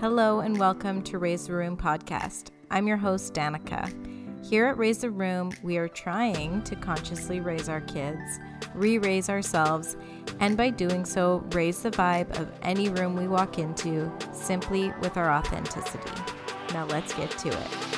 Hello 0.00 0.38
and 0.38 0.56
welcome 0.56 1.02
to 1.02 1.18
Raise 1.18 1.48
the 1.48 1.54
Room 1.54 1.76
podcast. 1.76 2.50
I'm 2.70 2.86
your 2.86 2.96
host, 2.96 3.34
Danica. 3.34 3.92
Here 4.46 4.66
at 4.66 4.78
Raise 4.78 4.98
the 4.98 5.10
Room, 5.10 5.50
we 5.64 5.76
are 5.76 5.88
trying 5.88 6.62
to 6.62 6.76
consciously 6.76 7.40
raise 7.40 7.68
our 7.68 7.80
kids, 7.80 8.38
re 8.76 8.98
raise 8.98 9.28
ourselves, 9.28 9.96
and 10.38 10.56
by 10.56 10.70
doing 10.70 11.04
so, 11.04 11.44
raise 11.50 11.82
the 11.82 11.90
vibe 11.90 12.38
of 12.38 12.48
any 12.62 12.90
room 12.90 13.16
we 13.16 13.26
walk 13.26 13.58
into 13.58 14.08
simply 14.32 14.92
with 15.00 15.16
our 15.16 15.32
authenticity. 15.32 16.12
Now 16.72 16.86
let's 16.86 17.12
get 17.12 17.32
to 17.32 17.48
it. 17.48 17.97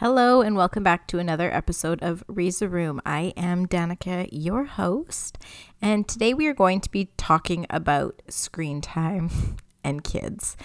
Hello, 0.00 0.42
and 0.42 0.54
welcome 0.54 0.84
back 0.84 1.08
to 1.08 1.18
another 1.18 1.52
episode 1.52 2.00
of 2.04 2.22
the 2.28 2.68
Room. 2.68 3.00
I 3.04 3.32
am 3.36 3.66
Danica, 3.66 4.28
your 4.30 4.62
host, 4.62 5.38
and 5.82 6.06
today 6.06 6.32
we 6.32 6.46
are 6.46 6.54
going 6.54 6.80
to 6.82 6.88
be 6.88 7.08
talking 7.16 7.66
about 7.68 8.22
screen 8.28 8.80
time 8.80 9.28
and 9.82 10.04
kids. 10.04 10.56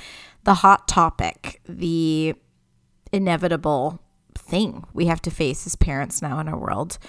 The 0.43 0.53
hot 0.53 0.87
topic, 0.87 1.61
the 1.67 2.35
inevitable 3.11 3.99
thing 4.35 4.85
we 4.93 5.07
have 5.07 5.23
to 5.23 5.31
face 5.31 5.65
as 5.65 5.75
parents 5.75 6.21
now 6.21 6.37
in 6.37 6.47
our 6.47 6.59
world. 6.59 6.99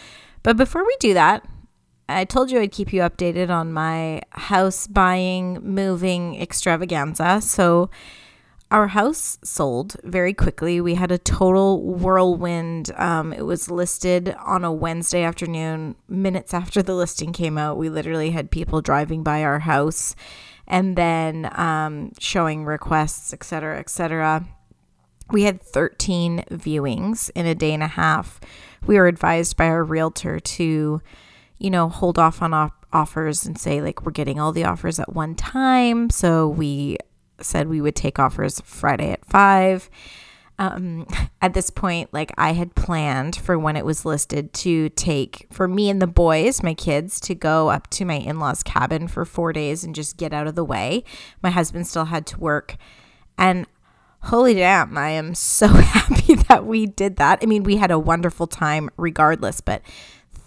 But 0.43 0.57
before 0.57 0.87
we 0.87 0.97
do 1.01 1.13
that, 1.13 1.47
I 2.09 2.25
told 2.25 2.51
you 2.51 2.59
I'd 2.59 2.73
keep 2.73 2.91
you 2.91 3.03
updated 3.03 3.51
on 3.51 3.71
my 3.71 4.23
house 4.31 4.87
buying, 4.87 5.59
moving 5.63 6.41
extravaganza. 6.41 7.43
So, 7.43 7.91
our 8.71 8.89
house 8.89 9.39
sold 9.45 9.97
very 10.03 10.35
quickly. 10.35 10.81
We 10.81 10.95
had 10.95 11.13
a 11.13 11.19
total 11.19 11.83
whirlwind. 11.83 12.91
Um, 12.97 13.33
it 13.33 13.43
was 13.43 13.71
listed 13.71 14.35
on 14.45 14.65
a 14.65 14.73
Wednesday 14.73 15.23
afternoon. 15.23 15.97
Minutes 16.09 16.53
after 16.55 16.83
the 16.83 16.95
listing 16.95 17.33
came 17.33 17.59
out, 17.59 17.77
we 17.77 17.89
literally 17.89 18.31
had 18.31 18.51
people 18.51 18.81
driving 18.81 19.23
by 19.23 19.45
our 19.45 19.61
house 19.61 20.17
and 20.67 20.97
then 20.97 21.51
um, 21.59 22.13
showing 22.19 22.65
requests, 22.65 23.33
etc., 23.33 23.79
etc. 23.79 24.47
We 25.31 25.43
had 25.43 25.63
13 25.63 26.45
viewings 26.51 27.31
in 27.35 27.47
a 27.47 27.55
day 27.55 27.73
and 27.73 27.83
a 27.83 27.89
half. 27.89 28.41
We 28.87 28.97
were 28.97 29.07
advised 29.07 29.57
by 29.57 29.67
our 29.67 29.85
realtor 29.85 30.41
to, 30.41 31.01
you 31.59 31.71
know, 31.71 31.89
hold 31.89 32.19
off 32.19 32.43
on 32.43 32.53
op- 32.53 32.87
offers 32.93 33.47
and 33.47 33.59
say, 33.59 33.81
like, 33.81 34.05
we're 34.05 34.13
getting 34.13 34.41
all 34.41 34.53
the 34.53 34.65
offers 34.65 34.99
at 34.99 35.13
one 35.13 35.35
time. 35.35 36.11
So 36.11 36.49
we 36.49 36.99
said 37.41 37.69
we 37.69 37.81
would 37.81 37.97
take 37.97 38.19
offers 38.19 38.61
Friday 38.65 39.13
at 39.13 39.25
five. 39.25 39.91
Um, 40.57 41.07
at 41.43 41.53
this 41.53 41.71
point, 41.71 42.13
like 42.13 42.33
I 42.39 42.53
had 42.53 42.75
planned 42.77 43.35
for 43.35 43.59
when 43.59 43.77
it 43.77 43.85
was 43.85 44.05
listed 44.05 44.53
to 44.55 44.89
take 44.91 45.49
for 45.51 45.67
me 45.67 45.91
and 45.91 46.01
the 46.01 46.07
boys, 46.07 46.63
my 46.63 46.75
kids, 46.75 47.19
to 47.21 47.35
go 47.35 47.71
up 47.71 47.91
to 47.91 48.05
my 48.05 48.15
in 48.15 48.39
law's 48.39 48.63
cabin 48.63 49.09
for 49.09 49.25
four 49.25 49.53
days 49.53 49.83
and 49.83 49.95
just 49.95 50.17
get 50.17 50.33
out 50.33 50.47
of 50.47 50.55
the 50.55 50.65
way. 50.65 51.03
My 51.43 51.51
husband 51.51 51.87
still 51.87 52.05
had 52.05 52.27
to 52.29 52.39
work. 52.39 52.77
And 53.37 53.67
holy 54.23 54.55
damn, 54.55 54.97
I 54.97 55.11
am 55.11 55.35
so 55.35 55.67
happy 55.69 56.37
that 56.37 56.67
we 56.67 56.87
did 56.87 57.17
that. 57.17 57.41
I 57.43 57.47
mean, 57.47 57.65
we 57.65 57.77
had 57.77 57.91
a 57.91 57.99
wonderful 57.99 58.47
time 58.47 58.91
regardless, 58.97 59.61
but 59.61 59.83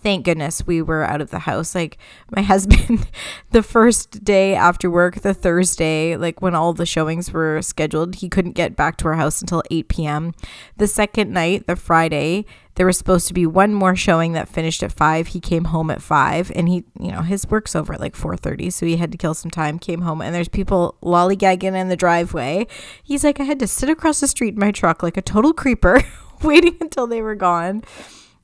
thank 0.08 0.24
goodness 0.24 0.66
we 0.66 0.82
were 0.82 1.04
out 1.04 1.20
of 1.20 1.32
the 1.32 1.40
house. 1.40 1.76
Like 1.76 1.98
my 2.34 2.42
husband, 2.54 3.10
the 3.52 3.62
first 3.62 4.24
day 4.24 4.56
after 4.56 4.90
work, 4.90 5.16
the 5.16 5.34
Thursday, 5.34 6.16
like 6.16 6.42
when 6.42 6.56
all 6.56 6.72
the 6.72 6.86
showings 6.86 7.34
were 7.34 7.62
scheduled, 7.62 8.16
he 8.16 8.30
couldn't 8.30 8.54
get 8.54 8.78
back 8.78 8.96
to 8.98 9.10
our 9.10 9.16
house 9.16 9.42
until 9.42 9.64
8 9.70 9.90
p.m. 9.90 10.34
The 10.78 10.88
second 10.88 11.34
night, 11.34 11.68
the 11.68 11.76
Friday, 11.76 12.46
there 12.76 12.86
was 12.86 12.98
supposed 12.98 13.28
to 13.28 13.34
be 13.34 13.46
one 13.46 13.74
more 13.74 13.98
showing 13.98 14.32
that 14.32 14.48
finished 14.48 14.82
at 14.82 14.94
5. 14.94 15.28
He 15.28 15.42
came 15.42 15.66
home 15.66 15.92
at 15.92 16.02
5 16.02 16.54
and 16.56 16.70
he, 16.70 16.86
you 16.98 17.12
know, 17.12 17.22
his 17.22 17.46
work's 17.50 17.76
over 17.76 17.94
at 17.94 18.00
like 18.00 18.16
4:30, 18.16 18.72
so 18.72 18.86
he 18.86 18.96
had 18.96 19.12
to 19.12 19.18
kill 19.18 19.34
some 19.34 19.52
time, 19.52 19.78
came 19.78 20.04
home 20.04 20.22
and 20.22 20.34
there's 20.34 20.48
people 20.48 20.96
lollygagging 21.04 21.76
in 21.76 21.90
the 21.90 21.98
driveway. 21.98 22.66
He's 23.04 23.26
like 23.26 23.42
I 23.42 23.44
had 23.44 23.60
to 23.60 23.68
sit 23.68 23.90
across 23.90 24.22
the 24.22 24.30
street 24.30 24.54
in 24.54 24.60
my 24.62 24.72
truck 24.72 25.04
like 25.04 25.18
a 25.18 25.22
total 25.22 25.52
creeper 25.52 26.02
waiting 26.42 26.78
until 26.80 27.08
they 27.08 27.22
were 27.22 27.36
gone. 27.36 27.84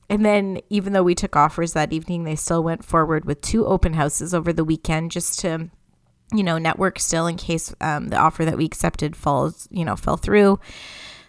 And 0.08 0.24
then, 0.24 0.60
even 0.68 0.92
though 0.92 1.02
we 1.02 1.14
took 1.14 1.36
offers 1.36 1.72
that 1.72 1.92
evening, 1.92 2.24
they 2.24 2.36
still 2.36 2.62
went 2.62 2.84
forward 2.84 3.24
with 3.24 3.40
two 3.40 3.66
open 3.66 3.94
houses 3.94 4.34
over 4.34 4.52
the 4.52 4.64
weekend 4.64 5.10
just 5.10 5.38
to, 5.40 5.70
you 6.32 6.42
know, 6.42 6.58
network 6.58 6.98
still 6.98 7.26
in 7.26 7.36
case 7.36 7.74
um, 7.80 8.08
the 8.08 8.16
offer 8.16 8.44
that 8.44 8.56
we 8.58 8.64
accepted 8.64 9.16
falls, 9.16 9.66
you 9.70 9.84
know, 9.84 9.96
fell 9.96 10.16
through. 10.16 10.60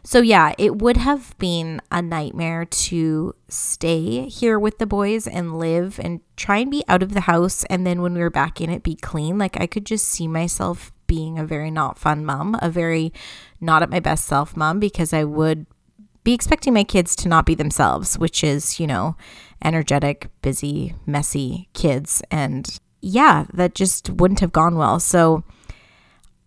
So, 0.04 0.22
yeah, 0.22 0.54
it 0.60 0.76
would 0.76 0.98
have 0.98 1.36
been 1.40 1.82
a 1.90 2.00
nightmare 2.00 2.64
to 2.66 3.34
stay 3.48 4.30
here 4.30 4.60
with 4.60 4.78
the 4.78 4.86
boys 4.86 5.26
and 5.26 5.58
live 5.58 6.00
and 6.00 6.22
try 6.38 6.58
and 6.58 6.70
be 6.70 6.84
out 6.88 7.02
of 7.02 7.14
the 7.16 7.22
house. 7.22 7.64
And 7.72 7.88
then 7.88 8.04
when 8.04 8.14
we 8.14 8.20
were 8.20 8.30
back 8.30 8.62
in 8.62 8.70
it, 8.70 8.84
be 8.84 8.96
clean. 8.96 9.40
Like, 9.40 9.60
I 9.60 9.66
could 9.66 9.84
just 9.84 10.08
see 10.08 10.28
myself 10.28 10.92
being 11.08 11.40
a 11.40 11.46
very 11.46 11.72
not 11.72 11.98
fun 11.98 12.24
mom, 12.24 12.56
a 12.62 12.70
very 12.70 13.14
not 13.60 13.82
at 13.82 13.90
my 13.90 14.00
best 14.00 14.26
self 14.26 14.56
mom, 14.56 14.80
because 14.80 15.12
I 15.12 15.24
would 15.24 15.66
be 16.26 16.34
expecting 16.34 16.74
my 16.74 16.84
kids 16.84 17.16
to 17.16 17.30
not 17.30 17.46
be 17.46 17.56
themselves, 17.56 18.18
which 18.18 18.44
is, 18.44 18.80
you 18.80 18.88
know, 18.88 19.16
energetic, 19.64 20.28
busy, 20.42 20.96
messy 21.06 21.70
kids. 21.74 22.22
And 22.32 22.80
yeah, 23.00 23.46
that 23.54 23.76
just 23.76 24.10
wouldn't 24.10 24.42
have 24.42 24.52
gone 24.52 24.76
well. 24.76 25.00
So, 25.00 25.44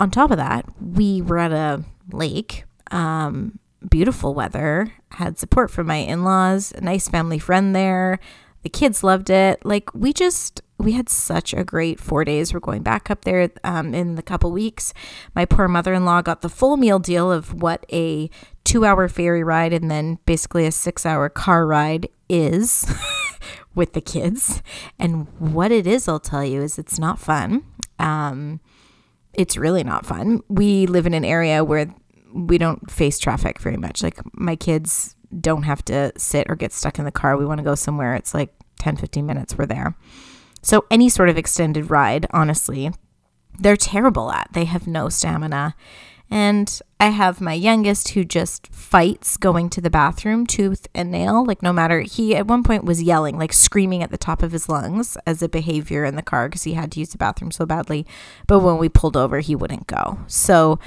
on 0.01 0.11
top 0.11 0.31
of 0.31 0.37
that, 0.37 0.67
we 0.81 1.23
were 1.23 1.39
at 1.39 1.53
a 1.53 1.85
lake, 2.13 2.65
um, 2.91 3.61
beautiful 3.89 4.35
weather, 4.35 4.93
had 5.13 5.39
support 5.39 5.71
from 5.71 5.87
my 5.87 5.97
in 5.97 6.25
laws, 6.25 6.73
a 6.73 6.81
nice 6.81 7.09
family 7.09 7.39
friend 7.39 7.75
there. 7.75 8.19
The 8.65 8.69
kids 8.69 9.05
loved 9.05 9.31
it. 9.31 9.65
Like, 9.65 9.95
we 9.95 10.13
just, 10.13 10.61
we 10.79 10.93
had 10.93 11.09
such 11.09 11.53
a 11.53 11.65
great 11.65 11.99
four 11.99 12.25
days. 12.25 12.55
We're 12.55 12.61
going 12.61 12.83
back 12.83 13.11
up 13.11 13.25
there 13.25 13.51
um, 13.65 13.95
in 13.95 14.15
the 14.15 14.23
couple 14.23 14.53
weeks. 14.53 14.95
My 15.35 15.45
poor 15.45 15.67
mother 15.67 15.93
in 15.93 16.05
law 16.05 16.23
got 16.23 16.41
the 16.41 16.49
full 16.49 16.77
meal 16.77 17.01
deal 17.01 17.31
of 17.33 17.63
what 17.63 17.85
a 17.93 18.31
two 18.65 18.85
hour 18.85 19.09
ferry 19.09 19.43
ride 19.43 19.73
and 19.73 19.91
then 19.91 20.19
basically 20.25 20.67
a 20.67 20.73
six 20.73 21.05
hour 21.05 21.29
car 21.29 21.67
ride 21.67 22.09
is 22.29 22.87
with 23.75 23.93
the 23.93 24.01
kids. 24.01 24.63
And 24.99 25.27
what 25.39 25.73
it 25.73 25.87
is, 25.87 26.07
I'll 26.07 26.21
tell 26.21 26.45
you, 26.45 26.63
is 26.63 26.79
it's 26.79 26.99
not 26.99 27.19
fun. 27.19 27.65
Um, 27.99 28.61
it's 29.35 29.57
really 29.57 29.83
not 29.83 30.07
fun. 30.07 30.43
We 30.49 30.87
live 30.87 31.07
in 31.07 31.15
an 31.15 31.25
area 31.25 31.65
where 31.65 31.93
we 32.33 32.57
don't 32.57 32.89
face 32.91 33.19
traffic 33.19 33.59
very 33.59 33.77
much. 33.77 34.03
Like 34.03 34.21
my 34.33 34.55
kids 34.55 35.17
don't 35.41 35.65
have 35.65 35.85
to 35.87 36.13
sit 36.17 36.47
or 36.49 36.55
get 36.55 36.73
stuck 36.73 36.99
in 36.99 37.05
the 37.05 37.11
car. 37.11 37.37
We 37.37 37.47
want 37.47 37.59
to 37.59 37.65
go 37.65 37.75
somewhere. 37.75 38.15
It's 38.15 38.33
like 38.33 38.55
10, 38.79 38.97
15 38.97 39.27
minutes. 39.27 39.59
We're 39.59 39.67
there. 39.67 39.95
So 40.63 40.85
any 40.91 41.09
sort 41.09 41.29
of 41.29 41.39
extended 41.39 41.91
ride, 41.91 42.27
honestly, 42.31 42.93
they're 43.59 43.77
terrible 43.77 44.31
at. 44.31 44.49
They 44.53 44.65
have 44.65 44.87
no 44.87 45.09
stamina. 45.09 45.75
And 46.31 46.81
I 47.01 47.07
have 47.07 47.41
my 47.41 47.55
youngest 47.55 48.11
who 48.11 48.23
just 48.25 48.67
fights 48.67 49.39
going 49.39 49.71
to 49.71 49.81
the 49.81 49.89
bathroom 49.89 50.47
tooth 50.47 50.87
and 50.95 51.11
nail. 51.11 51.45
Like, 51.45 51.63
no 51.63 51.73
matter, 51.73 52.01
he 52.01 52.37
at 52.37 52.47
one 52.47 52.63
point 52.63 52.85
was 52.85 53.03
yelling, 53.03 53.39
like 53.39 53.53
screaming 53.53 54.03
at 54.03 54.11
the 54.11 54.19
top 54.19 54.43
of 54.43 54.53
his 54.53 54.69
lungs 54.69 55.17
as 55.27 55.43
a 55.43 55.49
behavior 55.49 56.05
in 56.05 56.17
the 56.17 56.23
car 56.23 56.49
because 56.49 56.65
he 56.65 56.75
had 56.75 56.93
to 56.93 57.01
use 57.01 57.11
the 57.11 57.19
bathroom 57.19 57.51
so 57.51 57.65
badly. 57.65 58.07
But 58.47 58.61
when 58.61 58.77
we 58.77 58.91
pulled 58.91 59.17
over, 59.17 59.41
he 59.41 59.57
wouldn't 59.57 59.87
go. 59.87 60.19
So, 60.27 60.79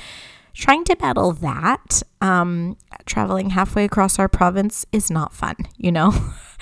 trying 0.54 0.84
to 0.84 0.96
battle 0.96 1.32
that, 1.32 2.04
um, 2.20 2.78
traveling 3.06 3.52
halfway 3.52 3.86
across 3.86 4.20
our 4.20 4.28
province 4.28 4.86
is 4.92 5.10
not 5.10 5.34
fun, 5.34 5.56
you 5.76 5.92
know? 5.92 6.14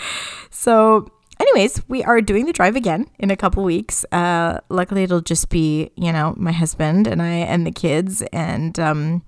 so, 0.49 1.11
anyways, 1.39 1.81
we 1.87 2.03
are 2.03 2.21
doing 2.21 2.45
the 2.45 2.53
drive 2.53 2.75
again 2.75 3.09
in 3.17 3.31
a 3.31 3.37
couple 3.37 3.63
weeks. 3.63 4.05
Uh, 4.11 4.59
luckily, 4.69 5.03
it'll 5.03 5.21
just 5.21 5.49
be 5.49 5.91
you 5.95 6.11
know 6.11 6.33
my 6.37 6.51
husband 6.51 7.07
and 7.07 7.21
I 7.21 7.31
and 7.31 7.65
the 7.65 7.71
kids, 7.71 8.21
and 8.33 8.79
um, 8.79 9.23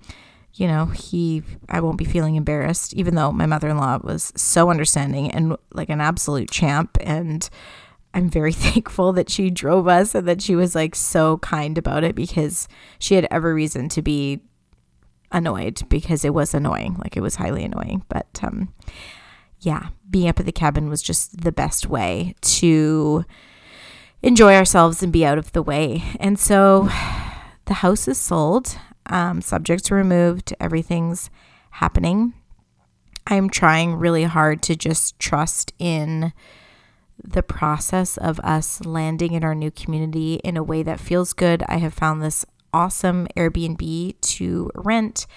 you 0.54 0.68
know 0.68 0.86
he 0.88 1.44
I 1.70 1.80
won't 1.80 1.98
be 1.98 2.06
feeling 2.06 2.36
embarrassed, 2.36 2.94
even 2.94 3.16
though 3.16 3.32
my 3.32 3.46
mother 3.46 3.70
in 3.70 3.78
law 3.78 4.00
was 4.04 4.32
so 4.36 4.70
understanding 4.70 5.32
and 5.32 5.56
like 5.74 5.90
an 5.90 6.02
absolute 6.02 6.52
champ, 6.52 6.98
and 7.02 7.50
I'm 8.14 8.30
very 8.30 8.54
thankful 8.68 9.14
that 9.14 9.30
she 9.30 9.50
drove 9.50 9.88
us 9.88 10.14
and 10.16 10.28
that 10.28 10.42
she 10.42 10.56
was 10.56 10.76
like 10.76 10.96
so 10.96 11.38
kind 11.38 11.78
about 11.78 12.04
it 12.04 12.16
because 12.16 12.68
she 13.00 13.16
had 13.16 13.28
every 13.32 13.54
reason 13.54 13.90
to 13.90 14.02
be 14.02 14.42
annoyed 15.32 15.88
because 15.88 16.26
it 16.26 16.34
was 16.34 16.54
annoying, 16.54 16.98
like 17.02 17.16
it 17.16 17.22
was 17.22 17.36
highly 17.36 17.64
annoying, 17.64 18.04
but 18.10 18.40
um 18.44 18.74
yeah, 19.62 19.90
being 20.12 20.28
up 20.28 20.40
at 20.40 20.46
the 20.46 20.52
cabin 20.52 20.90
was 20.90 21.02
just 21.02 21.42
the 21.42 21.52
best 21.52 21.88
way 21.88 22.36
to 22.42 23.26
enjoy 24.22 24.56
ourselves 24.56 25.02
and 25.02 25.12
be 25.12 25.26
out 25.26 25.38
of 25.38 25.52
the 25.54 25.64
way. 25.64 26.04
And 26.20 26.38
so 26.38 26.90
the 27.66 27.76
house 27.76 28.08
is 28.08 28.18
sold, 28.20 28.78
um, 29.08 29.42
subjects 29.42 29.92
are 29.92 29.96
removed, 29.96 30.54
everything's 30.60 31.30
happening. 31.72 32.34
I'm 33.28 33.50
trying 33.50 33.96
really 33.96 34.24
hard 34.24 34.62
to 34.64 34.76
just 34.76 35.18
trust 35.20 35.74
in 35.80 36.34
the 37.24 37.44
process 37.44 38.18
of 38.18 38.40
us 38.40 38.84
landing 38.84 39.34
in 39.34 39.44
our 39.44 39.56
new 39.56 39.72
community 39.72 40.36
in 40.44 40.58
a 40.58 40.64
way 40.64 40.84
that 40.84 41.00
feels 41.00 41.34
good. 41.34 41.64
I 41.68 41.78
have 41.78 41.94
found 41.94 42.22
this 42.22 42.46
awesome 42.74 43.28
Airbnb 43.38 44.20
to 44.22 44.72
rent. 44.76 45.28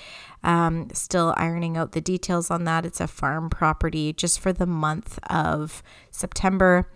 Um, 0.45 0.89
still 0.93 1.33
ironing 1.39 1.77
out 1.77 1.93
the 1.93 2.03
details 2.03 2.51
on 2.51 2.65
that. 2.65 2.85
It's 2.85 3.01
a 3.01 3.07
farm 3.07 3.49
property 3.49 4.13
just 4.13 4.39
for 4.39 4.53
the 4.53 4.67
month 4.67 5.19
of 5.31 5.83
September. 6.11 6.89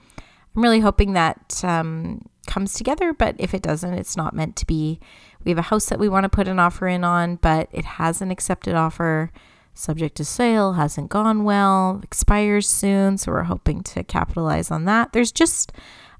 I'm 0.55 0.63
really 0.63 0.81
hoping 0.81 1.15
that 1.15 1.63
um, 1.65 2.29
comes 2.47 2.75
together, 2.75 3.13
but 3.13 3.37
if 3.39 3.55
it 3.55 3.63
doesn't, 3.63 3.95
it's 3.95 4.17
not 4.17 4.35
meant 4.35 4.57
to 4.57 4.67
be. 4.67 5.01
We 5.45 5.51
have 5.51 5.59
a 5.59 5.63
house 5.63 5.87
that 5.87 5.99
we 5.99 6.09
want 6.09 6.25
to 6.25 6.29
put 6.29 6.49
an 6.49 6.59
offer 6.59 6.89
in 6.89 7.05
on, 7.05 7.37
but 7.37 7.69
it 7.73 7.85
has 7.85 8.21
an 8.21 8.31
accepted 8.31 8.75
offer 8.75 9.31
subject 9.73 10.17
to 10.17 10.25
sale, 10.25 10.73
hasn't 10.73 11.09
gone 11.09 11.45
well, 11.45 12.01
expires 12.03 12.69
soon. 12.69 13.17
So 13.17 13.33
we're 13.33 13.45
hoping 13.45 13.83
to 13.85 14.03
capitalize 14.03 14.71
on 14.71 14.85
that. 14.87 15.13
There's 15.13 15.33
just 15.33 15.73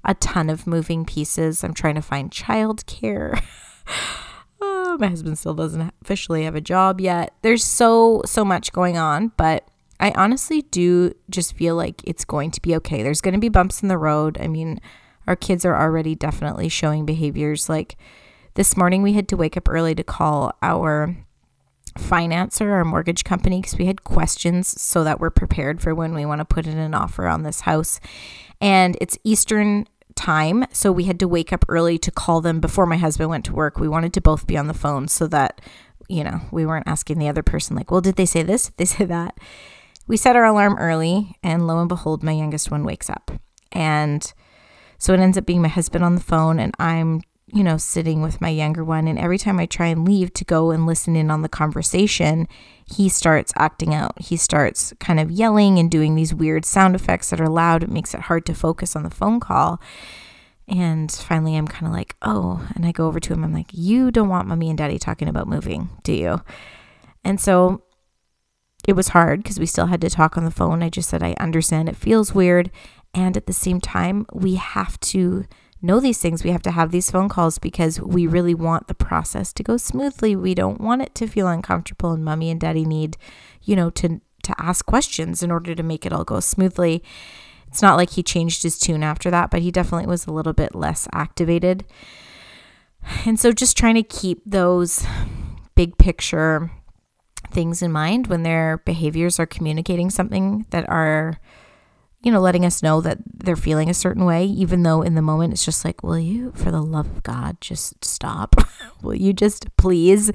a 0.05 0.15
ton 0.15 0.49
of 0.49 0.65
moving 0.65 1.05
pieces. 1.05 1.63
I'm 1.63 1.73
trying 1.73 1.95
to 1.95 2.01
find 2.01 2.31
childcare. 2.31 3.43
oh, 4.61 4.97
my 4.99 5.07
husband 5.07 5.37
still 5.37 5.53
doesn't 5.53 5.93
officially 6.01 6.43
have 6.43 6.55
a 6.55 6.61
job 6.61 6.99
yet. 7.01 7.33
There's 7.41 7.63
so, 7.63 8.21
so 8.25 8.43
much 8.43 8.71
going 8.71 8.97
on, 8.97 9.31
but 9.37 9.67
I 9.99 10.11
honestly 10.11 10.63
do 10.63 11.13
just 11.29 11.55
feel 11.55 11.75
like 11.75 12.01
it's 12.05 12.25
going 12.25 12.51
to 12.51 12.61
be 12.61 12.75
okay. 12.77 13.03
There's 13.03 13.21
going 13.21 13.33
to 13.33 13.39
be 13.39 13.49
bumps 13.49 13.81
in 13.81 13.89
the 13.89 13.97
road. 13.97 14.37
I 14.39 14.47
mean, 14.47 14.79
our 15.27 15.35
kids 15.35 15.65
are 15.65 15.79
already 15.79 16.15
definitely 16.15 16.69
showing 16.69 17.05
behaviors 17.05 17.69
like 17.69 17.97
this 18.55 18.75
morning 18.75 19.03
we 19.03 19.13
had 19.13 19.27
to 19.29 19.37
wake 19.37 19.55
up 19.55 19.69
early 19.69 19.93
to 19.95 20.03
call 20.03 20.53
our 20.61 21.15
financer 21.97 22.61
or 22.61 22.85
mortgage 22.85 23.23
company 23.23 23.61
because 23.61 23.77
we 23.77 23.85
had 23.85 24.03
questions 24.03 24.81
so 24.81 25.03
that 25.03 25.19
we're 25.19 25.29
prepared 25.29 25.81
for 25.81 25.93
when 25.93 26.13
we 26.13 26.25
want 26.25 26.39
to 26.39 26.45
put 26.45 26.65
in 26.65 26.77
an 26.77 26.93
offer 26.93 27.27
on 27.27 27.43
this 27.43 27.61
house. 27.61 27.99
And 28.61 28.97
it's 29.01 29.17
Eastern 29.23 29.85
time, 30.19 30.65
so 30.71 30.91
we 30.91 31.05
had 31.05 31.19
to 31.19 31.27
wake 31.27 31.53
up 31.53 31.63
early 31.69 31.97
to 31.97 32.11
call 32.11 32.41
them 32.41 32.59
before 32.59 32.85
my 32.85 32.97
husband 32.97 33.29
went 33.29 33.45
to 33.45 33.53
work. 33.53 33.79
We 33.79 33.87
wanted 33.87 34.13
to 34.13 34.21
both 34.21 34.45
be 34.45 34.57
on 34.57 34.67
the 34.67 34.73
phone 34.73 35.07
so 35.07 35.27
that, 35.27 35.61
you 36.07 36.23
know, 36.23 36.41
we 36.51 36.65
weren't 36.65 36.87
asking 36.87 37.19
the 37.19 37.29
other 37.29 37.43
person, 37.43 37.75
like, 37.75 37.89
well, 37.89 38.01
did 38.01 38.15
they 38.15 38.25
say 38.25 38.43
this? 38.43 38.65
Did 38.65 38.77
they 38.77 38.85
say 38.97 39.05
that? 39.05 39.37
We 40.07 40.17
set 40.17 40.35
our 40.35 40.45
alarm 40.45 40.75
early, 40.77 41.37
and 41.41 41.67
lo 41.67 41.79
and 41.79 41.87
behold, 41.87 42.23
my 42.23 42.33
youngest 42.33 42.69
one 42.69 42.83
wakes 42.83 43.09
up. 43.09 43.31
And 43.71 44.33
so 44.97 45.13
it 45.13 45.19
ends 45.19 45.37
up 45.37 45.45
being 45.45 45.61
my 45.61 45.69
husband 45.69 46.03
on 46.03 46.15
the 46.15 46.21
phone, 46.21 46.59
and 46.59 46.73
I'm 46.79 47.21
you 47.53 47.63
know, 47.63 47.77
sitting 47.77 48.21
with 48.21 48.41
my 48.41 48.49
younger 48.49 48.83
one. 48.83 49.07
And 49.07 49.17
every 49.17 49.37
time 49.37 49.59
I 49.59 49.65
try 49.65 49.87
and 49.87 50.07
leave 50.07 50.33
to 50.33 50.45
go 50.45 50.71
and 50.71 50.85
listen 50.85 51.15
in 51.15 51.31
on 51.31 51.41
the 51.41 51.49
conversation, 51.49 52.47
he 52.85 53.09
starts 53.09 53.53
acting 53.55 53.93
out. 53.93 54.19
He 54.21 54.37
starts 54.37 54.93
kind 54.99 55.19
of 55.19 55.31
yelling 55.31 55.79
and 55.79 55.89
doing 55.89 56.15
these 56.15 56.33
weird 56.33 56.65
sound 56.65 56.95
effects 56.95 57.29
that 57.29 57.41
are 57.41 57.49
loud. 57.49 57.83
It 57.83 57.91
makes 57.91 58.13
it 58.13 58.21
hard 58.21 58.45
to 58.47 58.53
focus 58.53 58.95
on 58.95 59.03
the 59.03 59.09
phone 59.09 59.39
call. 59.39 59.81
And 60.67 61.11
finally, 61.11 61.55
I'm 61.55 61.67
kind 61.67 61.87
of 61.87 61.93
like, 61.93 62.15
oh, 62.21 62.67
and 62.75 62.85
I 62.85 62.91
go 62.91 63.07
over 63.07 63.19
to 63.19 63.33
him. 63.33 63.43
I'm 63.43 63.53
like, 63.53 63.71
you 63.71 64.11
don't 64.11 64.29
want 64.29 64.47
mommy 64.47 64.69
and 64.69 64.77
daddy 64.77 64.99
talking 64.99 65.27
about 65.27 65.47
moving, 65.47 65.89
do 66.03 66.13
you? 66.13 66.41
And 67.23 67.39
so 67.39 67.83
it 68.87 68.93
was 68.93 69.09
hard 69.09 69.43
because 69.43 69.59
we 69.59 69.65
still 69.65 69.87
had 69.87 70.01
to 70.01 70.09
talk 70.09 70.37
on 70.37 70.45
the 70.45 70.51
phone. 70.51 70.83
I 70.83 70.89
just 70.89 71.09
said, 71.09 71.23
I 71.23 71.35
understand 71.39 71.89
it 71.89 71.95
feels 71.95 72.35
weird. 72.35 72.69
And 73.13 73.35
at 73.35 73.47
the 73.47 73.53
same 73.53 73.81
time, 73.81 74.27
we 74.31 74.55
have 74.55 74.99
to 74.99 75.45
know 75.81 75.99
these 75.99 76.19
things. 76.19 76.43
We 76.43 76.51
have 76.51 76.61
to 76.63 76.71
have 76.71 76.91
these 76.91 77.11
phone 77.11 77.29
calls 77.29 77.57
because 77.57 78.01
we 78.01 78.27
really 78.27 78.53
want 78.53 78.87
the 78.87 78.93
process 78.93 79.53
to 79.53 79.63
go 79.63 79.77
smoothly. 79.77 80.35
We 80.35 80.53
don't 80.53 80.81
want 80.81 81.01
it 81.01 81.15
to 81.15 81.27
feel 81.27 81.47
uncomfortable 81.47 82.11
and 82.11 82.23
mommy 82.23 82.49
and 82.49 82.59
daddy 82.59 82.85
need, 82.85 83.17
you 83.61 83.75
know, 83.75 83.89
to 83.91 84.21
to 84.43 84.55
ask 84.57 84.85
questions 84.85 85.43
in 85.43 85.51
order 85.51 85.75
to 85.75 85.83
make 85.83 86.05
it 86.05 86.13
all 86.13 86.23
go 86.23 86.39
smoothly. 86.39 87.03
It's 87.67 87.81
not 87.81 87.97
like 87.97 88.11
he 88.11 88.23
changed 88.23 88.63
his 88.63 88.79
tune 88.79 89.03
after 89.03 89.29
that, 89.29 89.51
but 89.51 89.61
he 89.61 89.71
definitely 89.71 90.07
was 90.07 90.25
a 90.25 90.31
little 90.31 90.53
bit 90.53 90.73
less 90.73 91.07
activated. 91.13 91.85
And 93.25 93.39
so 93.39 93.51
just 93.51 93.77
trying 93.77 93.95
to 93.95 94.03
keep 94.03 94.41
those 94.45 95.05
big 95.75 95.97
picture 95.97 96.71
things 97.51 97.81
in 97.81 97.91
mind 97.91 98.27
when 98.27 98.43
their 98.43 98.79
behaviors 98.79 99.39
are 99.39 99.45
communicating 99.45 100.09
something 100.09 100.65
that 100.71 100.87
are 100.89 101.39
you 102.21 102.31
know, 102.31 102.41
letting 102.41 102.65
us 102.65 102.83
know 102.83 102.99
that 103.01 103.19
they're 103.33 103.55
feeling 103.55 103.89
a 103.89 103.93
certain 103.93 104.25
way, 104.25 104.45
even 104.45 104.83
though 104.83 105.01
in 105.01 105.15
the 105.15 105.21
moment 105.21 105.53
it's 105.53 105.63
just 105.63 105.85
like, 105.85 106.03
will 106.03 106.19
you, 106.19 106.51
for 106.53 106.69
the 106.69 106.81
love 106.81 107.05
of 107.07 107.23
God, 107.23 107.59
just 107.61 108.03
stop? 108.03 108.55
will 109.01 109.15
you 109.15 109.31
just 109.31 109.75
please 109.77 110.31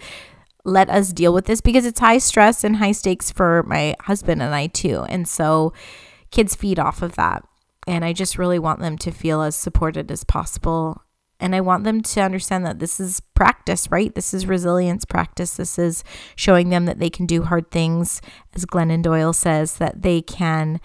let 0.65 0.89
us 0.89 1.13
deal 1.13 1.35
with 1.35 1.45
this? 1.45 1.61
Because 1.61 1.85
it's 1.85 2.01
high 2.01 2.19
stress 2.19 2.65
and 2.65 2.77
high 2.77 2.93
stakes 2.93 3.31
for 3.31 3.63
my 3.65 3.95
husband 4.01 4.43
and 4.43 4.55
I 4.55 4.69
too. 4.69 5.05
And 5.11 5.29
so 5.29 5.75
kids 6.31 6.55
feed 6.55 6.79
off 6.79 7.03
of 7.03 7.17
that. 7.17 7.45
And 7.87 8.03
I 8.03 8.15
just 8.15 8.39
really 8.39 8.59
want 8.59 8.81
them 8.81 8.97
to 8.99 9.11
feel 9.11 9.43
as 9.43 9.55
supported 9.55 10.11
as 10.11 10.25
possible. 10.25 11.03
And 11.39 11.55
I 11.55 11.61
want 11.61 11.85
them 11.85 12.01
to 12.01 12.21
understand 12.23 12.65
that 12.65 12.79
this 12.79 12.99
is 12.99 13.21
practice, 13.35 13.91
right? 13.91 14.15
This 14.15 14.33
is 14.33 14.47
resilience 14.47 15.05
practice. 15.05 15.57
This 15.57 15.79
is 15.79 16.03
showing 16.35 16.71
them 16.71 16.87
that 16.87 16.99
they 16.99 17.11
can 17.11 17.27
do 17.27 17.43
hard 17.43 17.71
things. 17.71 18.23
As 18.55 18.65
Glennon 18.65 19.03
Doyle 19.03 19.35
says, 19.35 19.77
that 19.77 20.01
they 20.01 20.23
can 20.23 20.81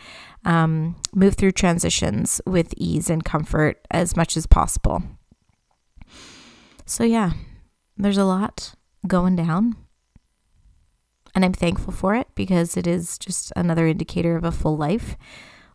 um, 0.50 0.96
move 1.14 1.36
through 1.36 1.52
transitions 1.52 2.42
with 2.44 2.74
ease 2.76 3.08
and 3.08 3.24
comfort 3.24 3.86
as 3.92 4.18
much 4.18 4.36
as 4.36 4.48
possible. 4.48 5.04
So, 6.88 7.04
yeah, 7.04 7.34
there's 7.96 8.18
a 8.18 8.26
lot 8.26 8.74
going 9.06 9.36
down. 9.36 9.76
And 11.36 11.46
I'm 11.46 11.54
thankful 11.54 11.94
for 11.94 12.16
it 12.16 12.28
because 12.34 12.76
it 12.76 12.88
is 12.88 13.20
just 13.20 13.54
another 13.56 13.86
indicator 13.86 14.36
of 14.36 14.44
a 14.44 14.52
full 14.52 14.76
life. 14.76 15.16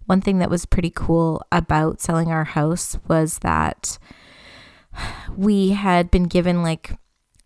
One 0.07 0.21
thing 0.21 0.41
that 0.41 0.51
was 0.51 0.67
pretty 0.67 0.91
cool 0.91 1.41
about 1.53 2.01
selling 2.01 2.33
our 2.33 2.43
house 2.43 2.99
was 3.07 3.39
that 3.39 3.97
we 5.37 5.71
had 5.71 6.11
been 6.11 6.25
given 6.25 6.65
like 6.65 6.99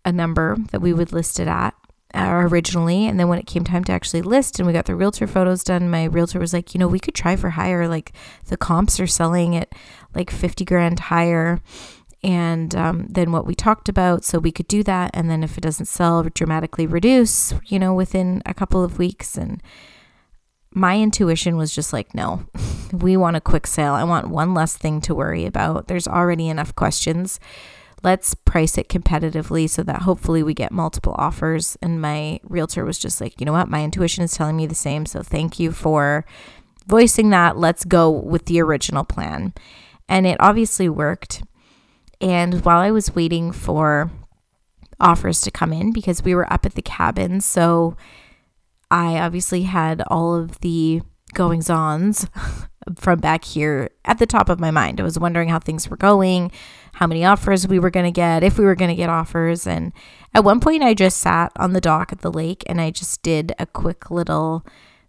a 0.03 0.11
number 0.11 0.57
that 0.71 0.81
we 0.81 0.93
would 0.93 1.13
list 1.13 1.39
it 1.39 1.47
at 1.47 1.75
uh, 2.13 2.47
originally 2.49 3.05
and 3.05 3.19
then 3.19 3.27
when 3.27 3.39
it 3.39 3.45
came 3.45 3.63
time 3.63 3.83
to 3.83 3.91
actually 3.91 4.21
list 4.21 4.59
and 4.59 4.65
we 4.65 4.73
got 4.73 4.85
the 4.85 4.95
realtor 4.95 5.27
photos 5.27 5.63
done 5.63 5.89
my 5.89 6.05
realtor 6.05 6.39
was 6.39 6.53
like 6.53 6.73
you 6.73 6.79
know 6.79 6.87
we 6.87 6.99
could 6.99 7.13
try 7.13 7.35
for 7.35 7.51
higher 7.51 7.87
like 7.87 8.13
the 8.47 8.57
comps 8.57 8.99
are 8.99 9.07
selling 9.07 9.55
at 9.55 9.73
like 10.15 10.31
50 10.31 10.65
grand 10.65 10.99
higher 10.99 11.61
and 12.21 12.75
um, 12.75 13.07
then 13.09 13.31
what 13.31 13.45
we 13.45 13.55
talked 13.55 13.87
about 13.87 14.25
so 14.25 14.39
we 14.39 14.51
could 14.51 14.67
do 14.67 14.83
that 14.83 15.11
and 15.13 15.29
then 15.29 15.43
if 15.43 15.57
it 15.57 15.61
doesn't 15.61 15.85
sell 15.85 16.23
dramatically 16.23 16.85
reduce 16.85 17.53
you 17.67 17.79
know 17.79 17.93
within 17.93 18.41
a 18.45 18.53
couple 18.53 18.83
of 18.83 18.97
weeks. 18.97 19.37
And 19.37 19.61
my 20.71 20.99
intuition 20.99 21.57
was 21.57 21.73
just 21.73 21.93
like 21.93 22.13
no 22.13 22.45
we 22.93 23.15
want 23.15 23.37
a 23.37 23.41
quick 23.41 23.67
sale. 23.67 23.93
I 23.93 24.03
want 24.03 24.29
one 24.29 24.53
less 24.53 24.75
thing 24.75 24.99
to 25.01 25.15
worry 25.15 25.45
about. 25.45 25.87
There's 25.87 26.07
already 26.07 26.49
enough 26.49 26.75
questions 26.75 27.39
let's 28.03 28.33
price 28.33 28.77
it 28.77 28.89
competitively 28.89 29.69
so 29.69 29.83
that 29.83 30.03
hopefully 30.03 30.43
we 30.43 30.53
get 30.53 30.71
multiple 30.71 31.15
offers. 31.17 31.77
And 31.81 32.01
my 32.01 32.39
realtor 32.43 32.85
was 32.85 32.99
just 32.99 33.19
like, 33.19 33.39
you 33.39 33.45
know 33.45 33.51
what? 33.51 33.69
My 33.69 33.83
intuition 33.83 34.23
is 34.23 34.33
telling 34.33 34.55
me 34.55 34.65
the 34.65 34.75
same. 34.75 35.05
So 35.05 35.21
thank 35.21 35.59
you 35.59 35.71
for 35.71 36.25
voicing 36.87 37.29
that. 37.29 37.57
Let's 37.57 37.85
go 37.85 38.09
with 38.09 38.45
the 38.45 38.61
original 38.61 39.03
plan. 39.03 39.53
And 40.07 40.25
it 40.25 40.37
obviously 40.39 40.89
worked. 40.89 41.43
And 42.21 42.65
while 42.65 42.79
I 42.79 42.91
was 42.91 43.15
waiting 43.15 43.51
for 43.51 44.11
offers 44.99 45.41
to 45.41 45.51
come 45.51 45.71
in, 45.71 45.93
because 45.93 46.23
we 46.23 46.35
were 46.35 46.51
up 46.51 46.65
at 46.65 46.75
the 46.75 46.81
cabin, 46.81 47.41
so 47.41 47.95
I 48.91 49.19
obviously 49.19 49.63
had 49.63 50.03
all 50.07 50.35
of 50.35 50.59
the 50.61 51.01
goings 51.33 51.69
ons 51.69 52.27
from 52.99 53.19
back 53.19 53.45
here 53.45 53.91
at 54.03 54.17
the 54.19 54.25
top 54.25 54.49
of 54.49 54.59
my 54.59 54.71
mind. 54.71 54.99
I 54.99 55.03
was 55.03 55.19
wondering 55.19 55.49
how 55.49 55.59
things 55.59 55.89
were 55.89 55.97
going, 55.97 56.51
how 56.99 57.07
many 57.07 57.23
offers 57.23 57.65
we 57.65 57.79
were 57.79 57.89
going 57.89 58.05
to 58.05 58.11
get, 58.11 58.43
if 58.43 58.59
we 58.59 58.65
were 58.65 58.75
going 58.75 58.89
to 58.89 58.95
get 58.95 59.09
offers. 59.09 59.65
And 59.65 59.93
at 60.33 60.43
one 60.43 60.59
point, 60.59 60.83
I 60.83 60.93
just 60.93 61.19
sat 61.19 61.49
on 61.55 61.71
the 61.71 61.79
dock 61.79 62.11
at 62.11 62.19
the 62.19 62.29
lake 62.29 62.61
and 62.67 62.81
I 62.81 62.91
just 62.91 63.21
did 63.21 63.53
a 63.57 63.65
quick 63.65 64.11
little 64.11 64.65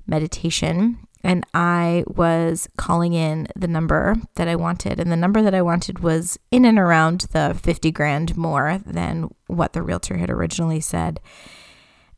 meditation. 0.06 0.98
And 1.24 1.44
I 1.52 2.04
was 2.06 2.68
calling 2.76 3.12
in 3.12 3.48
the 3.56 3.66
number 3.66 4.14
that 4.36 4.46
I 4.46 4.54
wanted. 4.54 5.00
And 5.00 5.10
the 5.10 5.16
number 5.16 5.42
that 5.42 5.52
I 5.52 5.62
wanted 5.62 5.98
was 5.98 6.38
in 6.52 6.64
and 6.64 6.78
around 6.78 7.22
the 7.32 7.58
50 7.60 7.90
grand 7.90 8.36
more 8.36 8.78
than 8.86 9.28
what 9.48 9.72
the 9.72 9.82
realtor 9.82 10.16
had 10.16 10.30
originally 10.30 10.80
said. 10.80 11.18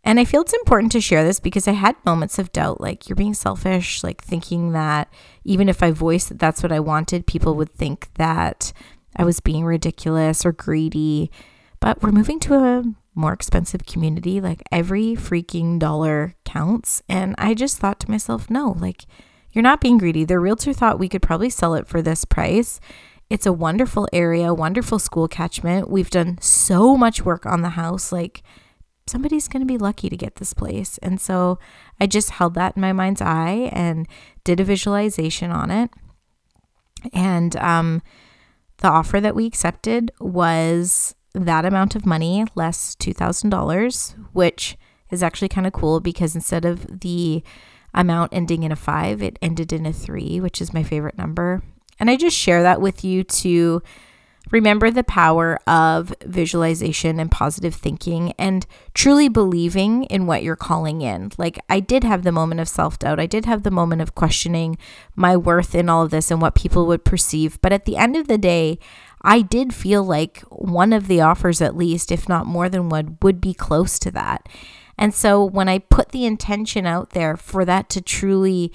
And 0.05 0.21
I 0.21 0.27
feel 0.27 0.43
it's 0.43 0.53
important 0.53 0.93
to 0.93 1.01
share 1.01 1.25
this 1.25 1.41
because 1.41 1.67
I 1.67 1.73
had 1.73 1.97
moments 2.05 2.39
of 2.39 2.53
doubt 2.53 2.81
like, 2.81 3.09
you're 3.09 3.17
being 3.17 3.35
selfish, 3.35 4.05
like 4.05 4.23
thinking 4.23 4.73
that 4.73 5.11
even 5.45 5.71
if 5.71 5.83
I 5.83 5.93
voiced 5.93 6.29
that 6.29 6.39
that's 6.39 6.63
what 6.63 6.73
I 6.73 6.81
wanted, 6.81 7.27
people 7.27 7.55
would 7.55 7.73
think 7.73 8.11
that 8.15 8.73
I 9.17 9.25
was 9.25 9.41
being 9.41 9.65
ridiculous 9.65 10.45
or 10.45 10.53
greedy. 10.53 11.31
But 11.81 12.03
we're 12.03 12.13
moving 12.13 12.39
to 12.41 12.55
a 12.55 12.85
more 13.15 13.33
expensive 13.33 13.87
community. 13.87 14.41
Like, 14.41 14.63
every 14.71 15.15
freaking 15.15 15.79
dollar 15.79 16.35
counts. 16.45 17.03
And 17.09 17.35
I 17.39 17.55
just 17.55 17.79
thought 17.79 18.01
to 18.01 18.11
myself, 18.11 18.49
no, 18.49 18.77
like, 18.79 19.05
you're 19.53 19.63
not 19.63 19.81
being 19.81 19.99
greedy. 19.99 20.25
The 20.25 20.39
realtor 20.39 20.73
thought 20.73 20.99
we 20.99 21.09
could 21.09 21.23
probably 21.23 21.51
sell 21.51 21.75
it 21.75 21.87
for 21.87 22.01
this 22.01 22.25
price. 22.25 22.81
It's 23.29 23.47
a 23.47 23.53
wonderful 23.53 24.09
area, 24.13 24.55
wonderful 24.55 24.99
school 24.99 25.29
catchment. 25.29 25.91
We've 25.91 26.11
done 26.11 26.39
so 26.41 26.97
much 26.97 27.25
work 27.25 27.47
on 27.47 27.63
the 27.63 27.71
house. 27.71 28.13
Like, 28.13 28.43
somebody's 29.07 29.49
going 29.49 29.61
to 29.61 29.67
be 29.67 29.79
lucky 29.79 30.09
to 30.09 30.17
get 30.17 30.37
this 30.37 30.55
place. 30.55 30.99
And 30.99 31.21
so 31.21 31.59
I 32.01 32.07
just 32.07 32.31
held 32.31 32.55
that 32.55 32.77
in 32.77 32.83
my 32.83 32.93
mind's 32.93 33.21
eye 33.21 33.71
and 33.73 34.07
did 34.45 34.61
a 34.61 34.65
visualization 34.65 35.51
on 35.51 35.71
it. 35.71 35.91
And 37.13 37.57
um, 37.57 38.03
the 38.83 38.89
offer 38.89 39.21
that 39.21 39.35
we 39.35 39.47
accepted 39.47 40.11
was 40.21 41.15
that 41.35 41.65
amount 41.65 41.95
of 41.95 42.05
money 42.05 42.45
less 42.55 42.95
$2,000, 42.97 44.15
which 44.33 44.77
is 45.11 45.23
actually 45.23 45.49
kind 45.49 45.67
of 45.67 45.73
cool 45.73 46.01
because 46.01 46.35
instead 46.35 46.65
of 46.65 47.01
the 47.01 47.43
amount 47.95 48.35
ending 48.35 48.65
in 48.65 48.73
a 48.73 48.77
five, 48.77 49.23
it 49.23 49.39
ended 49.41 49.73
in 49.73 49.87
a 49.87 49.93
three, 49.93 50.41
which 50.41 50.61
is 50.61 50.75
my 50.75 50.83
favorite 50.83 51.17
number. 51.17 51.63
And 52.01 52.11
I 52.11 52.17
just 52.17 52.37
share 52.37 52.63
that 52.63 52.81
with 52.81 53.05
you 53.05 53.23
to 53.25 53.83
remember 54.51 54.91
the 54.91 55.05
power 55.05 55.59
of 55.67 56.15
visualization 56.25 57.19
and 57.21 57.31
positive 57.31 57.75
thinking 57.75 58.33
and 58.39 58.67
truly 58.95 59.29
believing 59.29 60.05
in 60.05 60.27
what 60.27 60.43
you're 60.43 60.57
calling 60.57 61.01
in. 61.01 61.31
Like, 61.39 61.59
I 61.69 61.81
did 61.81 62.05
have 62.05 62.23
the 62.23 62.33
moment 62.33 62.61
of 62.61 62.69
self 62.69 62.99
doubt. 62.99 63.21
I 63.21 63.27
did 63.27 63.45
have 63.45 63.63
the 63.63 63.71
moment 63.71 64.03
of 64.03 64.15
questioning 64.15 64.77
my 65.15 65.37
worth 65.37 65.75
in 65.75 65.89
all 65.89 66.03
of 66.03 66.11
this 66.11 66.31
and 66.31 66.43
what 66.43 66.55
people 66.55 66.87
would 66.87 67.05
perceive. 67.05 67.61
But 67.63 67.73
at 67.73 67.85
the 67.85 67.97
end 67.97 68.17
of 68.17 68.29
the 68.29 68.39
day, 68.39 68.79
I 69.23 69.41
did 69.43 69.73
feel 69.73 70.03
like 70.03 70.41
one 70.49 70.93
of 70.93 71.07
the 71.07 71.21
offers, 71.21 71.63
at 71.63 71.77
least, 71.77 72.11
if 72.11 72.29
not 72.29 72.47
more 72.47 72.69
than 72.69 72.89
one, 72.89 73.19
would 73.23 73.41
be 73.41 73.55
close 73.55 73.99
to 74.01 74.11
that. 74.11 74.49
And 74.99 75.15
so 75.15 75.45
when 75.45 75.69
I 75.69 75.79
put 75.79 76.11
the 76.11 76.27
intention 76.27 76.87
out 76.87 77.11
there 77.11 77.37
for 77.37 77.65
that 77.65 77.89
to 77.91 78.01
truly 78.01 78.73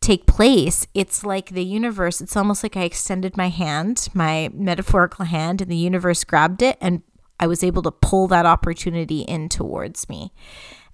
take 0.00 0.26
place, 0.26 0.86
it's 0.94 1.24
like 1.24 1.50
the 1.50 1.64
universe, 1.64 2.20
it's 2.20 2.36
almost 2.36 2.62
like 2.62 2.76
I 2.76 2.82
extended 2.82 3.36
my 3.36 3.48
hand, 3.48 4.08
my 4.14 4.50
metaphorical 4.54 5.24
hand, 5.24 5.60
and 5.60 5.70
the 5.70 5.76
universe 5.76 6.24
grabbed 6.24 6.62
it 6.62 6.78
and 6.80 7.02
I 7.40 7.46
was 7.46 7.62
able 7.62 7.82
to 7.82 7.90
pull 7.90 8.26
that 8.28 8.46
opportunity 8.46 9.20
in 9.22 9.48
towards 9.48 10.08
me 10.08 10.32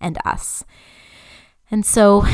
and 0.00 0.18
us. 0.24 0.64
And 1.70 1.84
so, 1.86 2.24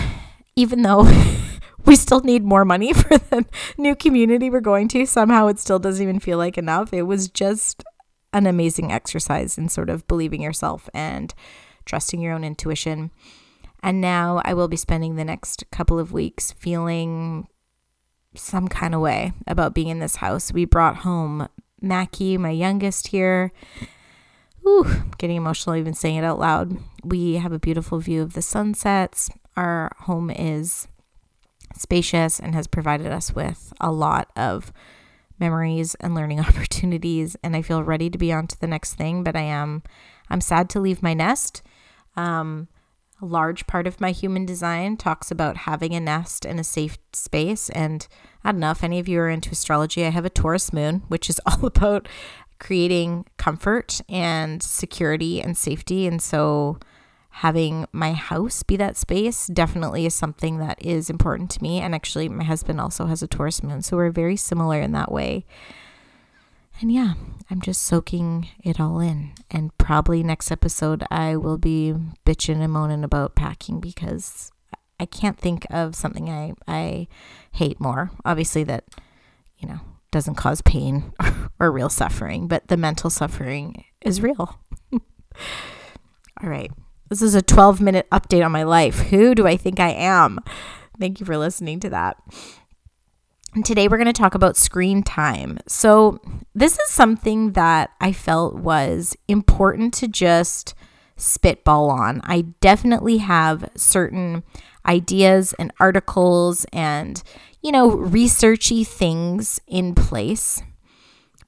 even 0.56 0.82
though 0.82 1.08
we 1.84 1.96
still 1.96 2.20
need 2.20 2.44
more 2.44 2.64
money 2.64 2.92
for 2.94 3.18
the 3.18 3.46
new 3.78 3.94
community 3.94 4.50
we're 4.50 4.60
going 4.60 4.88
to, 4.88 5.06
somehow 5.06 5.46
it 5.46 5.58
still 5.58 5.78
doesn't 5.78 6.02
even 6.02 6.20
feel 6.20 6.38
like 6.38 6.58
enough. 6.58 6.92
It 6.92 7.02
was 7.02 7.28
just 7.28 7.84
an 8.32 8.46
amazing 8.46 8.92
exercise 8.92 9.58
in 9.58 9.68
sort 9.68 9.90
of 9.90 10.06
believing 10.06 10.42
yourself 10.42 10.88
and 10.94 11.32
trusting 11.84 12.20
your 12.20 12.32
own 12.32 12.44
intuition. 12.44 13.10
And 13.82 14.00
now 14.00 14.42
I 14.44 14.54
will 14.54 14.68
be 14.68 14.76
spending 14.76 15.16
the 15.16 15.24
next 15.24 15.64
couple 15.70 15.98
of 15.98 16.12
weeks 16.12 16.52
feeling 16.52 17.48
some 18.34 18.68
kind 18.68 18.94
of 18.94 19.00
way 19.00 19.32
about 19.46 19.74
being 19.74 19.88
in 19.88 19.98
this 19.98 20.16
house. 20.16 20.52
We 20.52 20.64
brought 20.64 20.98
home 20.98 21.48
Mackie, 21.80 22.36
my 22.36 22.50
youngest 22.50 23.08
here. 23.08 23.52
Ooh, 24.66 24.86
getting 25.18 25.36
emotional 25.36 25.76
even 25.76 25.94
saying 25.94 26.16
it 26.16 26.24
out 26.24 26.38
loud. 26.38 26.76
We 27.02 27.34
have 27.34 27.52
a 27.52 27.58
beautiful 27.58 27.98
view 27.98 28.22
of 28.22 28.34
the 28.34 28.42
sunsets. 28.42 29.30
Our 29.56 29.90
home 30.00 30.30
is 30.30 30.86
spacious 31.76 32.38
and 32.38 32.54
has 32.54 32.66
provided 32.66 33.06
us 33.08 33.34
with 33.34 33.72
a 33.80 33.90
lot 33.90 34.30
of 34.36 34.72
memories 35.38 35.94
and 35.96 36.14
learning 36.14 36.40
opportunities 36.48 37.36
and 37.42 37.56
I 37.56 37.62
feel 37.62 37.82
ready 37.82 38.10
to 38.10 38.18
be 38.18 38.32
on 38.32 38.46
to 38.48 38.60
the 38.60 38.66
next 38.66 38.94
thing, 38.94 39.24
but 39.24 39.34
I 39.34 39.42
am 39.42 39.82
I'm 40.28 40.40
sad 40.40 40.68
to 40.70 40.80
leave 40.80 41.02
my 41.02 41.14
nest. 41.14 41.62
Um, 42.16 42.68
a 43.20 43.26
large 43.26 43.66
part 43.66 43.86
of 43.86 44.00
my 44.00 44.10
human 44.12 44.46
design 44.46 44.96
talks 44.96 45.30
about 45.30 45.58
having 45.58 45.94
a 45.94 46.00
nest 46.00 46.44
in 46.44 46.58
a 46.58 46.64
safe 46.64 46.98
space. 47.12 47.68
And 47.70 48.06
I 48.44 48.52
don't 48.52 48.60
know 48.60 48.70
if 48.70 48.82
any 48.82 48.98
of 48.98 49.08
you 49.08 49.20
are 49.20 49.28
into 49.28 49.50
astrology, 49.50 50.04
I 50.04 50.10
have 50.10 50.24
a 50.24 50.30
Taurus 50.30 50.72
moon, 50.72 51.02
which 51.08 51.28
is 51.28 51.40
all 51.46 51.66
about 51.66 52.08
creating 52.58 53.26
comfort 53.36 54.00
and 54.08 54.62
security 54.62 55.40
and 55.40 55.56
safety. 55.56 56.06
And 56.06 56.20
so 56.20 56.78
having 57.30 57.86
my 57.92 58.12
house 58.12 58.62
be 58.62 58.76
that 58.76 58.96
space 58.96 59.46
definitely 59.46 60.04
is 60.04 60.14
something 60.14 60.58
that 60.58 60.84
is 60.84 61.08
important 61.08 61.50
to 61.50 61.62
me. 61.62 61.80
And 61.80 61.94
actually, 61.94 62.28
my 62.28 62.44
husband 62.44 62.80
also 62.80 63.06
has 63.06 63.22
a 63.22 63.28
Taurus 63.28 63.62
moon. 63.62 63.82
So 63.82 63.96
we're 63.96 64.10
very 64.10 64.36
similar 64.36 64.80
in 64.80 64.92
that 64.92 65.12
way. 65.12 65.44
And 66.80 66.90
yeah, 66.90 67.14
I'm 67.50 67.60
just 67.60 67.82
soaking 67.82 68.48
it 68.64 68.80
all 68.80 69.00
in. 69.00 69.32
And 69.50 69.76
probably 69.76 70.22
next 70.22 70.50
episode, 70.50 71.04
I 71.10 71.36
will 71.36 71.58
be 71.58 71.94
bitching 72.24 72.62
and 72.62 72.72
moaning 72.72 73.04
about 73.04 73.34
packing 73.34 73.80
because 73.80 74.50
I 74.98 75.04
can't 75.04 75.38
think 75.38 75.66
of 75.70 75.94
something 75.94 76.30
I, 76.30 76.54
I 76.66 77.06
hate 77.52 77.80
more. 77.80 78.10
Obviously, 78.24 78.64
that, 78.64 78.84
you 79.58 79.68
know, 79.68 79.80
doesn't 80.10 80.36
cause 80.36 80.62
pain 80.62 81.12
or 81.60 81.70
real 81.70 81.90
suffering, 81.90 82.48
but 82.48 82.68
the 82.68 82.78
mental 82.78 83.10
suffering 83.10 83.84
is 84.00 84.22
real. 84.22 84.58
all 84.92 85.00
right. 86.42 86.70
This 87.10 87.20
is 87.20 87.34
a 87.34 87.42
12 87.42 87.80
minute 87.80 88.08
update 88.10 88.44
on 88.44 88.52
my 88.52 88.62
life. 88.62 89.00
Who 89.10 89.34
do 89.34 89.46
I 89.46 89.56
think 89.56 89.80
I 89.80 89.90
am? 89.90 90.38
Thank 90.98 91.20
you 91.20 91.26
for 91.26 91.36
listening 91.36 91.80
to 91.80 91.90
that. 91.90 92.16
Today 93.64 93.88
we're 93.88 93.96
going 93.96 94.06
to 94.06 94.12
talk 94.12 94.36
about 94.36 94.56
screen 94.56 95.02
time. 95.02 95.58
So, 95.66 96.20
this 96.54 96.78
is 96.78 96.88
something 96.88 97.52
that 97.52 97.90
I 98.00 98.12
felt 98.12 98.54
was 98.54 99.16
important 99.26 99.92
to 99.94 100.06
just 100.06 100.72
spitball 101.16 101.90
on. 101.90 102.20
I 102.22 102.42
definitely 102.60 103.18
have 103.18 103.68
certain 103.76 104.44
ideas 104.86 105.52
and 105.54 105.72
articles 105.80 106.64
and, 106.72 107.20
you 107.60 107.72
know, 107.72 107.90
researchy 107.90 108.86
things 108.86 109.60
in 109.66 109.96
place. 109.96 110.62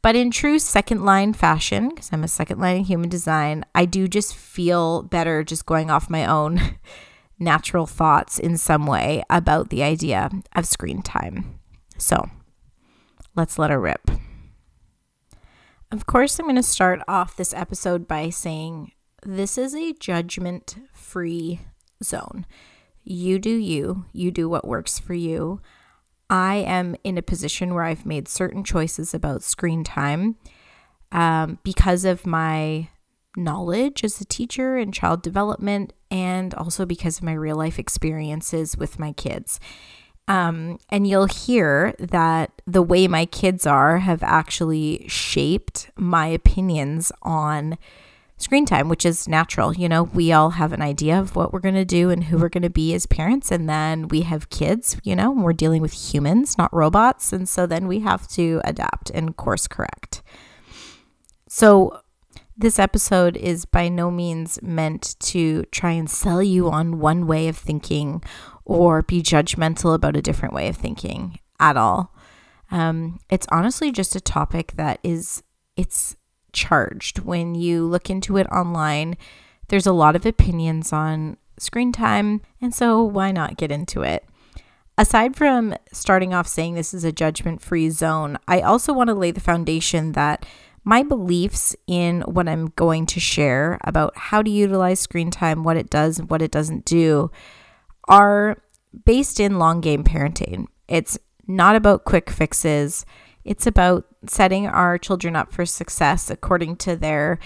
But 0.02 0.16
in 0.16 0.32
true 0.32 0.59
second 0.59 1.04
line 1.04 1.32
fashion, 1.35 1.90
because 1.90 2.11
I'm 2.12 2.25
a 2.25 2.28
second 2.28 2.59
line 2.59 2.78
in 2.78 2.85
human 2.85 3.11
design, 3.11 3.64
I 3.76 3.85
do 3.85 4.09
just 4.09 4.35
feel 4.35 5.02
better 5.02 5.44
just 5.44 5.66
going 5.66 5.88
off 5.88 6.11
my 6.11 6.26
own 6.26 6.61
natural 7.38 7.87
thoughts 7.87 8.40
in 8.40 8.56
some 8.56 8.87
way 8.87 9.23
about 9.30 9.71
the 9.71 9.85
idea 9.85 10.30
of 10.56 10.66
screen 10.66 11.00
time. 11.00 11.61
So 12.02 12.28
let's 13.37 13.59
let 13.61 13.71
her 13.71 13.80
rip. 13.80 14.11
Of 15.92 16.06
course, 16.06 16.38
I'm 16.38 16.47
going 16.47 16.56
to 16.56 16.62
start 16.62 17.00
off 17.06 17.37
this 17.37 17.54
episode 17.54 18.09
by 18.09 18.28
saying 18.30 18.92
this 19.25 19.56
is 19.56 19.75
a 19.75 19.92
judgment 19.92 20.76
free 20.92 21.61
zone. 22.02 22.44
You 23.04 23.38
do 23.38 23.50
you, 23.50 24.06
you 24.12 24.32
do 24.32 24.49
what 24.49 24.66
works 24.66 24.99
for 24.99 25.14
you. 25.14 25.61
I 26.28 26.56
am 26.56 26.97
in 27.04 27.18
a 27.18 27.23
position 27.23 27.73
where 27.73 27.85
I've 27.85 28.06
made 28.06 28.26
certain 28.26 28.64
choices 28.64 29.14
about 29.14 29.44
screen 29.44 29.85
time 29.85 30.37
um, 31.12 31.59
because 31.62 32.04
of 32.04 32.26
my 32.26 32.88
knowledge 33.37 34.02
as 34.02 34.21
a 34.21 34.25
teacher 34.25 34.76
in 34.76 34.90
child 34.90 35.23
development 35.23 35.92
and 36.11 36.52
also 36.54 36.85
because 36.85 37.18
of 37.18 37.25
my 37.25 37.32
real 37.32 37.56
life 37.56 37.78
experiences 37.78 38.76
with 38.76 38.99
my 38.99 39.12
kids. 39.12 39.61
Um, 40.28 40.78
and 40.88 41.06
you'll 41.06 41.26
hear 41.26 41.94
that 41.98 42.62
the 42.66 42.82
way 42.82 43.08
my 43.08 43.26
kids 43.26 43.66
are 43.66 43.98
have 43.98 44.22
actually 44.22 45.04
shaped 45.08 45.90
my 45.96 46.26
opinions 46.26 47.10
on 47.22 47.76
screen 48.42 48.66
time, 48.66 48.88
which 48.88 49.06
is 49.06 49.28
natural. 49.28 49.74
You 49.74 49.88
know, 49.88 50.04
we 50.04 50.32
all 50.32 50.50
have 50.50 50.72
an 50.72 50.82
idea 50.82 51.18
of 51.18 51.34
what 51.36 51.52
we're 51.52 51.60
going 51.60 51.74
to 51.74 51.84
do 51.84 52.10
and 52.10 52.24
who 52.24 52.38
we're 52.38 52.48
going 52.48 52.62
to 52.62 52.70
be 52.70 52.92
as 52.94 53.06
parents. 53.06 53.50
And 53.50 53.68
then 53.68 54.08
we 54.08 54.22
have 54.22 54.50
kids, 54.50 54.96
you 55.04 55.16
know, 55.16 55.30
we're 55.30 55.52
dealing 55.52 55.82
with 55.82 55.92
humans, 55.92 56.58
not 56.58 56.74
robots. 56.74 57.32
And 57.32 57.48
so 57.48 57.66
then 57.66 57.86
we 57.86 58.00
have 58.00 58.28
to 58.28 58.60
adapt 58.64 59.10
and 59.10 59.36
course 59.36 59.66
correct. 59.66 60.22
So, 61.48 62.01
this 62.56 62.78
episode 62.78 63.37
is 63.37 63.64
by 63.64 63.88
no 63.88 64.11
means 64.11 64.61
meant 64.62 65.16
to 65.21 65.64
try 65.66 65.92
and 65.92 66.09
sell 66.09 66.42
you 66.42 66.71
on 66.71 66.99
one 66.99 67.26
way 67.26 67.49
of 67.49 67.56
thinking 67.56 68.23
or 68.64 69.02
be 69.02 69.23
judgmental 69.23 69.94
about 69.94 70.16
a 70.16 70.23
different 70.23 70.54
way 70.54 70.68
of 70.68 70.76
thinking 70.76 71.38
at 71.59 71.76
all. 71.76 72.14
Um, 72.71 73.21
it's 73.30 73.47
honestly 73.50 73.92
just 73.92 74.16
a 74.16 74.21
topic 74.21 74.73
that 74.76 74.99
is 75.02 75.42
it's 75.76 76.16
charged 76.52 77.21
when 77.21 77.54
you 77.54 77.85
look 77.87 78.11
into 78.11 78.37
it 78.37 78.47
online. 78.49 79.16
There's 79.68 79.87
a 79.87 79.92
lot 79.92 80.16
of 80.16 80.26
opinions 80.26 80.92
on 80.92 81.38
screen 81.59 81.92
time, 81.92 82.42
and 82.61 82.75
so 82.75 83.02
why 83.02 83.30
not 83.32 83.56
get 83.56 83.71
into 83.71 84.02
it? 84.02 84.25
Aside 84.99 85.37
from 85.37 85.75
starting 85.92 86.35
off 86.35 86.47
saying 86.47 86.75
this 86.75 86.92
is 86.92 87.04
a 87.04 87.12
judgment 87.12 87.62
free 87.62 87.88
zone, 87.88 88.38
I 88.47 88.61
also 88.61 88.92
want 88.92 89.09
to 89.09 89.14
lay 89.14 89.30
the 89.30 89.40
foundation 89.40 90.12
that 90.12 90.44
my 90.84 91.02
beliefs 91.02 91.76
in 91.86 92.22
what 92.22 92.48
I'm 92.48 92.66
going 92.76 93.06
to 93.06 93.20
share 93.20 93.78
about 93.84 94.16
how 94.16 94.42
to 94.42 94.50
utilize 94.50 95.00
screen 95.00 95.30
time, 95.30 95.62
what 95.62 95.76
it 95.76 95.90
does, 95.90 96.18
and 96.18 96.28
what 96.28 96.42
it 96.42 96.50
doesn't 96.50 96.84
do 96.84 97.30
are 98.08 98.62
based 99.04 99.38
in 99.38 99.58
long 99.58 99.80
game 99.80 100.04
parenting. 100.04 100.66
It's 100.88 101.18
not 101.46 101.76
about 101.76 102.04
quick 102.04 102.30
fixes, 102.30 103.06
it's 103.44 103.66
about 103.66 104.06
setting 104.26 104.66
our 104.66 104.98
children 104.98 105.34
up 105.34 105.52
for 105.52 105.66
success 105.66 106.30
according 106.30 106.76
to 106.76 106.96
their 106.96 107.38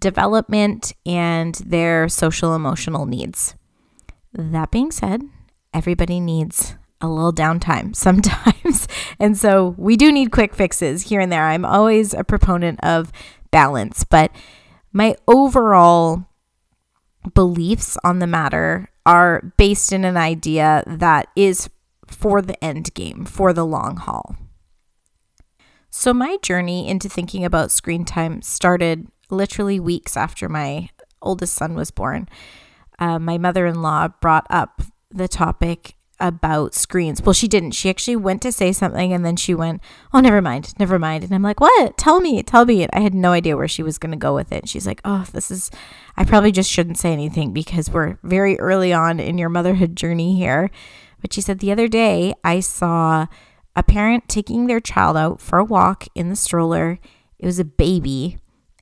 development 0.00 0.92
and 1.06 1.54
their 1.66 2.08
social 2.08 2.54
emotional 2.54 3.06
needs. 3.06 3.54
That 4.32 4.70
being 4.70 4.90
said, 4.90 5.22
everybody 5.72 6.18
needs 6.20 6.74
a 7.04 7.12
little 7.12 7.32
downtime 7.32 7.94
sometimes. 7.96 8.88
and 9.18 9.36
so 9.36 9.74
we 9.78 9.96
do 9.96 10.10
need 10.10 10.32
quick 10.32 10.54
fixes 10.54 11.02
here 11.02 11.20
and 11.20 11.30
there. 11.30 11.44
I'm 11.44 11.64
always 11.64 12.14
a 12.14 12.24
proponent 12.24 12.80
of 12.82 13.12
balance, 13.50 14.04
but 14.04 14.30
my 14.92 15.16
overall 15.28 16.26
beliefs 17.34 17.96
on 18.04 18.18
the 18.18 18.26
matter 18.26 18.88
are 19.06 19.52
based 19.56 19.92
in 19.92 20.04
an 20.04 20.16
idea 20.16 20.82
that 20.86 21.28
is 21.36 21.68
for 22.06 22.42
the 22.42 22.62
end 22.62 22.92
game, 22.94 23.24
for 23.24 23.52
the 23.52 23.64
long 23.64 23.96
haul. 23.96 24.36
So, 25.90 26.12
my 26.12 26.38
journey 26.42 26.88
into 26.88 27.08
thinking 27.08 27.44
about 27.44 27.70
screen 27.70 28.04
time 28.04 28.42
started 28.42 29.06
literally 29.30 29.78
weeks 29.78 30.16
after 30.16 30.48
my 30.48 30.90
oldest 31.22 31.54
son 31.54 31.74
was 31.74 31.90
born, 31.90 32.28
uh, 32.98 33.18
my 33.18 33.38
mother 33.38 33.66
in 33.66 33.82
law 33.82 34.08
brought 34.08 34.46
up 34.50 34.82
the 35.10 35.28
topic 35.28 35.96
about 36.20 36.74
screens. 36.74 37.22
Well, 37.22 37.32
she 37.32 37.48
didn't. 37.48 37.72
She 37.72 37.90
actually 37.90 38.16
went 38.16 38.42
to 38.42 38.52
say 38.52 38.72
something 38.72 39.12
and 39.12 39.24
then 39.24 39.36
she 39.36 39.54
went, 39.54 39.82
Oh, 40.12 40.20
never 40.20 40.40
mind, 40.40 40.74
never 40.78 40.98
mind. 40.98 41.24
And 41.24 41.34
I'm 41.34 41.42
like, 41.42 41.60
What? 41.60 41.96
Tell 41.96 42.20
me, 42.20 42.42
tell 42.42 42.64
me. 42.64 42.86
I 42.92 43.00
had 43.00 43.14
no 43.14 43.32
idea 43.32 43.56
where 43.56 43.68
she 43.68 43.82
was 43.82 43.98
going 43.98 44.12
to 44.12 44.16
go 44.16 44.34
with 44.34 44.52
it. 44.52 44.68
she's 44.68 44.86
like, 44.86 45.00
Oh, 45.04 45.26
this 45.32 45.50
is, 45.50 45.70
I 46.16 46.24
probably 46.24 46.52
just 46.52 46.70
shouldn't 46.70 46.98
say 46.98 47.12
anything 47.12 47.52
because 47.52 47.90
we're 47.90 48.18
very 48.22 48.58
early 48.58 48.92
on 48.92 49.20
in 49.20 49.38
your 49.38 49.48
motherhood 49.48 49.96
journey 49.96 50.36
here. 50.36 50.70
But 51.20 51.32
she 51.32 51.40
said, 51.40 51.58
The 51.58 51.72
other 51.72 51.88
day 51.88 52.34
I 52.44 52.60
saw 52.60 53.26
a 53.76 53.82
parent 53.82 54.28
taking 54.28 54.66
their 54.66 54.80
child 54.80 55.16
out 55.16 55.40
for 55.40 55.58
a 55.58 55.64
walk 55.64 56.06
in 56.14 56.28
the 56.28 56.36
stroller. 56.36 56.98
It 57.38 57.46
was 57.46 57.58
a 57.58 57.64
baby 57.64 58.38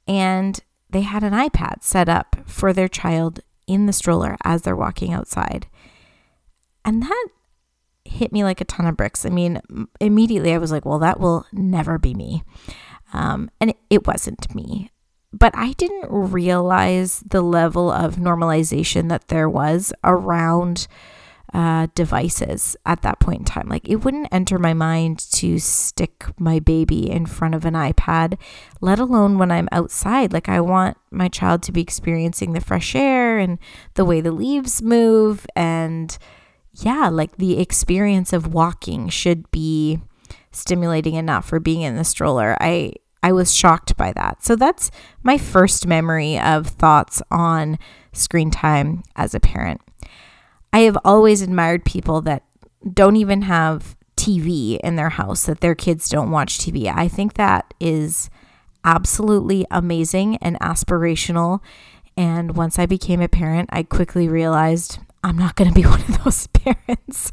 and 0.07 0.61
they 0.91 1.03
had 1.03 1.25
an 1.25 1.33
iPad 1.33 1.83
set 1.83 2.09
up 2.09 2.37
for 2.47 2.73
their 2.73 2.89
child 2.89 3.41
in 3.67 3.87
the 3.87 3.93
stroller 3.93 4.37
as 4.45 4.63
they're 4.63 4.77
walking 4.77 5.13
outside. 5.13 5.67
And 6.85 7.03
that 7.03 7.27
hit 8.05 8.33
me 8.33 8.45
like 8.45 8.61
a 8.61 8.65
ton 8.65 8.87
of 8.87 8.97
bricks. 8.97 9.25
I 9.25 9.31
mean, 9.31 9.61
immediately 10.01 10.53
I 10.53 10.59
was 10.59 10.73
like, 10.73 10.85
well, 10.85 10.99
that 10.99 11.21
will 11.21 11.47
never 11.53 11.99
be 11.99 12.15
me. 12.15 12.43
Um, 13.13 13.51
and 13.61 13.75
it 13.91 14.07
wasn't 14.07 14.55
me. 14.55 14.91
But 15.33 15.57
I 15.57 15.73
didn't 15.73 16.11
realize 16.11 17.23
the 17.27 17.43
level 17.43 17.91
of 17.91 18.17
normalization 18.17 19.09
that 19.09 19.29
there 19.29 19.49
was 19.49 19.93
around 20.05 20.87
uh, 21.55 21.87
devices 21.95 22.77
at 22.87 23.03
that 23.03 23.21
point 23.21 23.41
in 23.41 23.45
time. 23.45 23.69
Like 23.69 23.89
it 23.89 23.97
wouldn't 23.97 24.29
enter 24.33 24.59
my 24.59 24.75
mind 24.75 25.19
to 25.33 25.59
stick 25.59 26.27
my 26.39 26.59
baby 26.59 27.11
in 27.11 27.27
front 27.27 27.55
of 27.55 27.65
an 27.65 27.75
iPad, 27.75 28.39
let 28.81 28.99
alone 28.99 29.39
when 29.39 29.51
I'm 29.51 29.69
outside. 29.73 30.33
Like 30.33 30.49
I 30.49 30.61
want 30.61 30.97
my 31.11 31.29
child 31.29 31.63
to 31.65 31.73
be 31.73 31.83
experiencing 31.83 32.53
the 32.53 32.61
fresh 32.61 32.95
air 32.95 33.39
and 33.39 33.59
the 33.95 34.05
way 34.05 34.21
the 34.21 34.33
leaves 34.33 34.83
move. 34.83 35.47
And 35.55 36.17
yeah, 36.75 37.09
like 37.09 37.37
the 37.37 37.61
experience 37.61 38.33
of 38.33 38.55
walking 38.55 39.09
should 39.09 39.51
be 39.51 40.01
stimulating 40.51 41.15
enough 41.15 41.47
for 41.47 41.61
being 41.61 41.83
in 41.83 41.97
the 41.97 42.05
stroller. 42.05 42.57
I 42.61 42.95
I 43.23 43.33
was 43.33 43.55
shocked 43.55 43.97
by 43.97 44.13
that. 44.15 44.43
So 44.43 44.57
that's 44.57 44.91
my 45.23 45.39
first 45.39 45.87
memory 45.87 46.39
of 46.39 46.67
thoughts 46.67 47.23
on 47.31 47.79
screen 48.13 48.51
time 48.51 49.05
as 49.15 49.35
a 49.35 49.41
parent. 49.41 49.81
I 50.73 50.81
have 50.81 50.99
always 51.05 51.41
admired 51.41 51.85
people 51.85 52.21
that 52.23 52.43
don't 52.93 53.17
even 53.17 53.43
have 53.43 53.97
TV 54.17 54.79
in 54.81 54.97
their 54.97 55.11
house, 55.11 55.47
that 55.47 55.61
their 55.61 55.75
kids 55.75 56.09
don't 56.09 56.31
watch 56.31 56.59
TV. 56.59 56.93
I 56.93 57.07
think 57.07 57.35
that 57.35 57.75
is 57.79 58.29
absolutely 58.85 59.67
amazing 59.71 60.37
and 60.39 60.59
aspirational. 60.61 61.61
And 62.17 62.57
once 62.57 62.79
I 62.79 62.87
became 62.87 63.21
a 63.21 63.29
parent, 63.29 63.71
I 63.73 63.85
quickly 63.85 64.29
realized 64.29 64.99
I'm 65.25 65.37
not 65.37 65.57
going 65.57 65.69
to 65.69 65.75
be 65.75 65.83
one 65.87 66.01
of 66.01 66.25
those 66.25 66.47
parents. 66.49 67.31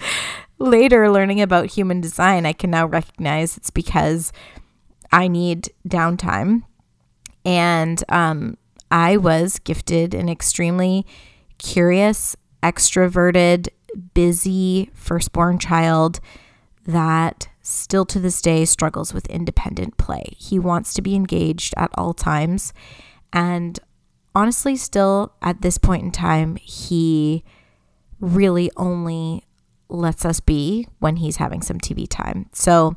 Later, 0.58 1.10
learning 1.10 1.42
about 1.42 1.68
human 1.68 2.02
design, 2.02 2.46
I 2.46 2.54
can 2.54 2.72
now 2.72 2.86
recognize 2.86 3.58
it's 3.58 3.70
because 3.70 4.32
I 5.12 5.28
need 5.28 5.70
downtime. 5.88 6.64
And 7.46 8.04
um, 8.10 8.58
I 8.92 9.18
was 9.18 9.60
gifted 9.60 10.14
an 10.14 10.30
extremely 10.30 11.06
curious 11.58 12.36
extroverted, 12.62 13.70
busy 14.14 14.90
firstborn 14.94 15.60
child 15.60 16.20
that 16.86 17.48
still 17.62 18.06
to 18.06 18.20
this 18.20 18.42
day 18.42 18.66
struggles 18.66 19.14
with 19.14 19.26
independent 19.28 19.98
play. 19.98 20.34
He 20.38 20.60
wants 20.60 20.94
to 20.96 21.02
be 21.02 21.16
engaged 21.16 21.74
at 21.78 21.92
all 21.96 22.14
times. 22.14 22.74
And 23.32 23.80
honestly, 24.36 24.76
still 24.76 25.34
at 25.42 25.62
this 25.62 25.78
point 25.78 26.04
in 26.04 26.12
time, 26.12 26.56
he 26.58 27.44
really 28.20 28.72
only 28.78 29.44
lets 29.90 30.26
us 30.26 30.40
be 30.40 30.88
when 31.00 31.18
he's 31.18 31.38
having 31.38 31.62
some 31.62 31.80
TV 31.80 32.08
time. 32.08 32.48
So 32.54 32.96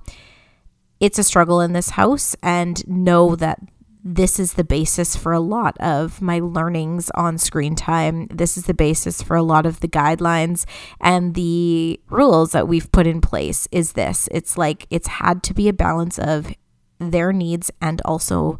it's 1.00 1.18
a 1.18 1.24
struggle 1.24 1.60
in 1.60 1.72
this 1.72 1.90
house, 1.90 2.36
and 2.42 2.86
know 2.86 3.34
that 3.36 3.60
this 4.04 4.40
is 4.40 4.54
the 4.54 4.64
basis 4.64 5.14
for 5.14 5.32
a 5.32 5.40
lot 5.40 5.76
of 5.78 6.20
my 6.20 6.40
learnings 6.40 7.10
on 7.14 7.38
screen 7.38 7.74
time. 7.74 8.26
This 8.28 8.56
is 8.56 8.64
the 8.64 8.74
basis 8.74 9.22
for 9.22 9.36
a 9.36 9.42
lot 9.42 9.64
of 9.64 9.80
the 9.80 9.88
guidelines 9.88 10.64
and 11.00 11.34
the 11.34 12.00
rules 12.08 12.52
that 12.52 12.66
we've 12.66 12.90
put 12.90 13.06
in 13.06 13.20
place 13.20 13.68
is 13.70 13.92
this. 13.92 14.28
It's 14.32 14.58
like 14.58 14.86
it's 14.90 15.06
had 15.06 15.42
to 15.44 15.54
be 15.54 15.68
a 15.68 15.72
balance 15.72 16.18
of 16.18 16.52
their 16.98 17.32
needs 17.32 17.70
and 17.80 18.02
also 18.04 18.58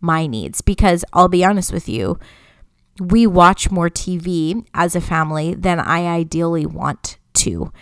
my 0.00 0.26
needs 0.26 0.60
because 0.60 1.04
I'll 1.14 1.28
be 1.28 1.44
honest 1.44 1.72
with 1.72 1.88
you, 1.88 2.18
we 3.00 3.26
watch 3.26 3.70
more 3.70 3.90
TV 3.90 4.66
as 4.74 4.94
a 4.94 5.00
family 5.00 5.54
than 5.54 5.80
I 5.80 6.06
ideally 6.06 6.66
want 6.66 7.18
to 7.34 7.72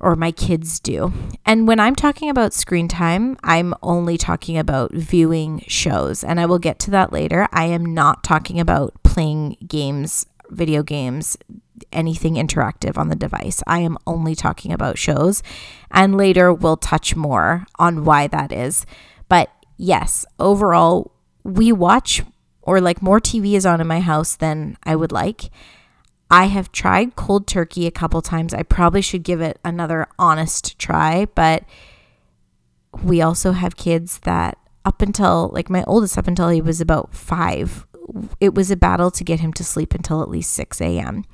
or 0.00 0.16
my 0.16 0.30
kids 0.30 0.80
do. 0.80 1.12
And 1.44 1.66
when 1.66 1.80
I'm 1.80 1.94
talking 1.94 2.30
about 2.30 2.52
screen 2.52 2.88
time, 2.88 3.36
I'm 3.42 3.74
only 3.82 4.16
talking 4.16 4.56
about 4.58 4.92
viewing 4.92 5.64
shows, 5.66 6.22
and 6.22 6.38
I 6.38 6.46
will 6.46 6.58
get 6.58 6.78
to 6.80 6.90
that 6.92 7.12
later. 7.12 7.48
I 7.52 7.64
am 7.64 7.84
not 7.84 8.22
talking 8.24 8.60
about 8.60 9.02
playing 9.02 9.56
games, 9.66 10.26
video 10.50 10.82
games, 10.82 11.36
anything 11.92 12.34
interactive 12.34 12.96
on 12.96 13.08
the 13.08 13.16
device. 13.16 13.62
I 13.66 13.80
am 13.80 13.98
only 14.06 14.34
talking 14.34 14.72
about 14.72 14.98
shows, 14.98 15.42
and 15.90 16.16
later 16.16 16.52
we'll 16.52 16.76
touch 16.76 17.16
more 17.16 17.66
on 17.78 18.04
why 18.04 18.28
that 18.28 18.52
is. 18.52 18.86
But 19.28 19.50
yes, 19.76 20.24
overall, 20.38 21.12
we 21.44 21.72
watch 21.72 22.22
or 22.68 22.82
like 22.82 23.00
more 23.00 23.18
TV 23.18 23.54
is 23.54 23.64
on 23.64 23.80
in 23.80 23.86
my 23.86 24.00
house 24.00 24.36
than 24.36 24.76
I 24.84 24.94
would 24.94 25.10
like. 25.10 25.50
I 26.30 26.48
have 26.48 26.70
tried 26.70 27.16
cold 27.16 27.46
turkey 27.46 27.86
a 27.86 27.90
couple 27.90 28.20
times. 28.20 28.52
I 28.52 28.62
probably 28.62 29.00
should 29.00 29.22
give 29.22 29.40
it 29.40 29.58
another 29.64 30.06
honest 30.18 30.78
try, 30.78 31.24
but 31.34 31.64
we 33.02 33.22
also 33.22 33.52
have 33.52 33.78
kids 33.78 34.18
that 34.24 34.58
up 34.84 35.00
until 35.00 35.48
like 35.54 35.70
my 35.70 35.82
oldest, 35.84 36.18
up 36.18 36.28
until 36.28 36.50
he 36.50 36.60
was 36.60 36.78
about 36.78 37.14
five, 37.14 37.86
it 38.38 38.54
was 38.54 38.70
a 38.70 38.76
battle 38.76 39.10
to 39.12 39.24
get 39.24 39.40
him 39.40 39.54
to 39.54 39.64
sleep 39.64 39.94
until 39.94 40.20
at 40.20 40.28
least 40.28 40.52
6 40.52 40.78
a.m. 40.82 41.24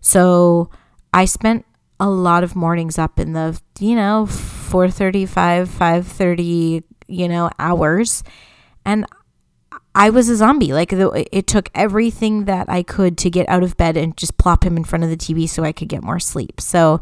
So 0.00 0.70
I 1.14 1.24
spent 1.24 1.64
a 2.00 2.10
lot 2.10 2.42
of 2.42 2.56
mornings 2.56 2.98
up 2.98 3.20
in 3.20 3.32
the, 3.32 3.60
you 3.78 3.94
know, 3.94 4.26
4:35, 4.26 5.68
5:30, 5.68 6.82
you 7.06 7.28
know, 7.28 7.48
hours. 7.60 8.24
And 8.84 9.06
I 9.94 10.10
was 10.10 10.28
a 10.28 10.36
zombie. 10.36 10.72
Like 10.72 10.92
it 10.92 11.46
took 11.46 11.68
everything 11.74 12.44
that 12.44 12.68
I 12.68 12.82
could 12.82 13.18
to 13.18 13.30
get 13.30 13.48
out 13.48 13.62
of 13.62 13.76
bed 13.76 13.96
and 13.96 14.16
just 14.16 14.38
plop 14.38 14.64
him 14.64 14.76
in 14.76 14.84
front 14.84 15.04
of 15.04 15.10
the 15.10 15.16
TV 15.16 15.48
so 15.48 15.64
I 15.64 15.72
could 15.72 15.88
get 15.88 16.02
more 16.02 16.20
sleep. 16.20 16.60
So 16.60 17.00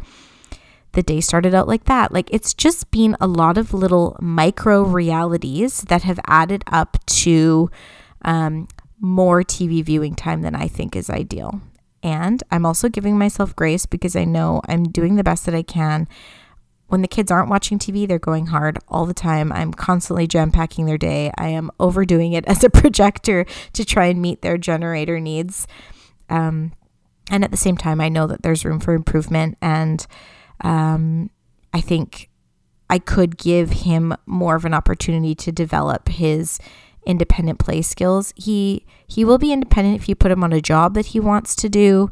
the 0.93 1.03
day 1.03 1.21
started 1.21 1.55
out 1.55 1.69
like 1.69 1.85
that. 1.85 2.13
Like 2.13 2.29
it's 2.33 2.55
just 2.55 2.91
been 2.91 3.17
a 3.21 3.27
lot 3.27 3.59
of 3.59 3.75
little 3.75 4.17
micro 4.21 4.83
realities 4.83 5.83
that 5.83 6.03
have 6.03 6.19
added 6.27 6.65
up 6.67 6.99
to 7.07 7.71
um, 8.23 8.69
more 9.01 9.43
TV 9.43 9.85
viewing 9.85 10.15
time 10.15 10.43
than 10.43 10.55
I 10.55 10.67
think 10.67 10.97
is 10.97 11.11
ideal. 11.11 11.61
And 12.03 12.43
I'm 12.51 12.65
also 12.65 12.89
giving 12.89 13.19
myself 13.19 13.55
grace 13.55 13.85
because 13.85 14.17
I 14.17 14.25
know 14.25 14.63
I'm 14.67 14.85
doing 14.85 15.17
the 15.17 15.25
best 15.25 15.45
that 15.47 15.55
I 15.55 15.63
can 15.63 16.09
when 16.89 17.03
the 17.03 17.09
kids 17.09 17.31
aren't 17.31 17.51
watching 17.51 17.79
TV, 17.79 18.09
they're 18.09 18.19
going 18.19 18.47
hard 18.47 18.79
all 18.89 19.07
the 19.07 19.15
time. 19.15 19.53
I'm 19.53 19.73
constantly 19.73 20.27
jam 20.27 20.51
packing 20.51 20.87
their 20.87 20.99
day. 20.99 21.31
I 21.37 21.49
am 21.49 21.71
overdoing 21.79 22.33
it 22.33 22.45
as 22.49 22.65
a 22.65 22.71
projector 22.71 23.47
to 23.75 23.85
try 23.85 24.07
and 24.07 24.21
meet 24.21 24.43
their 24.43 24.59
generator 24.59 25.21
needs. 25.21 25.67
Um, 26.29 26.73
and 27.31 27.45
at 27.45 27.51
the 27.51 27.57
same 27.57 27.77
time, 27.77 28.01
I 28.01 28.09
know 28.09 28.27
that 28.27 28.43
there's 28.43 28.65
room 28.65 28.81
for 28.81 28.95
improvement. 28.95 29.59
And 29.61 30.07
um, 30.63 31.31
I 31.73 31.81
think 31.81 32.31
I 32.91 32.99
could 32.99 33.37
give 33.37 33.71
him 33.71 34.15
more 34.27 34.57
of 34.57 34.65
an 34.65 34.75
opportunity 34.75 35.35
to 35.37 35.53
develop 35.53 36.09
his 36.09 36.59
independent 37.05 37.59
play 37.59 37.83
skills. 37.83 38.33
He 38.37 38.85
he 39.07 39.25
will 39.25 39.39
be 39.39 39.53
independent 39.53 39.97
if 39.97 40.09
you 40.09 40.15
put 40.15 40.31
him 40.31 40.45
on 40.45 40.53
a 40.53 40.61
job 40.61 40.95
that 40.95 41.07
he 41.07 41.21
wants 41.21 41.55
to 41.57 41.69
do. 41.69 42.11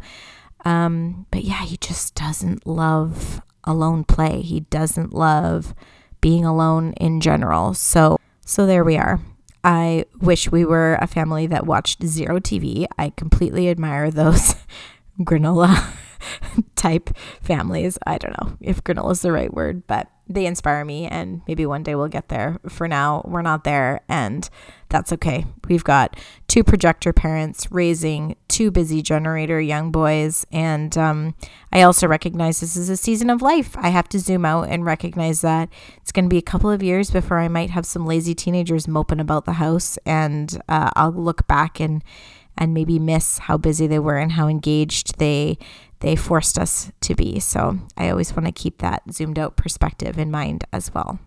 Um, 0.64 1.26
but 1.30 1.44
yeah, 1.44 1.64
he 1.64 1.76
just 1.76 2.14
doesn't 2.14 2.66
love 2.66 3.40
alone 3.66 4.04
play. 4.04 4.40
He 4.40 4.60
doesn't 4.60 5.12
love 5.12 5.74
being 6.20 6.44
alone 6.44 6.92
in 6.94 7.20
general. 7.20 7.74
So 7.74 8.18
so 8.44 8.66
there 8.66 8.84
we 8.84 8.96
are. 8.96 9.20
I 9.64 10.04
wish 10.20 10.50
we 10.50 10.64
were 10.64 10.96
a 11.00 11.08
family 11.08 11.48
that 11.48 11.66
watched 11.66 12.04
zero 12.06 12.38
TV. 12.38 12.86
I 12.96 13.10
completely 13.10 13.68
admire 13.68 14.10
those 14.10 14.54
granola 15.20 15.84
type 16.76 17.10
families. 17.42 17.98
I 18.06 18.18
don't 18.18 18.40
know 18.40 18.56
if 18.60 18.84
granola 18.84 19.12
is 19.12 19.22
the 19.22 19.32
right 19.32 19.52
word, 19.52 19.86
but 19.86 20.08
they 20.28 20.46
inspire 20.46 20.84
me 20.84 21.06
and 21.06 21.42
maybe 21.46 21.64
one 21.66 21.82
day 21.82 21.94
we'll 21.94 22.08
get 22.08 22.28
there. 22.28 22.58
For 22.68 22.88
now, 22.88 23.22
we're 23.24 23.42
not 23.42 23.64
there 23.64 24.00
and 24.08 24.48
that's 24.88 25.12
okay. 25.12 25.46
We've 25.68 25.84
got 25.84 26.18
two 26.48 26.64
projector 26.64 27.12
parents 27.12 27.68
raising 27.70 28.36
two 28.48 28.70
busy 28.70 29.02
generator 29.02 29.60
young 29.60 29.92
boys 29.92 30.44
and 30.50 30.96
um, 30.98 31.34
I 31.72 31.82
also 31.82 32.08
recognize 32.08 32.60
this 32.60 32.76
is 32.76 32.88
a 32.88 32.96
season 32.96 33.30
of 33.30 33.42
life. 33.42 33.76
I 33.78 33.90
have 33.90 34.08
to 34.10 34.18
zoom 34.18 34.44
out 34.44 34.68
and 34.68 34.84
recognize 34.84 35.42
that 35.42 35.68
it's 35.98 36.12
going 36.12 36.24
to 36.24 36.30
be 36.30 36.38
a 36.38 36.42
couple 36.42 36.70
of 36.70 36.82
years 36.82 37.10
before 37.10 37.38
I 37.38 37.48
might 37.48 37.70
have 37.70 37.86
some 37.86 38.06
lazy 38.06 38.34
teenagers 38.34 38.88
moping 38.88 39.20
about 39.20 39.44
the 39.44 39.54
house 39.54 39.96
and 40.04 40.60
uh, 40.68 40.90
I'll 40.96 41.12
look 41.12 41.46
back 41.46 41.78
and 41.80 42.02
and 42.58 42.72
maybe 42.72 42.98
miss 42.98 43.38
how 43.38 43.58
busy 43.58 43.86
they 43.86 43.98
were 43.98 44.16
and 44.16 44.32
how 44.32 44.48
engaged 44.48 45.18
they 45.18 45.58
they 46.00 46.16
forced 46.16 46.58
us 46.58 46.92
to 47.02 47.14
be. 47.14 47.40
So 47.40 47.78
I 47.96 48.10
always 48.10 48.34
want 48.34 48.46
to 48.46 48.52
keep 48.52 48.78
that 48.78 49.02
zoomed 49.12 49.38
out 49.38 49.56
perspective 49.56 50.18
in 50.18 50.30
mind 50.30 50.64
as 50.72 50.92
well. 50.92 51.18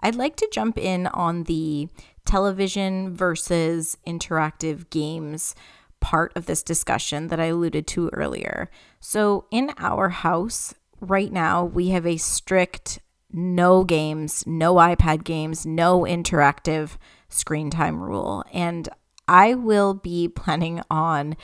I'd 0.00 0.14
like 0.14 0.36
to 0.36 0.48
jump 0.52 0.78
in 0.78 1.06
on 1.08 1.44
the 1.44 1.88
television 2.24 3.14
versus 3.14 3.96
interactive 4.06 4.90
games 4.90 5.54
part 6.00 6.36
of 6.36 6.46
this 6.46 6.62
discussion 6.62 7.28
that 7.28 7.40
I 7.40 7.46
alluded 7.46 7.86
to 7.88 8.10
earlier. 8.12 8.70
So, 9.00 9.46
in 9.50 9.72
our 9.78 10.10
house 10.10 10.74
right 11.00 11.32
now, 11.32 11.64
we 11.64 11.88
have 11.88 12.06
a 12.06 12.16
strict 12.16 13.00
no 13.32 13.84
games, 13.84 14.44
no 14.46 14.74
iPad 14.74 15.24
games, 15.24 15.66
no 15.66 16.02
interactive 16.02 16.96
screen 17.28 17.70
time 17.70 18.02
rule. 18.02 18.44
And 18.52 18.88
I 19.28 19.54
will 19.54 19.94
be 19.94 20.28
planning 20.28 20.80
on 20.90 21.36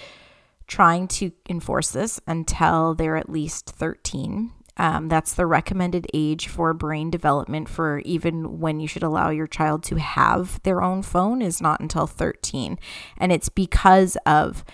trying 0.72 1.06
to 1.06 1.30
enforce 1.50 1.90
this 1.90 2.18
until 2.26 2.94
they're 2.94 3.18
at 3.18 3.28
least 3.28 3.68
13. 3.68 4.50
Um, 4.78 5.08
that's 5.08 5.34
the 5.34 5.44
recommended 5.44 6.06
age 6.14 6.48
for 6.48 6.72
brain 6.72 7.10
development 7.10 7.68
for 7.68 7.98
even 8.06 8.58
when 8.58 8.80
you 8.80 8.88
should 8.88 9.02
allow 9.02 9.28
your 9.28 9.46
child 9.46 9.82
to 9.84 9.96
have 9.96 10.62
their 10.62 10.80
own 10.80 11.02
phone 11.02 11.42
is 11.42 11.60
not 11.60 11.80
until 11.80 12.06
13. 12.06 12.78
And 13.18 13.30
it's 13.30 13.50
because 13.50 14.16
of 14.24 14.64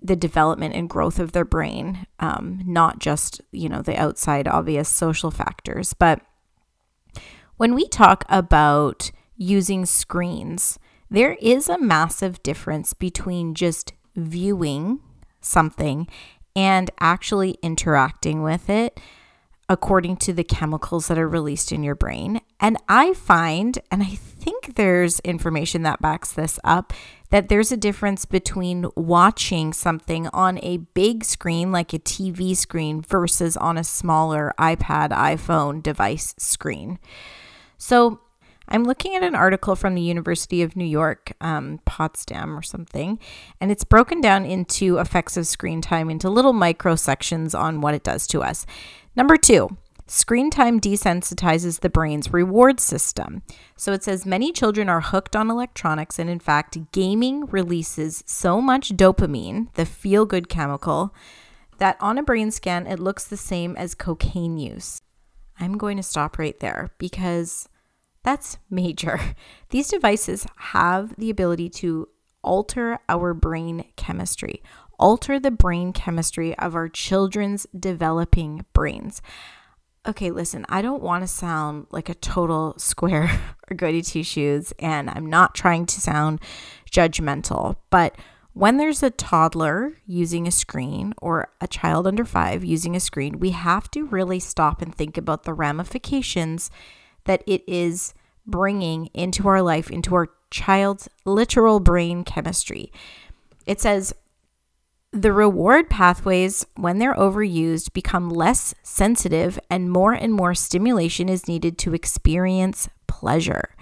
the 0.00 0.16
development 0.16 0.74
and 0.74 0.88
growth 0.88 1.18
of 1.18 1.32
their 1.32 1.44
brain, 1.44 2.06
um, 2.18 2.62
not 2.64 2.98
just, 2.98 3.42
you 3.52 3.68
know, 3.68 3.82
the 3.82 3.98
outside 3.98 4.48
obvious 4.48 4.88
social 4.88 5.30
factors. 5.30 5.92
But 5.92 6.22
when 7.58 7.74
we 7.74 7.86
talk 7.86 8.24
about 8.30 9.10
using 9.36 9.84
screens, 9.84 10.78
there 11.10 11.34
is 11.34 11.68
a 11.68 11.78
massive 11.78 12.42
difference 12.42 12.94
between 12.94 13.54
just 13.54 13.92
viewing 14.14 15.00
something 15.40 16.06
and 16.54 16.90
actually 17.00 17.52
interacting 17.62 18.42
with 18.42 18.68
it 18.68 19.00
according 19.68 20.16
to 20.18 20.34
the 20.34 20.44
chemicals 20.44 21.08
that 21.08 21.18
are 21.18 21.28
released 21.28 21.72
in 21.72 21.82
your 21.82 21.94
brain. 21.94 22.40
And 22.60 22.76
I 22.88 23.14
find, 23.14 23.78
and 23.90 24.02
I 24.02 24.16
think 24.16 24.74
there's 24.74 25.18
information 25.20 25.82
that 25.82 26.02
backs 26.02 26.32
this 26.32 26.58
up, 26.62 26.92
that 27.30 27.48
there's 27.48 27.72
a 27.72 27.76
difference 27.76 28.26
between 28.26 28.86
watching 28.96 29.72
something 29.72 30.26
on 30.28 30.58
a 30.62 30.76
big 30.76 31.24
screen 31.24 31.72
like 31.72 31.94
a 31.94 31.98
TV 31.98 32.54
screen 32.54 33.00
versus 33.00 33.56
on 33.56 33.78
a 33.78 33.84
smaller 33.84 34.52
iPad, 34.58 35.08
iPhone 35.08 35.82
device 35.82 36.34
screen. 36.36 36.98
So, 37.78 38.20
I'm 38.72 38.84
looking 38.84 39.14
at 39.14 39.22
an 39.22 39.34
article 39.34 39.76
from 39.76 39.94
the 39.94 40.00
University 40.00 40.62
of 40.62 40.76
New 40.76 40.86
York, 40.86 41.32
um, 41.42 41.80
Potsdam 41.84 42.56
or 42.56 42.62
something, 42.62 43.18
and 43.60 43.70
it's 43.70 43.84
broken 43.84 44.22
down 44.22 44.46
into 44.46 44.96
effects 44.96 45.36
of 45.36 45.46
screen 45.46 45.82
time 45.82 46.08
into 46.08 46.30
little 46.30 46.54
micro 46.54 46.96
sections 46.96 47.54
on 47.54 47.82
what 47.82 47.94
it 47.94 48.02
does 48.02 48.26
to 48.28 48.42
us. 48.42 48.64
Number 49.14 49.36
two, 49.36 49.76
Screen 50.08 50.50
time 50.50 50.80
desensitizes 50.80 51.80
the 51.80 51.88
brain's 51.88 52.32
reward 52.32 52.80
system. 52.80 53.42
So 53.76 53.92
it 53.92 54.02
says 54.02 54.26
many 54.26 54.52
children 54.52 54.88
are 54.88 55.00
hooked 55.00 55.36
on 55.36 55.48
electronics, 55.48 56.18
and 56.18 56.28
in 56.28 56.40
fact, 56.40 56.92
gaming 56.92 57.46
releases 57.46 58.22
so 58.26 58.60
much 58.60 58.90
dopamine, 58.90 59.72
the 59.74 59.86
feel 59.86 60.26
good 60.26 60.48
chemical, 60.48 61.14
that 61.78 61.96
on 62.00 62.18
a 62.18 62.22
brain 62.22 62.50
scan, 62.50 62.86
it 62.86 62.98
looks 62.98 63.24
the 63.24 63.36
same 63.36 63.76
as 63.76 63.94
cocaine 63.94 64.58
use. 64.58 65.00
I'm 65.58 65.78
going 65.78 65.96
to 65.96 66.02
stop 66.02 66.38
right 66.38 66.58
there 66.60 66.90
because 66.98 67.68
that's 68.24 68.58
major. 68.70 69.20
These 69.70 69.88
devices 69.88 70.46
have 70.56 71.14
the 71.16 71.30
ability 71.30 71.68
to 71.70 72.08
alter 72.42 72.98
our 73.08 73.34
brain 73.34 73.84
chemistry, 73.96 74.62
alter 74.98 75.38
the 75.38 75.50
brain 75.50 75.92
chemistry 75.92 76.56
of 76.58 76.74
our 76.74 76.88
children's 76.88 77.66
developing 77.78 78.64
brains. 78.72 79.22
Okay, 80.06 80.32
listen, 80.32 80.66
I 80.68 80.82
don't 80.82 81.02
want 81.02 81.22
to 81.22 81.28
sound 81.28 81.86
like 81.90 82.08
a 82.08 82.14
total 82.14 82.74
square 82.78 83.30
or 83.70 83.76
goody 83.76 84.02
two 84.02 84.22
shoes, 84.22 84.72
and 84.78 85.08
I'm 85.08 85.26
not 85.26 85.54
trying 85.54 85.86
to 85.86 86.00
sound 86.00 86.40
judgmental, 86.90 87.76
but 87.90 88.16
when 88.54 88.76
there's 88.76 89.02
a 89.02 89.10
toddler 89.10 89.94
using 90.04 90.46
a 90.46 90.50
screen 90.50 91.14
or 91.22 91.48
a 91.60 91.66
child 91.66 92.06
under 92.06 92.24
five 92.24 92.62
using 92.62 92.94
a 92.94 93.00
screen, 93.00 93.38
we 93.38 93.50
have 93.50 93.90
to 93.92 94.04
really 94.04 94.40
stop 94.40 94.82
and 94.82 94.94
think 94.94 95.16
about 95.16 95.44
the 95.44 95.54
ramifications 95.54 96.70
that 97.24 97.42
it 97.46 97.62
is 97.66 98.14
bringing 98.46 99.06
into 99.14 99.48
our 99.48 99.62
life, 99.62 99.90
into 99.90 100.14
our 100.14 100.28
child's 100.50 101.08
literal 101.24 101.80
brain 101.80 102.24
chemistry. 102.24 102.92
It 103.66 103.80
says, 103.80 104.14
the 105.12 105.32
reward 105.32 105.90
pathways, 105.90 106.64
when 106.74 106.98
they're 106.98 107.14
overused, 107.14 107.92
become 107.92 108.30
less 108.30 108.74
sensitive, 108.82 109.58
and 109.68 109.90
more 109.90 110.14
and 110.14 110.32
more 110.32 110.54
stimulation 110.54 111.28
is 111.28 111.46
needed 111.46 111.76
to 111.78 111.92
experience 111.92 112.88
pleasure. 113.06 113.76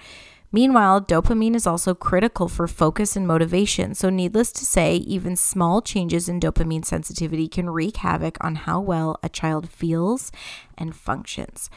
Meanwhile, 0.50 1.02
dopamine 1.02 1.54
is 1.54 1.68
also 1.68 1.94
critical 1.94 2.48
for 2.48 2.66
focus 2.66 3.14
and 3.14 3.28
motivation. 3.28 3.94
So, 3.94 4.10
needless 4.10 4.50
to 4.50 4.64
say, 4.64 4.96
even 4.96 5.36
small 5.36 5.80
changes 5.80 6.28
in 6.28 6.40
dopamine 6.40 6.84
sensitivity 6.84 7.46
can 7.46 7.70
wreak 7.70 7.98
havoc 7.98 8.36
on 8.40 8.56
how 8.56 8.80
well 8.80 9.16
a 9.22 9.28
child 9.28 9.70
feels 9.70 10.32
and 10.76 10.96
functions. 10.96 11.70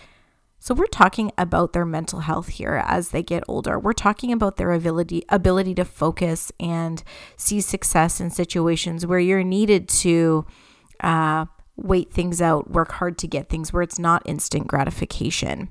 So 0.64 0.74
we're 0.74 0.86
talking 0.86 1.30
about 1.38 1.74
their 1.74 1.86
mental 1.86 2.22
health 2.22 2.48
here 2.48 2.82
as 2.86 3.10
they 3.10 3.22
get 3.22 3.44
older. 3.50 3.78
We're 3.78 3.92
talking 3.92 4.32
about 4.32 4.56
their 4.56 4.72
ability 4.72 5.26
ability 5.28 5.76
to 5.76 5.84
focus 5.84 6.54
and 6.58 7.04
see 7.36 7.60
success 7.60 8.22
in 8.22 8.30
situations 8.30 9.06
where 9.06 9.20
you're 9.20 9.44
needed 9.44 9.90
to 9.90 10.46
uh, 11.02 11.48
wait 11.76 12.14
things 12.14 12.42
out, 12.42 12.72
work 12.72 12.94
hard 12.94 13.18
to 13.18 13.28
get 13.28 13.50
things 13.50 13.74
where 13.74 13.84
it's 13.84 14.00
not 14.00 14.22
instant 14.26 14.68
gratification 14.68 15.68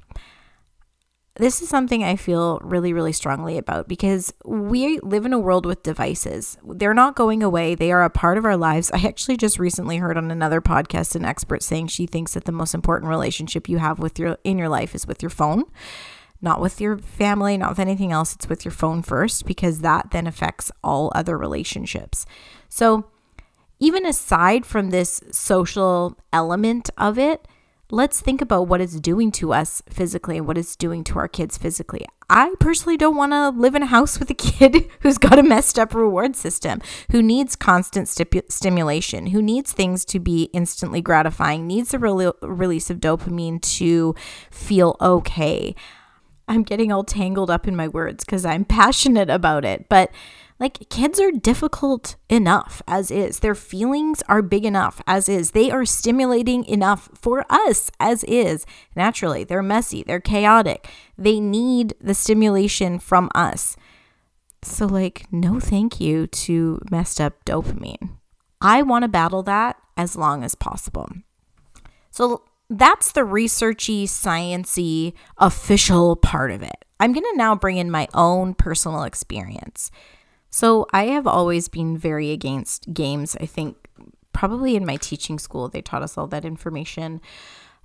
this 1.37 1.63
is 1.63 1.69
something 1.69 2.05
I 2.05 2.17
feel 2.17 2.61
really, 2.63 2.93
really 2.93 3.13
strongly 3.13 3.57
about 3.57 3.89
because 3.89 4.35
we 4.45 4.99
live 5.01 5.25
in 5.25 5.33
a 5.33 5.39
world 5.39 5.65
with 5.65 5.83
devices. 5.83 6.59
They're 6.63 6.93
not 6.93 7.17
going 7.17 7.43
away, 7.43 7.75
they 7.75 7.91
are 7.91 8.03
a 8.03 8.11
part 8.11 8.37
of 8.37 8.45
our 8.45 8.57
lives. 8.57 8.91
I 8.91 9.07
actually 9.07 9.39
just 9.39 9.59
recently 9.59 9.97
heard 9.97 10.19
on 10.19 10.31
another 10.31 10.61
podcast 10.61 11.15
an 11.15 11.25
expert 11.25 11.63
saying 11.63 11.87
she 11.87 12.07
thinks 12.07 12.35
that 12.35 12.45
the 12.45 12.53
most 12.53 12.75
important 12.75 13.09
relationship 13.09 13.69
you 13.69 13.79
have 13.79 13.99
with 13.99 14.19
your 14.19 14.37
in 14.45 14.59
your 14.59 14.69
life 14.69 14.95
is 14.95 15.07
with 15.07 15.23
your 15.23 15.31
phone. 15.31 15.65
Not 16.45 16.61
with 16.61 16.81
your 16.81 16.99
family, 16.99 17.57
not 17.57 17.71
with 17.71 17.79
anything 17.79 18.11
else. 18.11 18.35
It's 18.35 18.49
with 18.49 18.65
your 18.65 18.73
phone 18.73 19.03
first 19.03 19.47
because 19.47 19.79
that 19.79 20.11
then 20.11 20.27
affects 20.27 20.73
all 20.83 21.13
other 21.15 21.39
relationships. 21.39 22.27
So, 22.69 23.07
even 23.79 24.05
aside 24.05 24.67
from 24.67 24.91
this 24.91 25.21
social 25.31 26.17
element 26.33 26.91
of 26.99 27.19
it, 27.19 27.47
let's 27.93 28.23
think 28.23 28.41
about 28.41 28.67
what 28.67 28.81
it's 28.81 28.99
doing 28.99 29.31
to 29.31 29.53
us 29.53 29.83
physically 29.89 30.39
and 30.39 30.47
what 30.47 30.57
it's 30.57 30.75
doing 30.77 31.05
to 31.05 31.19
our 31.19 31.29
kids 31.29 31.59
physically. 31.59 32.07
I 32.31 32.55
personally 32.59 32.97
don't 32.97 33.17
want 33.17 33.33
to 33.33 33.51
live 33.51 33.75
in 33.75 33.83
a 33.83 33.87
house 33.87 34.19
with 34.19 34.31
a 34.31 34.35
kid 34.35 34.89
who's 35.01 35.19
got 35.19 35.39
a 35.39 35.43
messed 35.43 35.79
up 35.79 35.95
reward 35.95 36.35
system, 36.35 36.81
who 37.11 37.23
needs 37.23 37.55
constant 37.55 38.09
stipu- 38.09 38.51
stimulation, 38.51 39.27
who 39.27 39.43
needs 39.43 39.75
things 39.75 40.07
to 40.07 40.19
be 40.19 40.45
instantly 40.55 41.03
gratifying, 41.03 41.67
needs 41.67 41.91
the 41.91 41.99
re- 41.99 42.33
release 42.41 42.89
of 42.89 42.99
dopamine 42.99 43.61
to 43.77 44.15
feel 44.51 44.97
okay. 44.99 45.75
I'm 46.49 46.63
getting 46.63 46.91
all 46.91 47.05
tangled 47.05 47.51
up 47.51 47.69
in 47.69 47.77
my 47.77 47.89
words 47.89 48.25
because 48.25 48.47
I'm 48.47 48.65
passionate 48.81 49.29
about 49.29 49.67
it, 49.67 49.91
but 49.91 50.11
like, 50.59 50.89
kids 50.89 51.19
are 51.19 51.33
difficult 51.33 52.17
enough 52.29 52.83
as 52.87 53.11
is. 53.11 53.41
Their 53.41 53.55
feelings 53.55 54.23
are 54.29 54.43
big 54.43 54.65
enough 54.65 55.03
as 55.07 55.29
is. 55.29 55.51
They 55.51 55.71
are 55.71 55.85
stimulating 55.85 56.65
enough 56.65 57.09
for 57.15 57.45
us 57.51 57.91
as 57.99 58.23
is. 58.25 58.65
Naturally, 58.95 59.45
they're 59.45 59.63
messy, 59.63 60.03
they're 60.03 60.21
chaotic. 60.21 60.89
They 61.19 61.41
need 61.41 61.95
the 62.01 62.15
stimulation 62.15 62.99
from 62.99 63.29
us. 63.35 63.77
So, 64.63 64.87
like, 64.87 65.27
no 65.33 65.59
thank 65.59 66.01
you 66.01 66.29
to 66.29 66.81
messed 66.91 67.21
up 67.21 67.45
dopamine. 67.45 68.11
I 68.61 68.83
want 68.83 69.03
to 69.03 69.09
battle 69.09 69.43
that 69.43 69.77
as 69.97 70.17
long 70.17 70.45
as 70.45 70.55
possible. 70.55 71.09
So, 72.11 72.45
that's 72.71 73.13
the 73.13 73.23
researchy, 73.23 74.05
sciency, 74.05 75.13
official 75.37 76.17
part 76.17 76.53
of 76.53 76.63
it. 76.63 76.85
I'm 77.01 77.13
going 77.13 77.25
to 77.25 77.37
now 77.37 77.57
bring 77.57 77.77
in 77.77 77.91
my 77.91 78.09
own 78.15 78.55
personal 78.55 79.03
experience. 79.03 79.91
So 80.53 80.87
I 80.93 81.07
have 81.07 81.27
always 81.27 81.67
been 81.67 81.97
very 81.97 82.31
against 82.31 82.93
games. 82.93 83.37
I 83.41 83.47
think 83.47 83.89
probably 84.35 84.77
in 84.77 84.85
my 84.85 84.97
teaching 84.97 85.39
school, 85.39 85.69
they 85.69 85.81
taught 85.81 86.03
us 86.03 86.19
all 86.19 86.27
that 86.29 86.45
information 86.45 87.23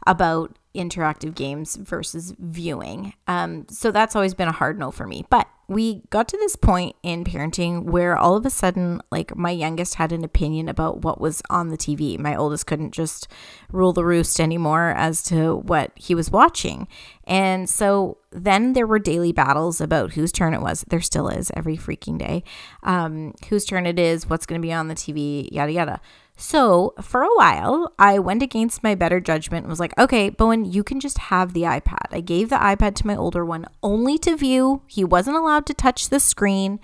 about 0.05 0.57
interactive 0.77 1.35
games 1.35 1.75
versus 1.75 2.33
viewing. 2.39 3.13
Um, 3.27 3.65
so 3.69 3.91
that's 3.91 4.15
always 4.15 4.33
been 4.33 4.47
a 4.47 4.53
hard 4.53 4.79
no 4.79 4.91
for 4.91 5.05
me. 5.05 5.25
But 5.29 5.47
we 5.69 6.03
got 6.09 6.29
to 6.29 6.37
this 6.37 6.55
point 6.55 6.95
in 7.03 7.25
parenting 7.25 7.83
where 7.83 8.17
all 8.17 8.37
of 8.37 8.45
a 8.45 8.49
sudden, 8.49 9.01
like 9.11 9.35
my 9.35 9.51
youngest 9.51 9.95
had 9.95 10.13
an 10.13 10.23
opinion 10.23 10.69
about 10.69 11.01
what 11.01 11.19
was 11.19 11.41
on 11.49 11.69
the 11.69 11.77
TV. 11.77 12.17
My 12.17 12.35
oldest 12.35 12.65
couldn't 12.65 12.91
just 12.93 13.27
rule 13.71 13.91
the 13.91 14.05
roost 14.05 14.39
anymore 14.39 14.93
as 14.95 15.21
to 15.23 15.57
what 15.57 15.91
he 15.95 16.15
was 16.15 16.31
watching. 16.31 16.87
And 17.25 17.69
so 17.69 18.17
then 18.31 18.73
there 18.73 18.87
were 18.87 18.99
daily 18.99 19.33
battles 19.33 19.81
about 19.81 20.13
whose 20.13 20.31
turn 20.31 20.53
it 20.53 20.61
was. 20.61 20.85
There 20.87 21.01
still 21.01 21.27
is 21.27 21.51
every 21.53 21.75
freaking 21.75 22.17
day. 22.17 22.43
Um, 22.83 23.33
whose 23.49 23.65
turn 23.65 23.85
it 23.85 23.99
is, 23.99 24.29
what's 24.29 24.45
going 24.45 24.61
to 24.61 24.65
be 24.65 24.73
on 24.73 24.87
the 24.87 24.95
TV, 24.95 25.49
yada, 25.51 25.71
yada. 25.73 26.01
So 26.39 26.93
for 27.01 27.23
a 27.23 27.35
while, 27.35 27.93
I 27.97 28.19
went 28.19 28.43
against 28.43 28.83
my 28.83 28.93
better 28.93 29.19
judgment 29.19 29.63
and 29.63 29.69
was 29.71 29.79
like, 29.79 29.97
okay, 29.97 30.29
Bowen, 30.29 30.65
you 30.65 30.83
can 30.83 30.99
just 30.99 31.17
have 31.17 31.53
the 31.53 31.63
iPad. 31.63 32.07
I 32.11 32.21
gave 32.21 32.49
the 32.49 32.57
iPad 32.57 32.93
to 32.95 33.07
my 33.07 33.15
older 33.15 33.43
one 33.43 33.65
only 33.81 34.19
to 34.19 34.37
view. 34.37 34.83
He 34.85 35.03
wasn't 35.03 35.35
allowed 35.35 35.65
to 35.65 35.73
touch 35.73 36.09
the 36.09 36.19
screen. 36.19 36.79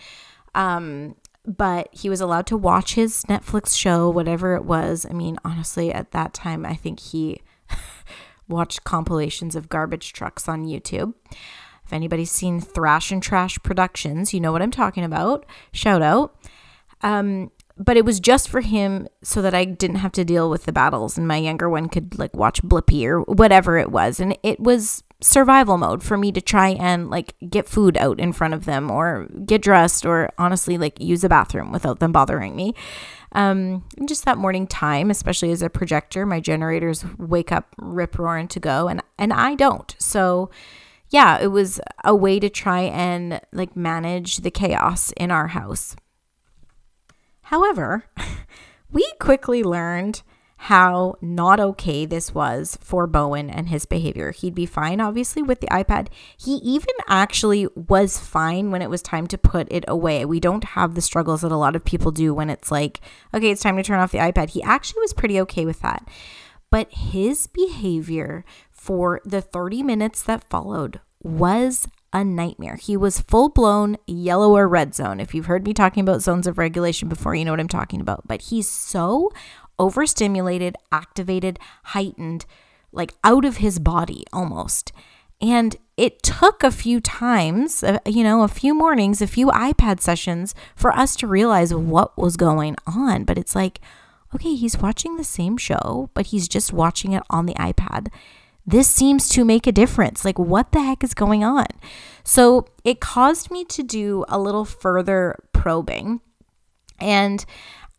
Um, 0.56 1.16
but 1.46 1.90
he 1.92 2.10
was 2.10 2.20
allowed 2.20 2.48
to 2.48 2.58
watch 2.58 2.96
his 2.96 3.24
Netflix 3.26 3.78
show, 3.78 4.10
whatever 4.10 4.56
it 4.56 4.66
was. 4.66 5.06
I 5.08 5.14
mean, 5.14 5.38
honestly, 5.46 5.94
at 5.94 6.12
that 6.12 6.34
time, 6.34 6.66
I 6.66 6.74
think 6.74 7.00
he 7.00 7.42
watched 8.48 8.84
compilations 8.84 9.56
of 9.56 9.70
garbage 9.70 10.14
trucks 10.14 10.50
on 10.50 10.66
YouTube. 10.66 11.14
If 11.86 11.94
anybody's 11.94 12.32
seen 12.32 12.60
Thrash 12.60 13.12
and 13.12 13.22
Trash 13.22 13.60
Productions, 13.62 14.34
you 14.34 14.40
know 14.40 14.52
what 14.52 14.64
I'm 14.64 14.72
talking 14.72 15.04
about. 15.04 15.46
Shout 15.72 16.02
out. 16.02 16.36
Um, 17.02 17.52
but 17.78 17.98
it 17.98 18.06
was 18.06 18.20
just 18.20 18.50
for 18.50 18.62
him 18.62 19.08
so 19.24 19.42
that 19.42 19.54
I 19.54 19.66
didn't 19.66 19.98
have 19.98 20.12
to 20.14 20.26
deal 20.26 20.50
with 20.50 20.66
the 20.66 20.72
battles 20.72 21.18
and 21.18 21.28
my 21.28 21.38
younger 21.38 21.70
one 21.70 21.90
could 21.90 22.18
like 22.20 22.36
watch 22.36 22.62
Blippi 22.62 23.06
or 23.06 23.22
whatever 23.22 23.78
it 23.78 23.92
was. 23.92 24.20
And 24.20 24.38
it 24.44 24.60
was 24.60 25.04
survival 25.22 25.78
mode 25.78 26.04
for 26.04 26.18
me 26.18 26.32
to 26.32 26.42
try 26.42 26.70
and 26.70 27.10
like 27.10 27.34
get 27.50 27.68
food 27.68 27.98
out 27.98 28.20
in 28.20 28.34
front 28.34 28.54
of 28.54 28.66
them 28.66 28.92
or 28.92 29.28
get 29.46 29.62
dressed 29.62 30.06
or 30.06 30.30
honestly 30.38 30.78
like 30.78 31.00
use 31.00 31.24
a 31.24 31.30
bathroom 31.30 31.72
without 31.72 32.00
them 32.00 32.12
bothering 32.12 32.56
me. 32.56 32.76
Um, 33.32 33.84
just 34.06 34.26
that 34.26 34.38
morning 34.38 34.68
time, 34.68 35.10
especially 35.10 35.52
as 35.52 35.64
a 35.64 35.70
projector, 35.70 36.26
my 36.26 36.40
generators 36.40 37.04
wake 37.18 37.52
up 37.52 37.74
rip 37.78 38.20
roaring 38.20 38.48
to 38.50 38.60
go 38.60 38.88
and 38.88 39.02
and 39.18 39.34
I 39.34 39.56
don't. 39.56 39.96
So 39.98 40.52
yeah, 41.10 41.40
it 41.40 41.48
was 41.48 41.80
a 42.04 42.16
way 42.16 42.40
to 42.40 42.50
try 42.50 42.82
and 42.82 43.42
like 43.52 43.76
manage 43.76 44.38
the 44.38 44.52
chaos 44.52 45.12
in 45.18 45.32
our 45.32 45.48
house. 45.48 45.96
However, 47.44 48.06
we 48.92 49.10
quickly 49.20 49.64
learned 49.64 50.22
how 50.64 51.16
not 51.20 51.60
okay 51.60 52.06
this 52.06 52.34
was 52.34 52.78
for 52.82 53.06
Bowen 53.06 53.50
and 53.50 53.68
his 53.68 53.86
behavior. 53.86 54.32
He'd 54.32 54.56
be 54.56 54.66
fine, 54.66 55.02
obviously, 55.02 55.42
with 55.42 55.60
the 55.60 55.68
iPad. 55.68 56.08
He 56.38 56.54
even 56.64 56.96
actually 57.10 57.68
was 57.76 58.18
fine 58.18 58.72
when 58.72 58.82
it 58.82 58.90
was 58.90 59.02
time 59.02 59.28
to 59.28 59.38
put 59.38 59.68
it 59.70 59.84
away. 59.90 60.24
We 60.24 60.40
don't 60.40 60.64
have 60.64 60.96
the 60.96 61.02
struggles 61.02 61.42
that 61.42 61.52
a 61.52 61.58
lot 61.58 61.76
of 61.76 61.84
people 61.84 62.12
do 62.12 62.34
when 62.34 62.50
it's 62.50 62.72
like, 62.72 63.02
okay, 63.34 63.52
it's 63.52 63.62
time 63.62 63.76
to 63.76 63.84
turn 63.84 64.00
off 64.00 64.14
the 64.14 64.20
iPad. 64.20 64.52
He 64.52 64.64
actually 64.64 65.02
was 65.02 65.14
pretty 65.14 65.38
okay 65.42 65.66
with 65.66 65.82
that. 65.82 66.08
But 66.70 66.90
his 66.94 67.48
behavior 67.48 68.46
for 68.72 69.20
the 69.26 69.42
30 69.42 69.84
minutes 69.84 70.24
that 70.24 70.46
followed 70.46 71.02
was 71.22 71.90
a 72.14 72.24
nightmare. 72.24 72.76
He 72.76 72.96
was 72.96 73.20
full 73.20 73.50
blown 73.50 73.98
yellow 74.06 74.56
or 74.56 74.68
red 74.68 74.94
zone. 74.94 75.20
If 75.20 75.34
you've 75.34 75.48
heard 75.48 75.66
me 75.66 75.74
talking 75.74 76.02
about 76.02 76.22
zones 76.22 76.48
of 76.48 76.60
regulation 76.60 77.10
before, 77.10 77.34
you 77.36 77.44
know 77.44 77.52
what 77.52 77.60
I'm 77.60 77.68
talking 77.68 78.00
about. 78.00 78.28
But 78.28 78.44
he's 78.44 78.70
so 78.70 79.32
overstimulated, 79.80 80.78
activated, 80.92 81.60
heightened, 81.86 82.46
like 82.92 83.14
out 83.24 83.44
of 83.44 83.58
his 83.58 83.80
body 83.80 84.24
almost. 84.32 84.94
And 85.42 85.76
it 85.98 86.24
took 86.24 86.64
a 86.64 86.72
few 86.72 87.02
times, 87.02 87.84
uh, 87.84 87.98
you 88.06 88.24
know, 88.24 88.44
a 88.44 88.48
few 88.48 88.74
mornings, 88.74 89.22
a 89.22 89.28
few 89.28 89.48
iPad 89.48 90.00
sessions 90.00 90.56
for 90.76 90.92
us 90.92 91.16
to 91.18 91.28
realize 91.28 91.74
what 91.74 92.18
was 92.18 92.38
going 92.38 92.76
on. 92.86 93.24
But 93.26 93.38
it's 93.38 93.56
like, 93.56 93.82
okay, 94.34 94.56
he's 94.56 94.78
watching 94.78 95.18
the 95.18 95.24
same 95.24 95.58
show, 95.58 96.10
but 96.14 96.28
he's 96.28 96.48
just 96.48 96.72
watching 96.72 97.14
it 97.14 97.24
on 97.30 97.48
the 97.48 97.56
iPad 97.56 98.10
this 98.66 98.88
seems 98.88 99.28
to 99.30 99.44
make 99.44 99.68
a 99.68 99.72
difference. 99.72 100.24
Like, 100.24 100.40
what 100.40 100.72
the 100.72 100.82
heck 100.82 101.04
is 101.04 101.14
going 101.14 101.44
on? 101.44 101.68
So 102.24 102.68
it 102.84 103.02
caused 103.02 103.52
me 103.52 103.66
to 103.66 103.84
do 103.84 104.24
a 104.30 104.40
little 104.40 104.66
further 104.66 105.36
probing. 105.52 106.22
And 107.00 107.46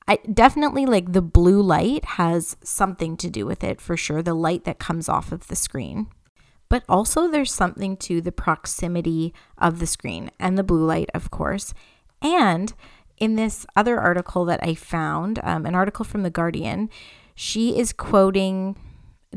I 0.08 0.18
definitely 0.32 0.86
like 0.86 1.12
the 1.12 1.22
blue 1.22 1.62
light 1.62 2.04
has 2.04 2.56
something 2.62 3.16
to 3.18 3.30
do 3.30 3.46
with 3.46 3.62
it 3.64 3.80
for 3.80 3.96
sure, 3.96 4.22
the 4.22 4.34
light 4.34 4.64
that 4.64 4.78
comes 4.78 5.08
off 5.08 5.32
of 5.32 5.48
the 5.48 5.56
screen. 5.56 6.08
But 6.70 6.84
also, 6.88 7.28
there's 7.28 7.52
something 7.52 7.96
to 7.98 8.20
the 8.20 8.32
proximity 8.32 9.34
of 9.58 9.78
the 9.78 9.86
screen 9.86 10.30
and 10.40 10.56
the 10.56 10.64
blue 10.64 10.84
light, 10.84 11.10
of 11.14 11.30
course. 11.30 11.74
And 12.22 12.72
in 13.18 13.36
this 13.36 13.66
other 13.76 14.00
article 14.00 14.44
that 14.46 14.60
I 14.62 14.74
found, 14.74 15.38
um, 15.42 15.66
an 15.66 15.74
article 15.74 16.04
from 16.04 16.22
The 16.22 16.30
Guardian, 16.30 16.88
she 17.34 17.78
is 17.78 17.92
quoting 17.92 18.76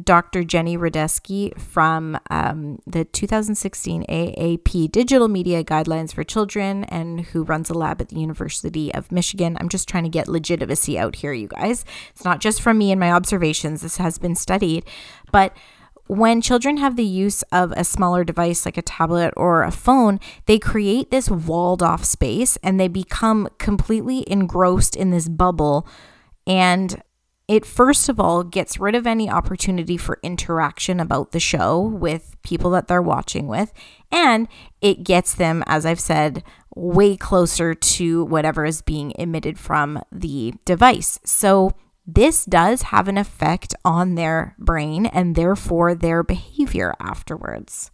Dr. 0.04 0.44
Jenny 0.44 0.78
Radesky 0.78 1.58
from 1.60 2.20
um, 2.30 2.80
the 2.86 3.06
2016 3.06 4.06
AAP 4.06 4.92
Digital 4.92 5.28
Media 5.28 5.64
Guidelines 5.64 6.14
for 6.14 6.24
Children 6.24 6.84
and 6.86 7.22
who 7.22 7.44
runs 7.44 7.70
a 7.70 7.74
lab 7.74 8.02
at 8.02 8.10
the 8.10 8.20
University 8.20 8.94
of 8.94 9.12
Michigan. 9.12 9.58
I'm 9.60 9.70
just 9.70 9.88
trying 9.88 10.04
to 10.04 10.10
get 10.10 10.28
legitimacy 10.28 10.98
out 10.98 11.16
here, 11.16 11.34
you 11.34 11.48
guys. 11.48 11.86
It's 12.12 12.26
not 12.26 12.40
just 12.40 12.62
from 12.62 12.78
me 12.78 12.92
and 12.92 13.00
my 13.00 13.12
observations, 13.12 13.82
this 13.82 13.98
has 13.98 14.18
been 14.18 14.36
studied. 14.36 14.86
But 15.32 15.56
when 16.08 16.42
children 16.42 16.78
have 16.78 16.96
the 16.96 17.04
use 17.04 17.44
of 17.52 17.74
a 17.74 17.84
smaller 17.84 18.24
device 18.24 18.66
like 18.66 18.78
a 18.78 18.82
tablet 18.82 19.34
or 19.36 19.64
a 19.64 19.72
phone, 19.72 20.20
they 20.46 20.58
create 20.58 21.12
this 21.12 21.30
walled 21.30 21.84
off 21.84 22.06
space 22.06 22.58
and 22.64 22.80
they 22.80 22.88
become 22.88 23.50
completely 23.58 24.24
engrossed 24.32 24.96
in 24.96 25.12
this 25.12 25.28
bubble. 25.28 25.86
And 26.46 27.02
it 27.48 27.66
first 27.66 28.10
of 28.10 28.20
all 28.20 28.44
gets 28.44 28.80
rid 28.80 28.94
of 28.94 29.08
any 29.08 29.30
opportunity 29.30 29.96
for 29.96 30.20
interaction 30.22 31.00
about 31.00 31.32
the 31.32 31.40
show 31.40 31.80
with 31.80 32.36
people 32.44 32.72
that 32.72 32.88
they're 32.88 33.02
watching 33.02 33.48
with. 33.48 33.72
And 34.12 34.48
it 34.82 35.04
gets 35.04 35.34
them, 35.34 35.64
as 35.66 35.86
I've 35.86 36.00
said, 36.00 36.44
way 36.76 37.16
closer 37.16 37.74
to 37.74 38.26
whatever 38.26 38.66
is 38.66 38.82
being 38.82 39.14
emitted 39.18 39.58
from 39.58 40.02
the 40.12 40.54
device. 40.66 41.20
So, 41.24 41.72
this 42.10 42.46
does 42.46 42.84
have 42.84 43.10
an 43.10 43.18
effect 43.18 43.76
on 43.84 44.16
their 44.16 44.56
brain 44.58 45.06
and 45.08 45.36
therefore 45.36 45.94
their 45.94 46.24
behavior 46.24 46.94
afterwards. 47.02 47.92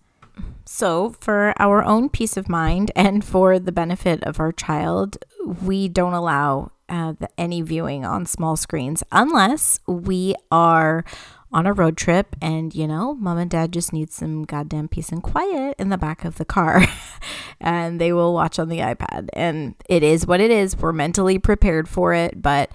So, 0.66 1.16
for 1.20 1.54
our 1.58 1.84
own 1.84 2.10
peace 2.10 2.38
of 2.38 2.50
mind 2.50 2.92
and 2.96 3.24
for 3.24 3.60
the 3.60 3.72
benefit 3.72 4.24
of 4.24 4.40
our 4.40 4.52
child, 4.52 5.18
we 5.62 5.88
don't 5.88 6.14
allow 6.14 6.72
uh, 6.90 7.14
any 7.38 7.62
viewing 7.62 8.06
on 8.06 8.26
small 8.26 8.56
screens 8.56 9.04
unless 9.12 9.80
we 9.88 10.36
are 10.52 11.04
on 11.52 11.68
a 11.68 11.74
road 11.74 11.96
trip 11.96 12.36
and 12.42 12.74
you 12.74 12.88
know 12.88 13.14
mom 13.14 13.38
and 13.38 13.52
dad 13.52 13.72
just 13.72 13.94
need 13.94 14.12
some 14.12 14.44
goddamn 14.44 14.88
peace 14.88 15.12
and 15.12 15.22
quiet 15.22 15.76
in 15.78 15.90
the 15.90 15.98
back 15.98 16.26
of 16.26 16.36
the 16.36 16.46
car 16.46 16.84
and 17.62 18.02
they 18.02 18.12
will 18.12 18.34
watch 18.34 18.58
on 18.58 18.70
the 18.70 18.80
ipad. 18.80 19.30
And 19.34 19.76
it 19.88 20.04
is 20.04 20.26
what 20.26 20.42
it 20.42 20.52
is. 20.52 20.76
We're 20.76 20.92
mentally 20.92 21.38
prepared 21.40 21.88
for 21.88 22.14
it 22.14 22.42
but 22.42 22.72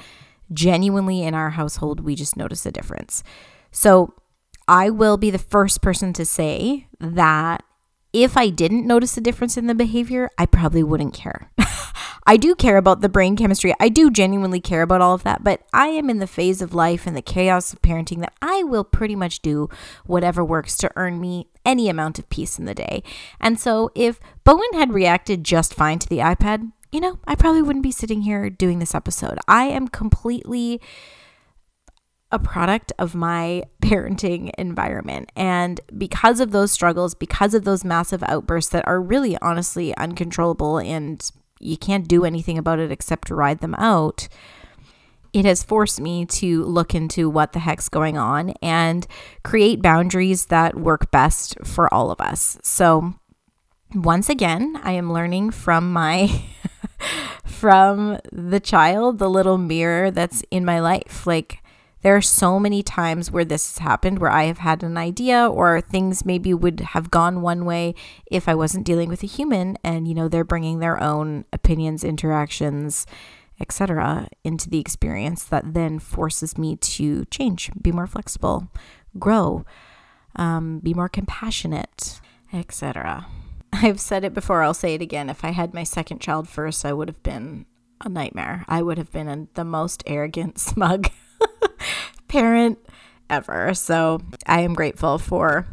genuinely 0.53 1.23
in 1.23 1.35
our 1.35 1.51
household 1.51 2.01
we 2.01 2.15
just 2.15 2.37
notice 2.37 2.65
a 2.65 2.73
difference. 2.73 3.23
So 3.73 4.15
i 4.69 4.89
will 4.91 5.17
be 5.17 5.31
the 5.31 5.39
first 5.39 5.83
person 5.83 6.13
to 6.13 6.25
say 6.25 6.87
that 7.01 7.63
if 8.13 8.37
I 8.37 8.49
didn't 8.49 8.87
notice 8.87 9.17
a 9.17 9.21
difference 9.21 9.57
in 9.57 9.67
the 9.67 9.75
behavior, 9.75 10.31
I 10.39 10.47
probably 10.47 10.83
wouldn't 10.83 11.15
care. 11.15 11.51
I 12.27 12.37
do 12.37 12.55
care 12.55 12.77
about 12.77 13.01
the 13.01 13.09
brain 13.09 13.37
chemistry. 13.37 13.75
I 13.81 13.89
do 13.89 14.11
genuinely 14.11 14.61
care 14.61 14.83
about 14.83 15.01
all 15.01 15.15
of 15.15 15.23
that, 15.25 15.45
but 15.45 15.63
I 15.73 15.89
am 15.89 16.11
in 16.11 16.19
the 16.19 16.27
phase 16.27 16.61
of 16.61 16.75
life 16.75 17.07
and 17.07 17.17
the 17.17 17.23
chaos 17.23 17.73
of 17.73 17.83
parenting 17.83 18.21
that 18.21 18.35
I 18.43 18.63
will 18.65 18.85
pretty 18.85 19.17
much 19.17 19.41
do 19.41 19.69
whatever 20.05 20.45
works 20.45 20.77
to 20.79 20.91
earn 20.97 21.21
me 21.21 21.49
any 21.65 21.89
amount 21.89 22.19
of 22.19 22.29
peace 22.29 22.59
in 22.59 22.65
the 22.65 22.75
day. 22.75 23.03
And 23.41 23.59
so 23.59 23.91
if 23.95 24.21
Bowen 24.45 24.73
had 24.75 24.93
reacted 24.93 25.45
just 25.45 25.75
fine 25.75 25.99
to 26.01 26.09
the 26.09 26.19
iPad, 26.19 26.73
you 26.93 27.01
know, 27.01 27.19
I 27.27 27.35
probably 27.35 27.63
wouldn't 27.63 27.83
be 27.83 27.91
sitting 27.91 28.23
here 28.23 28.49
doing 28.49 28.79
this 28.79 28.95
episode. 28.95 29.39
I 29.47 29.65
am 29.65 29.89
completely 29.89 30.81
a 32.31 32.39
product 32.39 32.93
of 32.99 33.15
my 33.15 33.63
parenting 33.83 34.51
environment. 34.59 35.31
And 35.37 35.81
because 35.97 36.41
of 36.41 36.51
those 36.51 36.71
struggles, 36.71 37.15
because 37.15 37.55
of 37.55 37.65
those 37.65 37.85
massive 37.85 38.23
outbursts 38.25 38.71
that 38.73 38.87
are 38.87 39.01
really 39.01 39.37
honestly 39.41 39.97
uncontrollable 39.97 40.79
and 40.79 41.31
you 41.61 41.77
can't 41.77 42.07
do 42.07 42.25
anything 42.25 42.59
about 42.59 42.79
it 42.79 42.93
except 42.93 43.31
ride 43.31 43.61
them 43.61 43.75
out, 43.77 44.29
it 45.33 45.45
has 45.45 45.63
forced 45.63 46.01
me 46.01 46.25
to 46.25 46.65
look 46.65 46.95
into 46.95 47.29
what 47.29 47.53
the 47.53 47.59
heck's 47.59 47.89
going 47.89 48.17
on 48.17 48.51
and 48.63 49.07
create 49.43 49.83
boundaries 49.83 50.47
that 50.47 50.77
work 50.77 51.11
best 51.11 51.57
for 51.65 51.93
all 51.93 52.11
of 52.11 52.21
us. 52.21 52.59
So, 52.63 53.15
once 53.95 54.29
again, 54.29 54.79
I 54.83 54.93
am 54.93 55.13
learning 55.13 55.51
from 55.51 55.93
my 55.93 56.43
from 57.45 58.19
the 58.33 58.61
child, 58.61 59.19
the 59.19 59.31
little 59.31 59.59
mirror 59.59 60.11
that's 60.11 60.43
in 60.51 60.65
my 60.65 60.81
life. 60.81 61.27
Like 61.27 61.63
There 62.03 62.15
are 62.15 62.23
so 62.23 62.61
many 62.61 62.83
times 62.83 63.31
where 63.31 63.45
this 63.45 63.75
has 63.75 63.79
happened 63.79 64.21
where 64.21 64.31
I 64.31 64.45
have 64.45 64.59
had 64.59 64.85
an 64.85 64.97
idea 64.97 65.49
or 65.49 65.81
things 65.81 66.25
maybe 66.25 66.55
would 66.55 66.81
have 66.81 67.11
gone 67.11 67.43
one 67.43 67.65
way 67.65 67.95
if 68.31 68.49
I 68.49 68.55
wasn't 68.55 68.87
dealing 68.87 69.09
with 69.09 69.25
a 69.25 69.27
human 69.27 69.77
and 69.83 70.07
you 70.07 70.15
know 70.15 70.29
they're 70.29 70.45
bringing 70.45 70.79
their 70.79 71.03
own 71.03 71.45
opinions, 71.53 72.05
interactions, 72.05 73.05
etc. 73.61 74.29
into 74.45 74.71
the 74.71 74.79
experience 74.79 75.43
that 75.45 75.75
then 75.75 75.99
forces 75.99 76.57
me 76.57 76.77
to 76.77 77.25
change, 77.27 77.71
be 77.83 77.91
more 77.91 78.07
flexible, 78.07 78.69
grow, 79.19 79.65
um, 80.37 80.79
be 80.79 80.95
more 80.95 81.09
compassionate, 81.09 82.21
etc. 82.53 83.27
I've 83.73 84.01
said 84.01 84.23
it 84.23 84.35
before, 84.35 84.63
I'll 84.63 84.73
say 84.73 84.95
it 84.95 85.03
again. 85.03 85.29
If 85.29 85.45
I 85.45 85.51
had 85.51 85.75
my 85.75 85.83
second 85.83 86.21
child 86.21 86.49
first, 86.49 86.85
I 86.85 86.93
would 86.93 87.09
have 87.09 87.23
been 87.25 87.67
a 88.01 88.09
nightmare. 88.09 88.65
I 88.69 88.83
would 88.83 88.99
have 88.99 89.11
been 89.11 89.29
a, 89.29 89.49
the 89.55 89.65
most 89.65 90.05
arrogant, 90.07 90.59
smug 90.61 91.11
parent 92.29 92.79
ever. 93.31 93.75
So 93.75 94.21
I 94.47 94.61
am 94.61 94.75
grateful 94.75 95.19
for 95.19 95.67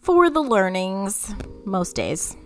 for 0.00 0.30
the 0.30 0.40
learnings 0.40 1.34
most 1.64 1.94
days. 1.96 2.36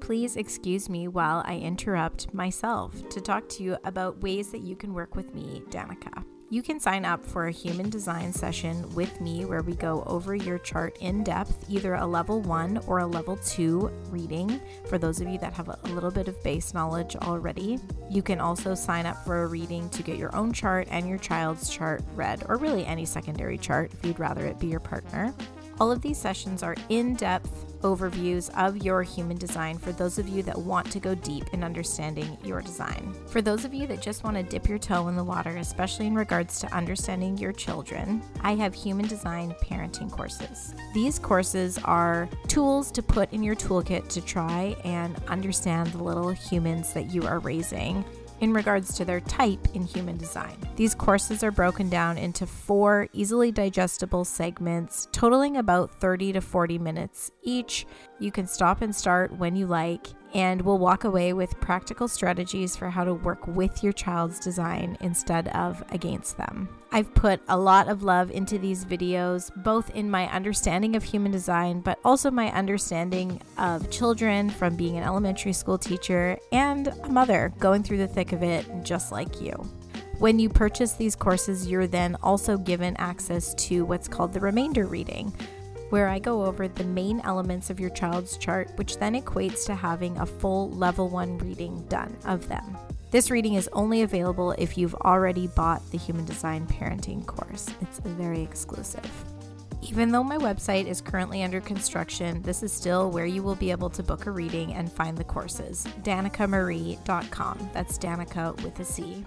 Please 0.00 0.36
excuse 0.36 0.88
me 0.90 1.08
while 1.08 1.42
I 1.46 1.56
interrupt 1.56 2.34
myself 2.34 3.08
to 3.08 3.20
talk 3.20 3.48
to 3.50 3.62
you 3.62 3.78
about 3.84 4.20
ways 4.20 4.52
that 4.52 4.60
you 4.60 4.76
can 4.76 4.92
work 4.92 5.14
with 5.14 5.34
me, 5.34 5.62
Danica. 5.70 6.24
You 6.54 6.62
can 6.62 6.78
sign 6.78 7.04
up 7.04 7.26
for 7.26 7.48
a 7.48 7.50
human 7.50 7.90
design 7.90 8.32
session 8.32 8.88
with 8.94 9.20
me 9.20 9.44
where 9.44 9.62
we 9.62 9.74
go 9.74 10.04
over 10.06 10.36
your 10.36 10.58
chart 10.58 10.96
in 11.00 11.24
depth, 11.24 11.68
either 11.68 11.94
a 11.94 12.06
level 12.06 12.42
one 12.42 12.78
or 12.86 13.00
a 13.00 13.06
level 13.08 13.36
two 13.38 13.90
reading 14.08 14.60
for 14.86 14.96
those 14.96 15.20
of 15.20 15.28
you 15.28 15.36
that 15.38 15.52
have 15.54 15.68
a 15.68 15.78
little 15.88 16.12
bit 16.12 16.28
of 16.28 16.40
base 16.44 16.72
knowledge 16.72 17.16
already. 17.16 17.80
You 18.08 18.22
can 18.22 18.38
also 18.38 18.76
sign 18.76 19.04
up 19.04 19.24
for 19.24 19.42
a 19.42 19.46
reading 19.48 19.90
to 19.90 20.04
get 20.04 20.16
your 20.16 20.32
own 20.36 20.52
chart 20.52 20.86
and 20.92 21.08
your 21.08 21.18
child's 21.18 21.68
chart 21.68 22.04
read, 22.14 22.44
or 22.48 22.56
really 22.56 22.86
any 22.86 23.04
secondary 23.04 23.58
chart 23.58 23.90
if 23.92 24.04
you'd 24.06 24.20
rather 24.20 24.46
it 24.46 24.60
be 24.60 24.68
your 24.68 24.78
partner. 24.78 25.34
All 25.80 25.90
of 25.90 26.02
these 26.02 26.18
sessions 26.18 26.62
are 26.62 26.76
in 26.88 27.14
depth 27.14 27.73
overviews 27.84 28.50
of 28.58 28.78
your 28.78 29.02
human 29.02 29.36
design 29.36 29.78
for 29.78 29.92
those 29.92 30.18
of 30.18 30.28
you 30.28 30.42
that 30.42 30.58
want 30.58 30.90
to 30.90 30.98
go 30.98 31.14
deep 31.14 31.44
in 31.52 31.62
understanding 31.62 32.36
your 32.42 32.60
design. 32.60 33.14
For 33.28 33.40
those 33.40 33.64
of 33.64 33.72
you 33.72 33.86
that 33.86 34.00
just 34.00 34.24
want 34.24 34.36
to 34.36 34.42
dip 34.42 34.68
your 34.68 34.78
toe 34.78 35.08
in 35.08 35.16
the 35.16 35.22
water, 35.22 35.56
especially 35.58 36.06
in 36.06 36.14
regards 36.14 36.58
to 36.60 36.74
understanding 36.74 37.38
your 37.38 37.52
children, 37.52 38.22
I 38.40 38.56
have 38.56 38.74
human 38.74 39.06
design 39.06 39.54
parenting 39.62 40.10
courses. 40.10 40.74
These 40.94 41.18
courses 41.18 41.78
are 41.84 42.28
tools 42.48 42.90
to 42.92 43.02
put 43.02 43.32
in 43.32 43.42
your 43.42 43.54
toolkit 43.54 44.08
to 44.08 44.20
try 44.20 44.74
and 44.84 45.16
understand 45.28 45.88
the 45.88 46.02
little 46.02 46.30
humans 46.30 46.92
that 46.94 47.12
you 47.12 47.26
are 47.26 47.38
raising 47.38 48.04
in 48.44 48.52
regards 48.52 48.94
to 48.94 49.04
their 49.04 49.20
type 49.20 49.66
in 49.74 49.82
human 49.82 50.18
design. 50.18 50.56
These 50.76 50.94
courses 50.94 51.42
are 51.42 51.50
broken 51.50 51.88
down 51.88 52.18
into 52.18 52.46
four 52.46 53.08
easily 53.14 53.50
digestible 53.50 54.26
segments, 54.26 55.08
totaling 55.12 55.56
about 55.56 55.90
30 55.98 56.34
to 56.34 56.40
40 56.42 56.78
minutes 56.78 57.30
each. 57.42 57.86
You 58.20 58.30
can 58.30 58.46
stop 58.46 58.82
and 58.82 58.94
start 58.94 59.32
when 59.38 59.56
you 59.56 59.66
like, 59.66 60.08
and 60.34 60.60
we'll 60.62 60.78
walk 60.78 61.04
away 61.04 61.32
with 61.32 61.58
practical 61.60 62.08
strategies 62.08 62.76
for 62.76 62.90
how 62.90 63.04
to 63.04 63.14
work 63.14 63.46
with 63.46 63.82
your 63.82 63.92
child's 63.92 64.40
design 64.40 64.98
instead 65.00 65.48
of 65.48 65.82
against 65.90 66.36
them. 66.36 66.68
I've 66.90 67.12
put 67.14 67.40
a 67.48 67.56
lot 67.56 67.88
of 67.88 68.02
love 68.02 68.30
into 68.30 68.58
these 68.58 68.84
videos, 68.84 69.50
both 69.64 69.90
in 69.90 70.10
my 70.10 70.30
understanding 70.30 70.94
of 70.94 71.02
human 71.02 71.32
design, 71.32 71.80
but 71.80 71.98
also 72.04 72.30
my 72.30 72.52
understanding 72.52 73.40
of 73.58 73.90
children 73.90 74.50
from 74.50 74.76
being 74.76 74.96
an 74.96 75.04
elementary 75.04 75.52
school 75.52 75.78
teacher 75.78 76.38
and 76.52 76.88
a 76.88 77.08
mother 77.08 77.52
going 77.58 77.82
through 77.82 77.98
the 77.98 78.06
thick 78.06 78.32
of 78.32 78.42
it, 78.42 78.66
just 78.82 79.10
like 79.10 79.40
you. 79.40 79.52
When 80.18 80.38
you 80.38 80.48
purchase 80.48 80.92
these 80.92 81.16
courses, 81.16 81.66
you're 81.66 81.88
then 81.88 82.16
also 82.22 82.56
given 82.56 82.96
access 82.98 83.54
to 83.66 83.84
what's 83.84 84.06
called 84.06 84.32
the 84.32 84.38
remainder 84.38 84.86
reading, 84.86 85.34
where 85.94 86.08
I 86.08 86.18
go 86.18 86.44
over 86.44 86.66
the 86.66 86.82
main 86.82 87.20
elements 87.20 87.70
of 87.70 87.78
your 87.78 87.90
child's 87.90 88.36
chart, 88.36 88.68
which 88.74 88.98
then 88.98 89.14
equates 89.14 89.64
to 89.66 89.76
having 89.76 90.18
a 90.18 90.26
full 90.26 90.68
level 90.70 91.08
one 91.08 91.38
reading 91.38 91.86
done 91.86 92.16
of 92.24 92.48
them. 92.48 92.76
This 93.12 93.30
reading 93.30 93.54
is 93.54 93.70
only 93.72 94.02
available 94.02 94.50
if 94.58 94.76
you've 94.76 94.96
already 94.96 95.46
bought 95.46 95.88
the 95.92 95.98
Human 95.98 96.24
Design 96.24 96.66
Parenting 96.66 97.24
course. 97.24 97.68
It's 97.80 98.00
very 98.00 98.42
exclusive. 98.42 99.08
Even 99.82 100.10
though 100.10 100.24
my 100.24 100.36
website 100.36 100.88
is 100.88 101.00
currently 101.00 101.44
under 101.44 101.60
construction, 101.60 102.42
this 102.42 102.64
is 102.64 102.72
still 102.72 103.12
where 103.12 103.26
you 103.26 103.44
will 103.44 103.54
be 103.54 103.70
able 103.70 103.90
to 103.90 104.02
book 104.02 104.26
a 104.26 104.32
reading 104.32 104.74
and 104.74 104.90
find 104.90 105.16
the 105.16 105.22
courses. 105.22 105.86
DanicaMarie.com. 106.02 107.70
That's 107.72 107.98
Danica 107.98 108.60
with 108.64 108.80
a 108.80 108.84
C. 108.84 109.22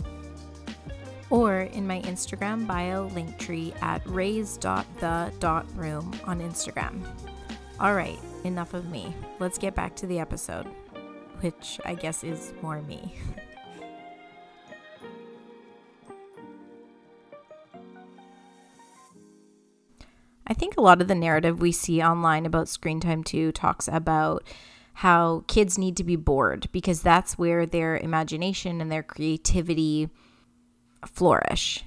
Or 1.30 1.60
in 1.62 1.86
my 1.86 2.02
Instagram 2.02 2.66
bio 2.66 3.08
link 3.08 3.38
tree 3.38 3.74
at 3.82 4.02
raise.the.room 4.08 5.42
on 6.26 6.40
Instagram. 6.40 7.06
All 7.80 7.94
right, 7.94 8.20
enough 8.44 8.74
of 8.74 8.90
me. 8.90 9.14
Let's 9.40 9.58
get 9.58 9.76
back 9.76 9.96
to 9.98 10.08
the 10.08 10.20
episode, 10.20 10.66
which 11.42 11.80
I 11.86 11.96
guess 11.96 12.24
is 12.24 12.54
more 12.62 12.82
me. 12.82 13.16
I 20.50 20.54
think 20.54 20.78
a 20.78 20.82
lot 20.82 21.02
of 21.02 21.10
the 21.10 21.16
narrative 21.16 21.60
we 21.60 21.74
see 21.74 22.02
online 22.02 22.46
about 22.46 22.70
screen 22.70 23.02
time 23.02 23.24
too 23.24 23.52
talks 23.52 23.90
about 23.92 24.44
how 24.94 25.44
kids 25.48 25.78
need 25.78 25.98
to 25.98 26.04
be 26.06 26.16
bored 26.16 26.70
because 26.72 27.02
that's 27.02 27.38
where 27.38 27.66
their 27.66 27.98
imagination 27.98 28.80
and 28.80 28.90
their 28.90 29.04
creativity 29.04 30.10
flourish. 31.08 31.84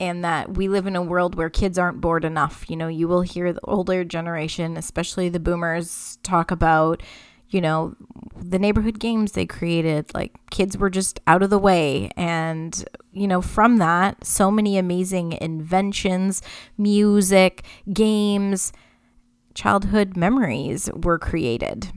And 0.00 0.24
that 0.24 0.56
we 0.56 0.68
live 0.68 0.86
in 0.86 0.94
a 0.94 1.02
world 1.02 1.34
where 1.34 1.50
kids 1.50 1.76
aren't 1.76 2.00
bored 2.00 2.24
enough. 2.24 2.64
You 2.68 2.76
know, 2.76 2.86
you 2.86 3.08
will 3.08 3.22
hear 3.22 3.52
the 3.52 3.60
older 3.64 4.04
generation, 4.04 4.76
especially 4.76 5.28
the 5.28 5.40
boomers, 5.40 6.18
talk 6.22 6.52
about 6.52 7.02
you 7.50 7.60
know, 7.60 7.94
the 8.36 8.58
neighborhood 8.58 8.98
games 8.98 9.32
they 9.32 9.46
created, 9.46 10.12
like 10.14 10.34
kids 10.50 10.76
were 10.76 10.90
just 10.90 11.20
out 11.26 11.42
of 11.42 11.50
the 11.50 11.58
way. 11.58 12.10
And, 12.16 12.84
you 13.12 13.26
know, 13.26 13.40
from 13.40 13.78
that, 13.78 14.24
so 14.24 14.50
many 14.50 14.76
amazing 14.76 15.32
inventions, 15.32 16.42
music, 16.76 17.64
games, 17.92 18.72
childhood 19.54 20.16
memories 20.16 20.90
were 20.94 21.18
created. 21.18 21.90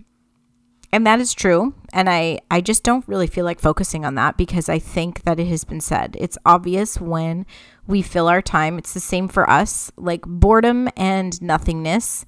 And 0.93 1.07
that 1.07 1.21
is 1.21 1.33
true. 1.33 1.73
And 1.93 2.09
I, 2.09 2.39
I 2.49 2.59
just 2.59 2.83
don't 2.83 3.07
really 3.07 3.27
feel 3.27 3.45
like 3.45 3.61
focusing 3.61 4.03
on 4.03 4.15
that 4.15 4.35
because 4.35 4.67
I 4.67 4.77
think 4.77 5.23
that 5.23 5.39
it 5.39 5.47
has 5.47 5.63
been 5.63 5.79
said. 5.79 6.17
It's 6.19 6.37
obvious 6.45 6.99
when 6.99 7.45
we 7.87 8.01
fill 8.01 8.27
our 8.27 8.41
time. 8.41 8.77
It's 8.77 8.93
the 8.93 8.99
same 8.99 9.27
for 9.27 9.49
us, 9.49 9.91
like 9.95 10.21
boredom 10.23 10.89
and 10.97 11.41
nothingness 11.41 12.25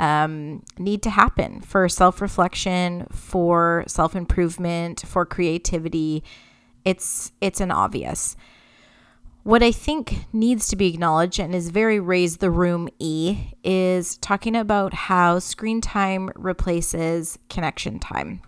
um, 0.00 0.62
need 0.78 1.02
to 1.02 1.10
happen 1.10 1.60
for 1.60 1.88
self 1.88 2.20
reflection, 2.20 3.06
for 3.12 3.84
self 3.86 4.16
improvement, 4.16 5.04
for 5.06 5.26
creativity. 5.26 6.24
It's 6.84 7.32
it's 7.40 7.60
an 7.60 7.70
obvious. 7.70 8.34
What 9.50 9.64
I 9.64 9.72
think 9.72 10.26
needs 10.32 10.68
to 10.68 10.76
be 10.76 10.86
acknowledged 10.86 11.40
and 11.40 11.56
is 11.56 11.70
very 11.70 11.98
raise 11.98 12.36
the 12.36 12.52
room 12.52 12.88
E 13.00 13.36
is 13.64 14.16
talking 14.18 14.54
about 14.54 14.94
how 14.94 15.40
screen 15.40 15.80
time 15.80 16.30
replaces 16.36 17.36
connection 17.48 17.98
time. 17.98 18.42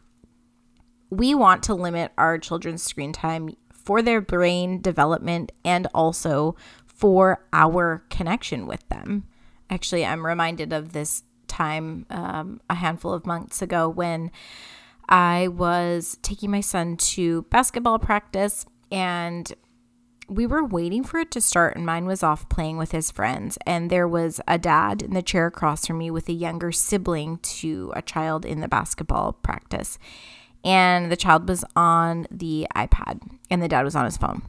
We 1.10 1.34
want 1.34 1.64
to 1.64 1.74
limit 1.74 2.12
our 2.16 2.38
children's 2.38 2.84
screen 2.84 3.12
time 3.12 3.56
for 3.72 4.00
their 4.00 4.20
brain 4.20 4.80
development 4.80 5.50
and 5.64 5.88
also 5.92 6.54
for 6.86 7.44
our 7.52 8.04
connection 8.08 8.68
with 8.68 8.88
them. 8.88 9.24
Actually, 9.68 10.06
I'm 10.06 10.24
reminded 10.24 10.72
of 10.72 10.92
this 10.92 11.24
time 11.48 12.06
um, 12.10 12.60
a 12.70 12.76
handful 12.76 13.12
of 13.12 13.26
months 13.26 13.60
ago 13.60 13.88
when 13.88 14.30
I 15.08 15.48
was 15.48 16.16
taking 16.22 16.52
my 16.52 16.60
son 16.60 16.96
to 16.96 17.42
basketball 17.50 17.98
practice 17.98 18.66
and 18.92 19.52
we 20.32 20.46
were 20.46 20.64
waiting 20.64 21.04
for 21.04 21.18
it 21.18 21.30
to 21.32 21.40
start 21.40 21.76
and 21.76 21.84
mine 21.84 22.06
was 22.06 22.22
off 22.22 22.48
playing 22.48 22.78
with 22.78 22.92
his 22.92 23.10
friends. 23.10 23.58
And 23.66 23.90
there 23.90 24.08
was 24.08 24.40
a 24.48 24.58
dad 24.58 25.02
in 25.02 25.14
the 25.14 25.22
chair 25.22 25.46
across 25.46 25.86
from 25.86 25.98
me 25.98 26.10
with 26.10 26.28
a 26.28 26.32
younger 26.32 26.72
sibling 26.72 27.38
to 27.38 27.92
a 27.94 28.02
child 28.02 28.44
in 28.44 28.60
the 28.60 28.68
basketball 28.68 29.34
practice. 29.34 29.98
And 30.64 31.10
the 31.10 31.16
child 31.16 31.48
was 31.48 31.64
on 31.76 32.26
the 32.30 32.66
iPad 32.74 33.20
and 33.50 33.62
the 33.62 33.68
dad 33.68 33.84
was 33.84 33.96
on 33.96 34.04
his 34.04 34.16
phone. 34.16 34.42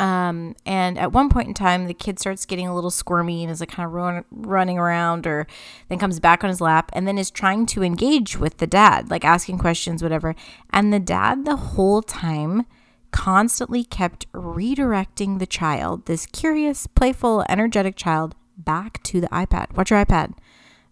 Um, 0.00 0.56
and 0.66 0.98
at 0.98 1.12
one 1.12 1.28
point 1.28 1.46
in 1.46 1.54
time, 1.54 1.86
the 1.86 1.94
kid 1.94 2.18
starts 2.18 2.46
getting 2.46 2.66
a 2.66 2.74
little 2.74 2.90
squirmy 2.90 3.44
and 3.44 3.52
is 3.52 3.60
like 3.60 3.70
kind 3.70 3.86
of 3.86 3.92
run, 3.92 4.24
running 4.32 4.76
around, 4.76 5.24
or 5.24 5.46
then 5.88 6.00
comes 6.00 6.18
back 6.18 6.42
on 6.42 6.50
his 6.50 6.60
lap 6.60 6.90
and 6.94 7.06
then 7.06 7.16
is 7.16 7.30
trying 7.30 7.64
to 7.66 7.84
engage 7.84 8.36
with 8.36 8.58
the 8.58 8.66
dad, 8.66 9.08
like 9.08 9.24
asking 9.24 9.58
questions, 9.58 10.02
whatever. 10.02 10.34
And 10.70 10.92
the 10.92 10.98
dad, 10.98 11.44
the 11.44 11.56
whole 11.56 12.02
time, 12.02 12.66
constantly 13.14 13.84
kept 13.84 14.30
redirecting 14.32 15.38
the 15.38 15.46
child, 15.46 16.04
this 16.06 16.26
curious, 16.26 16.88
playful, 16.88 17.44
energetic 17.48 17.94
child, 17.94 18.34
back 18.58 19.00
to 19.04 19.20
the 19.20 19.28
iPad. 19.28 19.72
Watch 19.76 19.92
your 19.92 20.04
iPad. 20.04 20.34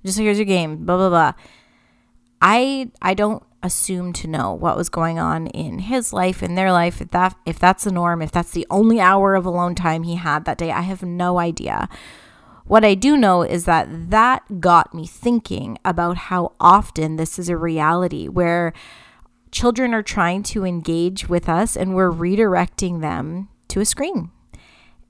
Just 0.04 0.18
here's 0.18 0.38
your 0.38 0.44
game. 0.44 0.86
Blah 0.86 0.98
blah 0.98 1.08
blah. 1.08 1.32
I 2.40 2.92
I 3.02 3.14
don't 3.14 3.42
assume 3.64 4.12
to 4.12 4.28
know 4.28 4.54
what 4.54 4.76
was 4.76 4.88
going 4.88 5.18
on 5.18 5.48
in 5.48 5.80
his 5.80 6.12
life, 6.12 6.44
in 6.44 6.54
their 6.54 6.70
life, 6.70 7.00
if 7.00 7.10
that 7.10 7.36
if 7.44 7.58
that's 7.58 7.82
the 7.82 7.90
norm, 7.90 8.22
if 8.22 8.30
that's 8.30 8.52
the 8.52 8.68
only 8.70 9.00
hour 9.00 9.34
of 9.34 9.44
alone 9.44 9.74
time 9.74 10.04
he 10.04 10.14
had 10.14 10.44
that 10.44 10.58
day. 10.58 10.70
I 10.70 10.82
have 10.82 11.02
no 11.02 11.40
idea. 11.40 11.88
What 12.66 12.84
I 12.84 12.94
do 12.94 13.16
know 13.16 13.42
is 13.42 13.64
that 13.64 13.88
that 14.10 14.60
got 14.60 14.94
me 14.94 15.08
thinking 15.08 15.76
about 15.84 16.16
how 16.16 16.52
often 16.60 17.16
this 17.16 17.36
is 17.36 17.48
a 17.48 17.56
reality 17.56 18.28
where 18.28 18.72
children 19.52 19.94
are 19.94 20.02
trying 20.02 20.42
to 20.42 20.64
engage 20.64 21.28
with 21.28 21.48
us 21.48 21.76
and 21.76 21.94
we're 21.94 22.10
redirecting 22.10 23.00
them 23.00 23.48
to 23.68 23.80
a 23.80 23.84
screen. 23.84 24.30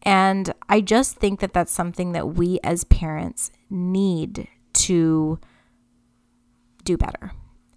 And 0.03 0.53
I 0.69 0.81
just 0.81 1.17
think 1.17 1.41
that 1.41 1.53
that's 1.53 1.73
something 1.73 2.13
that 2.13 2.35
we 2.35 2.59
as 2.65 2.85
parents 2.85 3.53
need 3.71 4.49
to 4.75 5.39
do 6.85 6.97
better. 6.97 7.33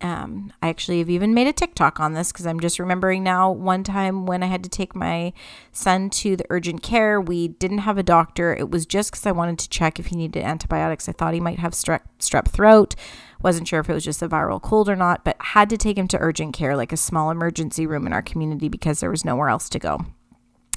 Um, 0.05 0.53
I 0.61 0.69
actually 0.69 0.99
have 0.99 1.09
even 1.09 1.33
made 1.33 1.47
a 1.47 1.53
TikTok 1.53 1.99
on 1.99 2.13
this 2.13 2.31
because 2.31 2.45
I'm 2.45 2.59
just 2.59 2.77
remembering 2.77 3.23
now 3.23 3.49
one 3.49 3.83
time 3.83 4.27
when 4.27 4.43
I 4.43 4.45
had 4.45 4.61
to 4.63 4.69
take 4.69 4.95
my 4.95 5.33
son 5.71 6.11
to 6.11 6.35
the 6.35 6.45
urgent 6.51 6.83
care. 6.83 7.19
We 7.19 7.47
didn't 7.47 7.79
have 7.79 7.97
a 7.97 8.03
doctor. 8.03 8.53
It 8.53 8.69
was 8.69 8.85
just 8.85 9.09
because 9.09 9.25
I 9.25 9.31
wanted 9.31 9.57
to 9.57 9.69
check 9.69 9.97
if 9.97 10.07
he 10.07 10.15
needed 10.15 10.43
antibiotics. 10.43 11.09
I 11.09 11.13
thought 11.13 11.33
he 11.33 11.39
might 11.39 11.57
have 11.57 11.71
strep, 11.71 12.01
strep 12.19 12.49
throat. 12.49 12.93
Wasn't 13.41 13.67
sure 13.67 13.79
if 13.79 13.89
it 13.89 13.95
was 13.95 14.05
just 14.05 14.21
a 14.21 14.29
viral 14.29 14.61
cold 14.61 14.89
or 14.89 14.95
not, 14.95 15.25
but 15.25 15.37
had 15.39 15.71
to 15.71 15.77
take 15.77 15.97
him 15.97 16.07
to 16.09 16.19
urgent 16.19 16.53
care, 16.53 16.77
like 16.77 16.91
a 16.91 16.97
small 16.97 17.31
emergency 17.31 17.87
room 17.87 18.05
in 18.05 18.13
our 18.13 18.21
community 18.21 18.69
because 18.69 18.99
there 18.99 19.09
was 19.09 19.25
nowhere 19.25 19.49
else 19.49 19.67
to 19.69 19.79
go 19.79 20.05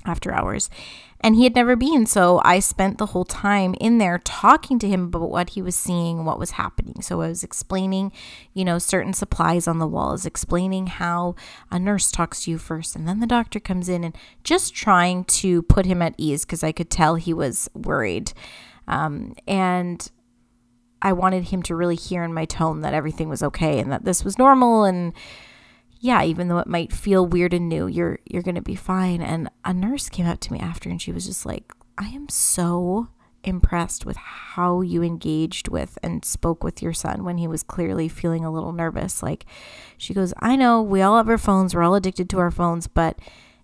after 0.09 0.33
hours 0.33 0.71
and 1.21 1.35
he 1.35 1.45
had 1.45 1.55
never 1.55 1.75
been. 1.75 2.07
So 2.07 2.41
I 2.45 2.61
spent 2.61 2.99
the 2.99 3.07
whole 3.07 3.25
time 3.25 3.75
in 3.81 3.99
there 3.99 4.19
talking 4.19 4.79
to 4.79 4.89
him 4.89 5.07
about 5.07 5.31
what 5.31 5.51
he 5.51 5.63
was 5.63 5.75
seeing, 5.75 6.25
what 6.25 6.39
was 6.39 6.53
happening. 6.53 7.03
So 7.03 7.21
I 7.21 7.29
was 7.29 7.43
explaining, 7.43 8.13
you 8.55 8.65
know, 8.65 8.79
certain 8.79 9.13
supplies 9.13 9.67
on 9.67 9.79
the 9.79 9.87
walls, 9.87 10.25
explaining 10.25 10.87
how 10.87 11.35
a 11.71 11.79
nurse 11.79 12.11
talks 12.11 12.45
to 12.45 12.53
you 12.53 12.59
first, 12.59 12.95
and 12.95 13.09
then 13.09 13.21
the 13.21 13.27
doctor 13.27 13.59
comes 13.59 13.89
in, 13.89 14.05
and 14.05 14.17
just 14.45 14.75
trying 14.75 15.25
to 15.25 15.63
put 15.63 15.87
him 15.87 16.03
at 16.03 16.15
ease 16.17 16.45
because 16.45 16.63
I 16.63 16.73
could 16.73 16.91
tell 16.91 17.17
he 17.17 17.35
was 17.35 17.69
worried. 17.75 18.33
Um, 18.87 19.35
and 19.47 20.09
I 21.03 21.13
wanted 21.13 21.45
him 21.45 21.63
to 21.65 21.77
really 21.77 21.97
hear 21.97 22.23
in 22.23 22.33
my 22.33 22.45
tone 22.45 22.81
that 22.83 22.95
everything 22.95 23.29
was 23.29 23.43
okay 23.43 23.79
and 23.79 23.93
that 23.93 24.05
this 24.05 24.25
was 24.25 24.39
normal 24.39 24.85
and 24.85 25.13
yeah, 26.01 26.23
even 26.23 26.49
though 26.49 26.59
it 26.59 26.69
might 26.69 26.93
feel 26.93 27.27
weird 27.27 27.53
and 27.53 27.69
new, 27.69 27.87
you're 27.87 28.19
you're 28.25 28.43
going 28.43 28.55
to 28.55 28.63
be 28.63 28.77
fine. 28.77 29.21
And 29.21 29.51
a 29.65 29.73
nurse 29.73 30.09
came 30.09 30.27
up 30.27 30.41
to 30.41 30.53
me 30.53 30.61
after 30.61 30.89
and 30.89 31.01
she 31.01 31.13
was 31.13 31.27
just 31.27 31.45
like, 31.45 31.73
"I 31.97 32.09
am 32.09 32.29
so 32.29 33.09
impressed 33.45 34.05
with 34.05 34.17
how 34.17 34.81
you 34.81 35.03
engaged 35.03 35.69
with 35.69 35.97
and 36.03 36.25
spoke 36.25 36.63
with 36.65 36.83
your 36.83 36.93
son 36.93 37.25
when 37.25 37.39
he 37.39 37.47
was 37.47 37.63
clearly 37.63 38.09
feeling 38.09 38.45
a 38.45 38.53
little 38.53 38.73
nervous." 38.73 39.23
Like 39.23 39.45
she 39.97 40.15
goes, 40.15 40.33
"I 40.39 40.57
know 40.57 40.83
we 40.83 41.03
all 41.03 41.17
have 41.17 41.29
our 41.29 41.39
phones, 41.39 41.75
we're 41.75 41.83
all 41.83 41.97
addicted 41.97 42.31
to 42.31 42.39
our 42.39 42.51
phones, 42.53 42.87
but 42.87 43.19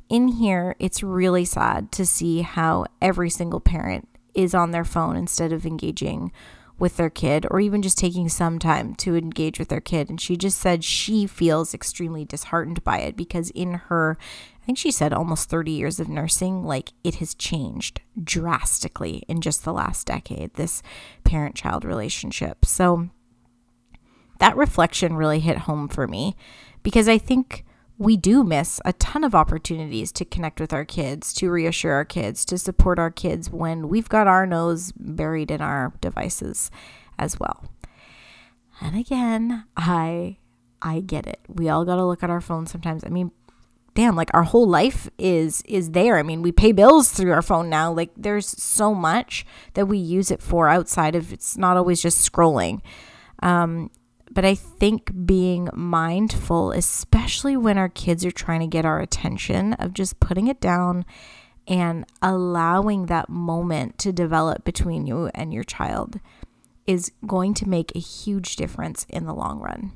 in 0.09 0.29
here 0.29 0.75
it's 0.79 1.03
really 1.03 1.45
sad 1.45 1.93
to 1.93 2.05
see 2.05 2.43
how 2.43 2.87
every 3.01 3.31
single 3.31 3.61
parent 3.61 4.09
is 4.35 4.55
on 4.55 4.73
their 4.73 4.85
phone 4.85 5.17
instead 5.17 5.53
of 5.53 5.65
engaging 5.65 6.33
with 6.79 6.97
their 6.97 7.11
kid 7.11 7.47
or 7.51 7.61
even 7.61 7.83
just 7.83 7.99
taking 7.99 8.29
some 8.29 8.59
time 8.59 8.95
to 8.97 9.17
engage 9.17 9.59
with 9.59 9.69
their 9.69 9.81
kid. 9.81 10.11
And 10.11 10.21
she 10.21 10.37
just 10.37 10.59
said 10.59 10.83
she 10.83 11.27
feels 11.27 11.75
extremely 11.75 12.25
disheartened 12.25 12.83
by 12.83 12.99
it 12.99 13.17
because 13.17 13.51
in 13.51 13.75
her, 13.75 14.19
I 14.63 14.67
think 14.67 14.79
she 14.79 14.91
said 14.91 15.13
almost 15.13 15.49
30 15.49 15.71
years 15.71 16.01
of 16.01 16.09
nursing, 16.09 16.65
like 16.65 16.93
it 17.05 17.17
has 17.17 17.35
changed 17.35 18.01
drastically 18.23 19.25
in 19.29 19.41
just 19.41 19.65
the 19.65 19.73
last 19.73 20.07
decade, 20.07 20.55
this 20.55 20.83
parent 21.23 21.55
child 21.55 21.85
relationship. 21.85 22.65
So 22.65 23.09
that 24.41 24.57
reflection 24.57 25.17
really 25.17 25.41
hit 25.41 25.59
home 25.59 25.89
for 25.89 26.09
me 26.09 26.37
because 26.83 27.09
I 27.09 27.19
think 27.19 27.64
we 27.99 28.17
do 28.17 28.43
miss 28.43 28.81
a 28.85 28.93
ton 28.95 29.23
of 29.25 29.35
opportunities 29.35 30.11
to 30.13 30.25
connect 30.25 30.61
with 30.61 30.73
our 30.73 30.85
kids, 30.85 31.33
to 31.35 31.51
reassure 31.51 31.93
our 31.93 32.05
kids, 32.05 32.45
to 32.47 32.59
support 32.59 32.99
our 32.99 33.11
kids 33.11 33.51
when 33.51 33.89
we've 33.89 34.09
got 34.09 34.27
our 34.27 34.47
nose 34.47 34.93
buried 34.93 35.51
in 35.51 35.61
our 35.61 35.93
devices 36.01 36.71
as 37.19 37.39
well. 37.39 37.65
And 38.81 38.97
again, 38.97 39.65
I 39.77 40.39
I 40.83 41.01
get 41.01 41.27
it. 41.27 41.41
We 41.49 41.69
all 41.69 41.85
got 41.85 41.97
to 41.97 42.05
look 42.05 42.23
at 42.23 42.31
our 42.31 42.41
phones 42.41 42.71
sometimes. 42.71 43.05
I 43.05 43.09
mean, 43.09 43.31
damn, 43.95 44.17
like 44.17 44.31
our 44.35 44.43
whole 44.43 44.69
life 44.69 45.09
is 45.19 45.63
is 45.67 45.93
there. 45.93 46.19
I 46.19 46.23
mean, 46.23 46.43
we 46.43 46.53
pay 46.53 46.73
bills 46.73 47.13
through 47.13 47.33
our 47.33 47.43
phone 47.43 47.71
now. 47.71 47.93
Like 47.93 48.11
there's 48.17 48.49
so 48.63 48.95
much 48.95 49.47
that 49.75 49.87
we 49.87 49.99
use 49.99 50.31
it 50.31 50.43
for 50.43 50.69
outside 50.69 51.15
of 51.15 51.33
it's 51.33 51.57
not 51.57 51.77
always 51.77 52.03
just 52.03 52.31
scrolling. 52.31 52.81
Um, 53.43 53.91
but 54.35 54.45
I 54.45 54.55
think 54.57 55.27
being 55.27 55.71
mindful, 55.73 56.73
especially 56.73 57.57
when 57.57 57.79
our 57.79 57.89
kids 57.89 58.25
are 58.25 58.33
trying 58.33 58.61
to 58.61 58.67
get 58.67 58.85
our 58.85 59.01
attention, 59.01 59.75
of 59.75 59.95
just 59.95 60.21
putting 60.21 60.49
it 60.49 60.61
down 60.61 61.05
and 61.67 62.05
allowing 62.21 63.07
that 63.07 63.29
moment 63.29 63.97
to 63.99 64.13
develop 64.13 64.65
between 64.65 65.07
you 65.07 65.31
and 65.35 65.55
your 65.55 65.65
child 65.65 66.21
is 66.87 67.13
going 67.27 67.55
to 67.55 67.69
make 67.69 67.95
a 67.95 68.01
huge 68.01 68.57
difference 68.57 69.07
in 69.09 69.25
the 69.25 69.33
long 69.33 69.61
run. 69.61 69.93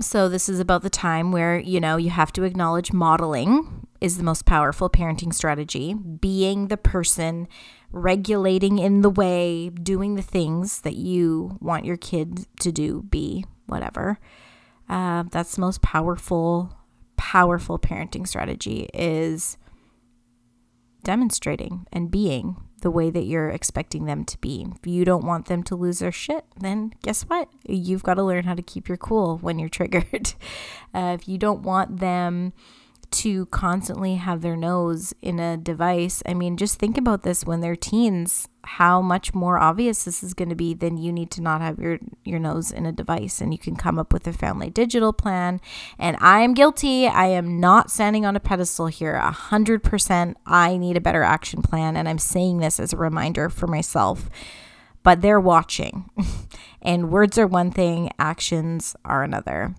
So, 0.00 0.28
this 0.28 0.48
is 0.48 0.58
about 0.58 0.82
the 0.82 0.90
time 0.90 1.30
where, 1.30 1.58
you 1.58 1.78
know, 1.78 1.96
you 1.96 2.10
have 2.10 2.32
to 2.32 2.42
acknowledge 2.42 2.92
modeling 2.92 3.86
is 4.00 4.16
the 4.16 4.24
most 4.24 4.44
powerful 4.44 4.90
parenting 4.90 5.32
strategy, 5.32 5.94
being 5.94 6.68
the 6.68 6.76
person 6.76 7.46
regulating 7.92 8.78
in 8.78 9.02
the 9.02 9.10
way, 9.10 9.68
doing 9.68 10.16
the 10.16 10.22
things 10.22 10.80
that 10.80 10.96
you 10.96 11.56
want 11.60 11.84
your 11.84 11.96
kid 11.96 12.46
to 12.58 12.72
do, 12.72 13.02
be 13.02 13.44
whatever. 13.74 14.18
Uh, 14.88 15.24
that's 15.32 15.56
the 15.56 15.60
most 15.60 15.82
powerful, 15.82 16.78
powerful 17.16 17.76
parenting 17.76 18.26
strategy 18.26 18.88
is 18.94 19.58
demonstrating 21.02 21.86
and 21.92 22.10
being 22.10 22.56
the 22.82 22.90
way 22.90 23.10
that 23.10 23.24
you're 23.24 23.48
expecting 23.48 24.04
them 24.04 24.24
to 24.26 24.38
be. 24.38 24.66
If 24.76 24.86
you 24.86 25.04
don't 25.04 25.24
want 25.26 25.46
them 25.46 25.64
to 25.64 25.74
lose 25.74 25.98
their 25.98 26.12
shit, 26.12 26.44
then 26.60 26.92
guess 27.02 27.22
what? 27.22 27.48
You've 27.66 28.04
got 28.04 28.14
to 28.14 28.22
learn 28.22 28.44
how 28.44 28.54
to 28.54 28.62
keep 28.62 28.88
your 28.88 28.96
cool 28.96 29.38
when 29.38 29.58
you're 29.58 29.68
triggered. 29.80 30.34
Uh, 30.94 31.16
if 31.18 31.26
you 31.26 31.36
don't 31.36 31.62
want 31.62 31.98
them 31.98 32.52
to 33.14 33.46
constantly 33.46 34.16
have 34.16 34.42
their 34.42 34.56
nose 34.56 35.14
in 35.22 35.38
a 35.38 35.56
device. 35.56 36.22
I 36.26 36.34
mean, 36.34 36.56
just 36.56 36.78
think 36.78 36.98
about 36.98 37.22
this 37.22 37.44
when 37.44 37.60
they're 37.60 37.76
teens, 37.76 38.48
how 38.64 39.00
much 39.00 39.32
more 39.32 39.58
obvious 39.58 40.04
this 40.04 40.24
is 40.24 40.34
going 40.34 40.48
to 40.48 40.56
be 40.56 40.74
than 40.74 40.96
you 40.96 41.12
need 41.12 41.30
to 41.32 41.40
not 41.40 41.60
have 41.60 41.78
your 41.78 41.98
your 42.24 42.40
nose 42.40 42.72
in 42.72 42.86
a 42.86 42.92
device 42.92 43.40
and 43.40 43.52
you 43.52 43.58
can 43.58 43.76
come 43.76 43.98
up 43.98 44.12
with 44.12 44.26
a 44.26 44.32
family 44.32 44.68
digital 44.68 45.12
plan. 45.12 45.60
And 45.96 46.16
I 46.20 46.40
am 46.40 46.54
guilty. 46.54 47.06
I 47.06 47.26
am 47.26 47.60
not 47.60 47.90
standing 47.90 48.26
on 48.26 48.34
a 48.34 48.40
pedestal 48.40 48.86
here. 48.86 49.14
A 49.14 49.30
hundred 49.30 49.84
percent 49.84 50.36
I 50.44 50.76
need 50.76 50.96
a 50.96 51.00
better 51.00 51.22
action 51.22 51.62
plan. 51.62 51.96
And 51.96 52.08
I'm 52.08 52.18
saying 52.18 52.58
this 52.58 52.80
as 52.80 52.92
a 52.92 52.96
reminder 52.96 53.48
for 53.48 53.68
myself. 53.68 54.28
But 55.04 55.20
they're 55.20 55.40
watching. 55.40 56.10
and 56.82 57.10
words 57.10 57.38
are 57.38 57.46
one 57.46 57.70
thing, 57.70 58.10
actions 58.18 58.96
are 59.04 59.22
another 59.22 59.74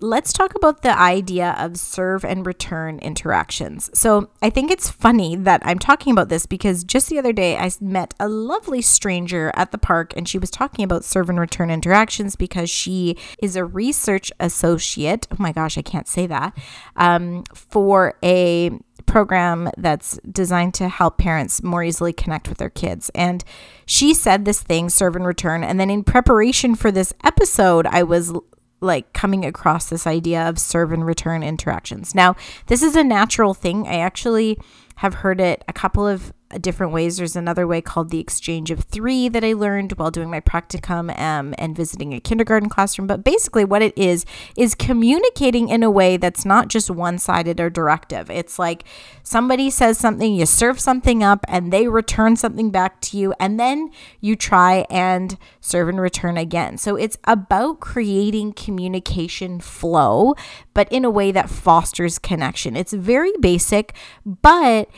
let's 0.00 0.32
talk 0.32 0.54
about 0.54 0.82
the 0.82 0.98
idea 0.98 1.54
of 1.58 1.78
serve 1.78 2.24
and 2.24 2.46
return 2.46 2.98
interactions. 2.98 3.90
So, 3.94 4.30
I 4.42 4.50
think 4.50 4.70
it's 4.70 4.90
funny 4.90 5.36
that 5.36 5.62
I'm 5.64 5.78
talking 5.78 6.12
about 6.12 6.28
this 6.28 6.46
because 6.46 6.84
just 6.84 7.08
the 7.08 7.18
other 7.18 7.32
day 7.32 7.56
I 7.56 7.70
met 7.80 8.14
a 8.18 8.28
lovely 8.28 8.82
stranger 8.82 9.52
at 9.54 9.72
the 9.72 9.78
park 9.78 10.12
and 10.16 10.28
she 10.28 10.38
was 10.38 10.50
talking 10.50 10.84
about 10.84 11.04
serve 11.04 11.28
and 11.28 11.38
return 11.38 11.70
interactions 11.70 12.36
because 12.36 12.70
she 12.70 13.16
is 13.42 13.56
a 13.56 13.64
research 13.64 14.32
associate. 14.40 15.26
Oh 15.30 15.36
my 15.38 15.52
gosh, 15.52 15.78
I 15.78 15.82
can't 15.82 16.08
say 16.08 16.26
that. 16.26 16.56
Um, 16.96 17.44
for 17.54 18.14
a 18.22 18.70
program 19.10 19.68
that's 19.76 20.18
designed 20.30 20.72
to 20.74 20.88
help 20.88 21.18
parents 21.18 21.62
more 21.62 21.82
easily 21.82 22.12
connect 22.12 22.48
with 22.48 22.58
their 22.58 22.70
kids. 22.70 23.10
And 23.12 23.42
she 23.84 24.14
said 24.14 24.44
this 24.44 24.62
thing, 24.62 24.88
serve 24.88 25.16
and 25.16 25.26
return. 25.26 25.64
And 25.64 25.80
then 25.80 25.90
in 25.90 26.04
preparation 26.04 26.76
for 26.76 26.92
this 26.92 27.12
episode, 27.24 27.86
I 27.86 28.04
was 28.04 28.32
like 28.80 29.12
coming 29.12 29.44
across 29.44 29.88
this 29.88 30.06
idea 30.06 30.48
of 30.48 30.58
serve 30.58 30.92
and 30.92 31.04
return 31.04 31.42
interactions. 31.42 32.14
Now, 32.14 32.36
this 32.66 32.82
is 32.82 32.96
a 32.96 33.04
natural 33.04 33.54
thing. 33.54 33.86
I 33.86 33.98
actually 33.98 34.58
have 34.96 35.14
heard 35.14 35.40
it 35.40 35.64
a 35.68 35.72
couple 35.72 36.06
of 36.06 36.32
different 36.58 36.92
ways. 36.92 37.16
There's 37.16 37.36
another 37.36 37.66
way 37.66 37.80
called 37.80 38.10
the 38.10 38.18
exchange 38.18 38.70
of 38.70 38.80
three 38.80 39.28
that 39.28 39.44
I 39.44 39.52
learned 39.52 39.92
while 39.92 40.10
doing 40.10 40.30
my 40.30 40.40
practicum 40.40 41.16
um, 41.18 41.54
and 41.58 41.76
visiting 41.76 42.12
a 42.12 42.20
kindergarten 42.20 42.68
classroom. 42.68 43.06
But 43.06 43.22
basically, 43.22 43.64
what 43.64 43.82
it 43.82 43.96
is, 43.96 44.24
is 44.56 44.74
communicating 44.74 45.68
in 45.68 45.82
a 45.82 45.90
way 45.90 46.16
that's 46.16 46.44
not 46.44 46.68
just 46.68 46.90
one 46.90 47.18
sided 47.18 47.60
or 47.60 47.70
directive. 47.70 48.30
It's 48.30 48.58
like 48.58 48.84
somebody 49.22 49.70
says 49.70 49.98
something, 49.98 50.34
you 50.34 50.46
serve 50.46 50.80
something 50.80 51.22
up, 51.22 51.44
and 51.48 51.72
they 51.72 51.86
return 51.88 52.36
something 52.36 52.70
back 52.70 53.00
to 53.02 53.16
you, 53.16 53.34
and 53.38 53.60
then 53.60 53.90
you 54.20 54.36
try 54.36 54.86
and 54.90 55.38
serve 55.60 55.88
and 55.88 56.00
return 56.00 56.36
again. 56.36 56.78
So 56.78 56.96
it's 56.96 57.18
about 57.24 57.80
creating 57.80 58.54
communication 58.54 59.60
flow, 59.60 60.34
but 60.74 60.90
in 60.92 61.04
a 61.04 61.10
way 61.10 61.30
that 61.32 61.50
fosters 61.50 62.18
connection. 62.18 62.76
It's 62.76 62.92
very 62.92 63.32
basic, 63.40 63.94
but 64.24 64.88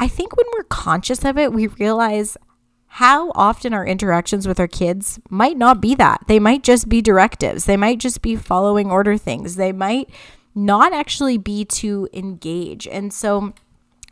I 0.00 0.08
think 0.08 0.34
when 0.36 0.46
we're 0.56 0.64
conscious 0.64 1.24
of 1.26 1.36
it, 1.36 1.52
we 1.52 1.66
realize 1.66 2.38
how 2.86 3.30
often 3.36 3.74
our 3.74 3.86
interactions 3.86 4.48
with 4.48 4.58
our 4.58 4.66
kids 4.66 5.20
might 5.28 5.58
not 5.58 5.80
be 5.80 5.94
that. 5.94 6.24
They 6.26 6.40
might 6.40 6.64
just 6.64 6.88
be 6.88 7.02
directives. 7.02 7.66
They 7.66 7.76
might 7.76 7.98
just 7.98 8.22
be 8.22 8.34
following 8.34 8.90
order 8.90 9.18
things. 9.18 9.56
They 9.56 9.72
might 9.72 10.10
not 10.54 10.94
actually 10.94 11.36
be 11.36 11.66
to 11.66 12.08
engage. 12.14 12.88
And 12.88 13.12
so 13.12 13.52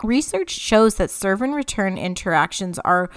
research 0.05 0.51
shows 0.51 0.97
that 0.97 1.11
serve 1.11 1.41
and 1.43 1.55
return 1.55 1.97
interactions 1.97 2.78
are 2.80 3.11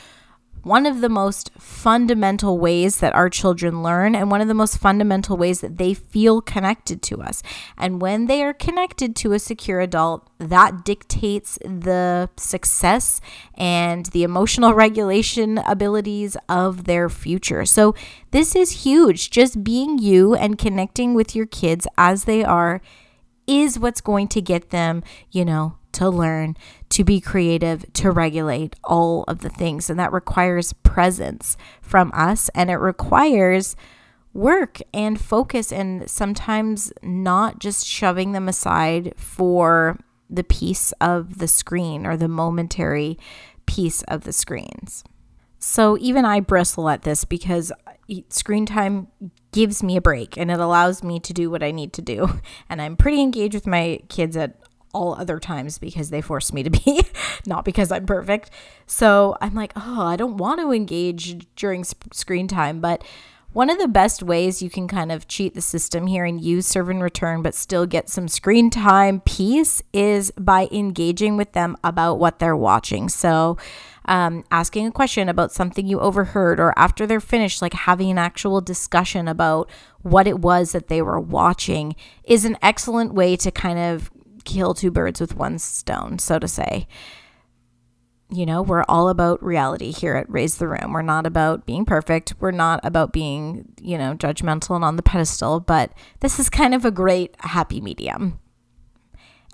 one 0.63 0.85
of 0.85 1.01
the 1.01 1.09
most 1.09 1.51
fundamental 1.57 2.59
ways 2.59 2.99
that 2.99 3.15
our 3.15 3.29
children 3.29 3.81
learn 3.81 4.15
and 4.15 4.29
one 4.29 4.41
of 4.41 4.47
the 4.47 4.53
most 4.53 4.77
fundamental 4.77 5.37
ways 5.37 5.61
that 5.61 5.77
they 5.77 5.93
feel 5.93 6.41
connected 6.41 7.01
to 7.01 7.21
us. 7.21 7.41
And 7.77 8.01
when 8.01 8.27
they 8.27 8.43
are 8.43 8.53
connected 8.53 9.15
to 9.17 9.33
a 9.33 9.39
secure 9.39 9.79
adult, 9.79 10.29
that 10.37 10.85
dictates 10.85 11.57
the 11.63 12.29
success 12.37 13.21
and 13.55 14.05
the 14.07 14.23
emotional 14.23 14.73
regulation 14.85 15.57
abilities 15.59 16.37
of 16.49 16.85
their 16.85 17.09
future. 17.09 17.65
So, 17.65 17.95
this 18.31 18.55
is 18.55 18.83
huge. 18.83 19.29
Just 19.29 19.63
being 19.63 19.97
you 19.97 20.35
and 20.35 20.57
connecting 20.57 21.13
with 21.13 21.35
your 21.35 21.45
kids 21.45 21.85
as 21.97 22.23
they 22.23 22.43
are 22.43 22.81
is 23.45 23.77
what's 23.77 24.01
going 24.01 24.29
to 24.29 24.41
get 24.41 24.69
them, 24.69 25.03
you 25.31 25.43
know, 25.43 25.75
to 25.93 26.09
learn, 26.09 26.55
to 26.89 27.03
be 27.03 27.19
creative, 27.19 27.85
to 27.93 28.11
regulate 28.11 28.75
all 28.83 29.23
of 29.27 29.39
the 29.39 29.49
things. 29.49 29.89
And 29.89 29.99
that 29.99 30.11
requires 30.11 30.73
presence 30.73 31.57
from 31.81 32.11
us 32.13 32.49
and 32.55 32.69
it 32.69 32.77
requires 32.77 33.75
work 34.33 34.79
and 34.93 35.19
focus 35.19 35.71
and 35.71 36.09
sometimes 36.09 36.93
not 37.03 37.59
just 37.59 37.85
shoving 37.85 38.31
them 38.31 38.47
aside 38.47 39.13
for 39.17 39.99
the 40.29 40.43
peace 40.43 40.93
of 41.01 41.39
the 41.39 41.47
screen 41.47 42.05
or 42.05 42.15
the 42.15 42.29
momentary 42.29 43.19
peace 43.65 44.01
of 44.03 44.23
the 44.23 44.33
screens. 44.33 45.03
So 45.59 45.97
even 45.99 46.25
I 46.25 46.39
bristle 46.39 46.89
at 46.89 47.03
this 47.03 47.23
because 47.23 47.71
screen 48.29 48.65
time 48.65 49.07
gives 49.51 49.83
me 49.83 49.95
a 49.95 50.01
break 50.01 50.37
and 50.37 50.49
it 50.49 50.59
allows 50.59 51.03
me 51.03 51.19
to 51.19 51.33
do 51.33 51.51
what 51.51 51.61
I 51.61 51.71
need 51.71 51.93
to 51.93 52.01
do. 52.01 52.39
And 52.69 52.81
I'm 52.81 52.95
pretty 52.95 53.21
engaged 53.21 53.53
with 53.53 53.67
my 53.67 53.99
kids 54.07 54.37
at 54.37 54.55
all 54.93 55.15
other 55.15 55.39
times 55.39 55.77
because 55.77 56.09
they 56.09 56.21
force 56.21 56.53
me 56.53 56.63
to 56.63 56.69
be, 56.69 57.03
not 57.45 57.65
because 57.65 57.91
I'm 57.91 58.05
perfect. 58.05 58.49
So 58.85 59.37
I'm 59.41 59.55
like, 59.55 59.73
oh, 59.75 60.05
I 60.05 60.15
don't 60.15 60.37
want 60.37 60.59
to 60.59 60.71
engage 60.71 61.45
during 61.55 61.83
sp- 61.83 62.13
screen 62.13 62.47
time. 62.47 62.79
But 62.79 63.03
one 63.53 63.69
of 63.69 63.79
the 63.79 63.87
best 63.87 64.23
ways 64.23 64.61
you 64.61 64.69
can 64.69 64.87
kind 64.87 65.11
of 65.11 65.27
cheat 65.27 65.55
the 65.55 65.61
system 65.61 66.07
here 66.07 66.23
and 66.23 66.39
use 66.39 66.65
serve 66.65 66.87
and 66.87 67.03
return, 67.03 67.41
but 67.41 67.53
still 67.53 67.85
get 67.85 68.09
some 68.09 68.29
screen 68.29 68.69
time 68.69 69.19
peace 69.21 69.81
is 69.91 70.31
by 70.37 70.69
engaging 70.71 71.35
with 71.35 71.51
them 71.51 71.75
about 71.83 72.17
what 72.17 72.39
they're 72.39 72.55
watching. 72.55 73.09
So, 73.09 73.57
um, 74.05 74.45
asking 74.51 74.87
a 74.87 74.91
question 74.91 75.27
about 75.27 75.51
something 75.51 75.85
you 75.85 75.99
overheard, 75.99 76.59
or 76.59 76.73
after 76.77 77.05
they're 77.05 77.19
finished, 77.19 77.61
like 77.61 77.73
having 77.73 78.09
an 78.09 78.17
actual 78.17 78.61
discussion 78.61 79.27
about 79.27 79.69
what 80.01 80.27
it 80.27 80.39
was 80.39 80.71
that 80.71 80.87
they 80.87 81.01
were 81.01 81.19
watching, 81.19 81.95
is 82.23 82.45
an 82.45 82.57
excellent 82.61 83.13
way 83.13 83.35
to 83.35 83.51
kind 83.51 83.77
of 83.77 84.09
kill 84.43 84.73
two 84.73 84.91
birds 84.91 85.21
with 85.21 85.35
one 85.35 85.59
stone, 85.59 86.19
so 86.19 86.39
to 86.39 86.47
say. 86.47 86.87
You 88.33 88.45
know, 88.45 88.61
we're 88.61 88.85
all 88.87 89.09
about 89.09 89.43
reality 89.43 89.91
here 89.91 90.15
at 90.15 90.29
Raise 90.29 90.55
the 90.55 90.67
Room. 90.67 90.93
We're 90.93 91.01
not 91.01 91.25
about 91.25 91.65
being 91.65 91.83
perfect. 91.83 92.33
We're 92.39 92.51
not 92.51 92.79
about 92.83 93.11
being, 93.11 93.73
you 93.81 93.97
know, 93.97 94.15
judgmental 94.15 94.75
and 94.75 94.85
on 94.85 94.95
the 94.95 95.03
pedestal, 95.03 95.59
but 95.59 95.91
this 96.21 96.39
is 96.39 96.49
kind 96.49 96.73
of 96.73 96.85
a 96.85 96.91
great 96.91 97.35
happy 97.39 97.81
medium. 97.81 98.39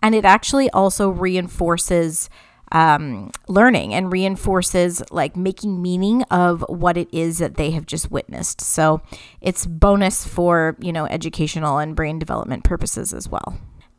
And 0.03 0.13
it 0.13 0.25
actually 0.25 0.69
also 0.69 1.09
reinforces 1.09 2.29
um, 2.71 3.31
learning 3.47 3.93
and 3.93 4.11
reinforces 4.11 5.01
like 5.09 5.35
making 5.35 5.81
meaning 5.81 6.23
of 6.23 6.65
what 6.67 6.97
it 6.97 7.07
is 7.13 7.37
that 7.39 7.55
they 7.55 7.71
have 7.71 7.85
just 7.85 8.11
witnessed. 8.11 8.61
So 8.61 9.01
it's 9.41 9.65
bonus 9.65 10.27
for, 10.27 10.75
you 10.79 10.91
know, 10.91 11.05
educational 11.05 11.77
and 11.77 11.95
brain 11.95 12.19
development 12.19 12.63
purposes 12.63 13.13
as 13.13 13.29
well. 13.29 13.57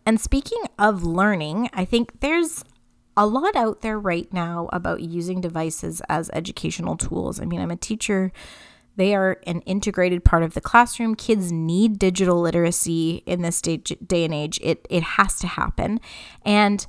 And 0.08 0.18
speaking 0.18 0.62
of 0.78 1.04
learning, 1.04 1.68
I 1.74 1.84
think 1.84 2.20
there's 2.20 2.64
a 3.14 3.26
lot 3.26 3.54
out 3.54 3.82
there 3.82 3.98
right 3.98 4.32
now 4.32 4.70
about 4.72 5.02
using 5.02 5.42
devices 5.42 6.00
as 6.08 6.30
educational 6.32 6.96
tools. 6.96 7.38
I 7.38 7.44
mean, 7.44 7.60
I'm 7.60 7.70
a 7.70 7.76
teacher. 7.76 8.32
They 8.96 9.14
are 9.14 9.36
an 9.46 9.60
integrated 9.66 10.24
part 10.24 10.44
of 10.44 10.54
the 10.54 10.62
classroom. 10.62 11.14
Kids 11.14 11.52
need 11.52 11.98
digital 11.98 12.40
literacy 12.40 13.22
in 13.26 13.42
this 13.42 13.60
day, 13.60 13.76
day 13.76 14.24
and 14.24 14.32
age. 14.32 14.58
It, 14.62 14.86
it 14.88 15.02
has 15.02 15.38
to 15.40 15.46
happen. 15.46 16.00
And 16.42 16.86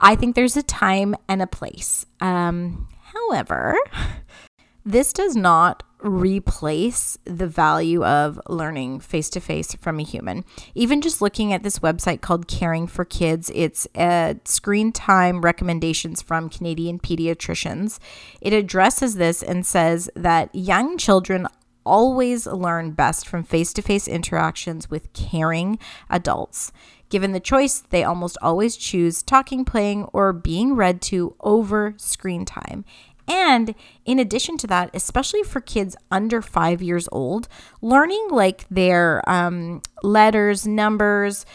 I 0.00 0.16
think 0.16 0.34
there's 0.34 0.56
a 0.56 0.62
time 0.62 1.14
and 1.28 1.42
a 1.42 1.46
place. 1.46 2.06
Um, 2.22 2.88
however, 3.12 3.76
this 4.86 5.12
does 5.12 5.36
not 5.36 5.82
replace 6.02 7.16
the 7.24 7.46
value 7.46 8.04
of 8.04 8.40
learning 8.48 9.00
face 9.00 9.30
to 9.30 9.40
face 9.40 9.74
from 9.76 9.98
a 9.98 10.02
human. 10.02 10.44
Even 10.74 11.00
just 11.00 11.22
looking 11.22 11.52
at 11.52 11.62
this 11.62 11.78
website 11.78 12.20
called 12.20 12.48
Caring 12.48 12.86
for 12.86 13.04
Kids, 13.04 13.50
it's 13.54 13.86
uh, 13.94 14.34
screen 14.44 14.92
time 14.92 15.40
recommendations 15.40 16.20
from 16.20 16.50
Canadian 16.50 16.98
pediatricians. 16.98 17.98
It 18.40 18.52
addresses 18.52 19.14
this 19.14 19.42
and 19.42 19.64
says 19.64 20.10
that 20.16 20.54
young 20.54 20.98
children 20.98 21.46
always 21.84 22.46
learn 22.46 22.92
best 22.92 23.26
from 23.26 23.42
face 23.42 23.72
to 23.72 23.82
face 23.82 24.06
interactions 24.06 24.90
with 24.90 25.12
caring 25.12 25.78
adults. 26.10 26.72
Given 27.08 27.32
the 27.32 27.40
choice, 27.40 27.80
they 27.90 28.04
almost 28.04 28.38
always 28.40 28.74
choose 28.74 29.22
talking, 29.22 29.66
playing, 29.66 30.04
or 30.14 30.32
being 30.32 30.74
read 30.74 31.02
to 31.02 31.36
over 31.40 31.92
screen 31.98 32.46
time. 32.46 32.86
And 33.28 33.74
in 34.04 34.18
addition 34.18 34.56
to 34.58 34.66
that, 34.68 34.90
especially 34.94 35.42
for 35.42 35.60
kids 35.60 35.96
under 36.10 36.42
five 36.42 36.82
years 36.82 37.08
old, 37.12 37.48
learning 37.80 38.28
like 38.30 38.66
their 38.68 39.28
um, 39.28 39.82
letters, 40.02 40.66
numbers, 40.66 41.46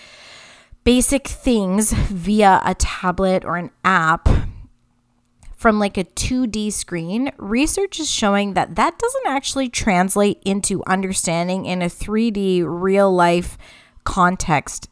basic 0.83 1.27
things 1.27 1.91
via 1.91 2.61
a 2.63 2.73
tablet 2.75 3.43
or 3.43 3.57
an 3.57 3.71
app 3.83 4.29
from 5.57 5.79
like 5.79 5.97
a 5.97 6.03
2D 6.03 6.71
screen, 6.71 7.31
research 7.37 7.99
is 7.99 8.09
showing 8.09 8.53
that 8.53 8.75
that 8.75 8.97
doesn't 8.99 9.27
actually 9.27 9.67
translate 9.67 10.39
into 10.45 10.83
understanding 10.85 11.65
in 11.65 11.81
a 11.81 11.87
3D 11.87 12.63
real 12.65 13.11
life 13.11 13.57
context. 14.03 14.87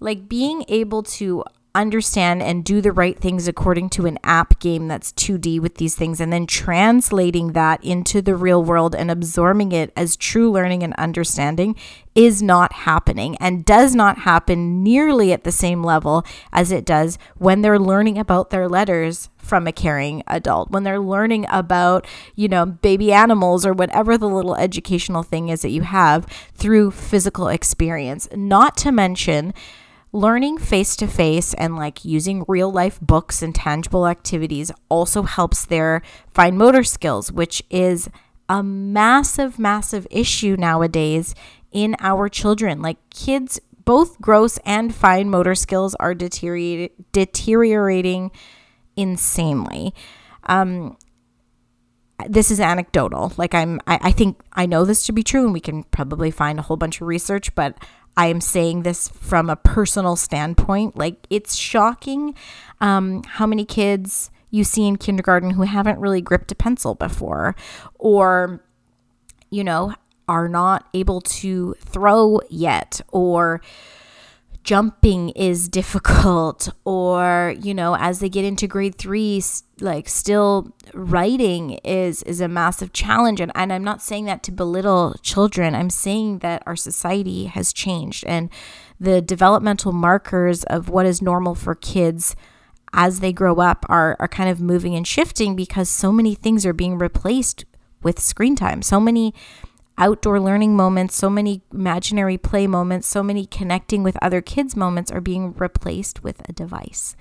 Like 0.00 0.28
being 0.28 0.64
able 0.68 1.04
to 1.04 1.44
understand 1.74 2.42
and 2.42 2.64
do 2.64 2.80
the 2.80 2.92
right 2.92 3.18
things 3.18 3.48
according 3.48 3.88
to 3.90 4.06
an 4.06 4.18
app 4.22 4.58
game 4.60 4.88
that's 4.88 5.12
2D 5.12 5.60
with 5.60 5.76
these 5.76 5.94
things, 5.94 6.20
and 6.20 6.32
then 6.32 6.46
translating 6.46 7.52
that 7.52 7.82
into 7.84 8.22
the 8.22 8.36
real 8.36 8.62
world 8.62 8.94
and 8.94 9.10
absorbing 9.10 9.72
it 9.72 9.92
as 9.96 10.16
true 10.16 10.50
learning 10.50 10.82
and 10.82 10.94
understanding 10.94 11.74
is 12.14 12.40
not 12.40 12.72
happening 12.72 13.36
and 13.38 13.64
does 13.64 13.94
not 13.94 14.18
happen 14.18 14.82
nearly 14.84 15.32
at 15.32 15.42
the 15.42 15.50
same 15.50 15.82
level 15.82 16.24
as 16.52 16.70
it 16.70 16.84
does 16.84 17.18
when 17.36 17.62
they're 17.62 17.78
learning 17.78 18.18
about 18.18 18.50
their 18.50 18.68
letters 18.68 19.28
from 19.36 19.66
a 19.66 19.72
caring 19.72 20.22
adult, 20.28 20.70
when 20.70 20.84
they're 20.84 21.00
learning 21.00 21.44
about, 21.50 22.06
you 22.34 22.48
know, 22.48 22.64
baby 22.64 23.12
animals 23.12 23.66
or 23.66 23.72
whatever 23.72 24.16
the 24.16 24.28
little 24.28 24.56
educational 24.56 25.22
thing 25.22 25.48
is 25.48 25.62
that 25.62 25.70
you 25.70 25.82
have 25.82 26.24
through 26.54 26.90
physical 26.90 27.48
experience. 27.48 28.28
Not 28.34 28.76
to 28.78 28.92
mention, 28.92 29.52
Learning 30.14 30.58
face 30.58 30.94
to 30.94 31.08
face 31.08 31.54
and 31.54 31.74
like 31.74 32.04
using 32.04 32.44
real 32.46 32.70
life 32.70 33.00
books 33.00 33.42
and 33.42 33.52
tangible 33.52 34.06
activities 34.06 34.70
also 34.88 35.24
helps 35.24 35.66
their 35.66 36.02
fine 36.30 36.56
motor 36.56 36.84
skills, 36.84 37.32
which 37.32 37.64
is 37.68 38.08
a 38.48 38.62
massive, 38.62 39.58
massive 39.58 40.06
issue 40.12 40.54
nowadays 40.56 41.34
in 41.72 41.96
our 41.98 42.28
children. 42.28 42.80
Like 42.80 42.98
kids, 43.10 43.58
both 43.84 44.20
gross 44.20 44.60
and 44.64 44.94
fine 44.94 45.30
motor 45.30 45.56
skills 45.56 45.96
are 45.96 46.14
deteriorating 46.14 48.30
insanely. 48.96 49.92
Um, 50.44 50.96
this 52.28 52.52
is 52.52 52.60
anecdotal. 52.60 53.32
Like 53.36 53.52
I'm, 53.52 53.80
I, 53.88 53.98
I 54.00 54.12
think 54.12 54.40
I 54.52 54.66
know 54.66 54.84
this 54.84 55.04
to 55.06 55.12
be 55.12 55.24
true, 55.24 55.44
and 55.44 55.52
we 55.52 55.58
can 55.58 55.82
probably 55.82 56.30
find 56.30 56.60
a 56.60 56.62
whole 56.62 56.76
bunch 56.76 57.00
of 57.00 57.08
research, 57.08 57.52
but 57.56 57.76
I 58.16 58.26
am 58.26 58.40
saying 58.40 58.82
this 58.82 59.08
from 59.08 59.50
a 59.50 59.56
personal 59.56 60.16
standpoint. 60.16 60.96
Like, 60.96 61.26
it's 61.30 61.56
shocking 61.56 62.34
um, 62.80 63.22
how 63.24 63.46
many 63.46 63.64
kids 63.64 64.30
you 64.50 64.62
see 64.62 64.86
in 64.86 64.96
kindergarten 64.96 65.50
who 65.50 65.62
haven't 65.62 65.98
really 65.98 66.20
gripped 66.20 66.52
a 66.52 66.54
pencil 66.54 66.94
before, 66.94 67.56
or, 67.98 68.62
you 69.50 69.64
know, 69.64 69.94
are 70.28 70.48
not 70.48 70.88
able 70.94 71.20
to 71.20 71.74
throw 71.80 72.40
yet, 72.48 73.00
or 73.10 73.60
jumping 74.64 75.28
is 75.30 75.68
difficult 75.68 76.68
or 76.84 77.54
you 77.60 77.74
know 77.74 77.96
as 77.96 78.18
they 78.18 78.28
get 78.28 78.44
into 78.44 78.66
grade 78.66 78.96
3 78.96 79.42
like 79.80 80.08
still 80.08 80.74
writing 80.94 81.78
is 81.84 82.22
is 82.24 82.40
a 82.40 82.48
massive 82.48 82.92
challenge 82.92 83.40
and, 83.40 83.52
and 83.54 83.72
I'm 83.72 83.84
not 83.84 84.02
saying 84.02 84.24
that 84.24 84.42
to 84.44 84.52
belittle 84.52 85.14
children 85.22 85.74
I'm 85.74 85.90
saying 85.90 86.38
that 86.38 86.62
our 86.66 86.76
society 86.76 87.44
has 87.44 87.72
changed 87.72 88.24
and 88.26 88.48
the 88.98 89.20
developmental 89.20 89.92
markers 89.92 90.64
of 90.64 90.88
what 90.88 91.06
is 91.06 91.20
normal 91.20 91.54
for 91.54 91.74
kids 91.74 92.34
as 92.94 93.20
they 93.20 93.32
grow 93.32 93.56
up 93.56 93.84
are, 93.88 94.16
are 94.20 94.28
kind 94.28 94.48
of 94.48 94.60
moving 94.60 94.94
and 94.94 95.06
shifting 95.06 95.56
because 95.56 95.88
so 95.88 96.12
many 96.12 96.34
things 96.34 96.64
are 96.64 96.72
being 96.72 96.96
replaced 96.96 97.64
with 98.02 98.20
screen 98.20 98.54
time. 98.54 98.82
So 98.82 99.00
many 99.00 99.34
outdoor 99.96 100.40
learning 100.40 100.76
moments, 100.76 101.16
so 101.16 101.30
many 101.30 101.62
imaginary 101.72 102.36
play 102.36 102.66
moments, 102.66 103.06
so 103.06 103.22
many 103.22 103.46
connecting 103.46 104.02
with 104.02 104.16
other 104.22 104.40
kids 104.40 104.74
moments 104.76 105.10
are 105.10 105.20
being 105.20 105.52
replaced 105.54 106.22
with 106.22 106.42
a 106.48 106.52
device. 106.52 107.16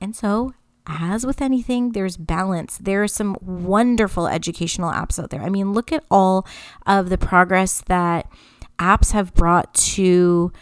And 0.00 0.16
so, 0.16 0.54
as 0.86 1.24
with 1.24 1.40
anything, 1.40 1.92
there's 1.92 2.16
balance. 2.16 2.78
There 2.78 3.02
are 3.02 3.08
some 3.08 3.36
wonderful 3.40 4.26
educational 4.26 4.92
apps 4.92 5.22
out 5.22 5.30
there. 5.30 5.42
I 5.42 5.48
mean, 5.48 5.72
look 5.72 5.92
at 5.92 6.04
all 6.10 6.46
of 6.86 7.08
the 7.08 7.18
progress 7.18 7.82
that 7.86 8.30
apps 8.78 9.12
have 9.12 9.34
brought 9.34 9.72
to 9.74 10.52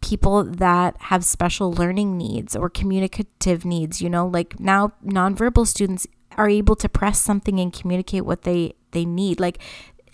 people 0.00 0.44
that 0.44 0.96
have 0.98 1.24
special 1.24 1.72
learning 1.72 2.16
needs 2.16 2.56
or 2.56 2.70
communicative 2.70 3.64
needs, 3.64 4.00
you 4.00 4.08
know, 4.08 4.26
like 4.26 4.58
now 4.58 4.92
nonverbal 5.04 5.66
students 5.66 6.06
are 6.38 6.48
able 6.48 6.76
to 6.76 6.88
press 6.88 7.18
something 7.18 7.60
and 7.60 7.72
communicate 7.72 8.24
what 8.24 8.42
they 8.42 8.72
they 8.92 9.04
need. 9.04 9.40
Like 9.40 9.58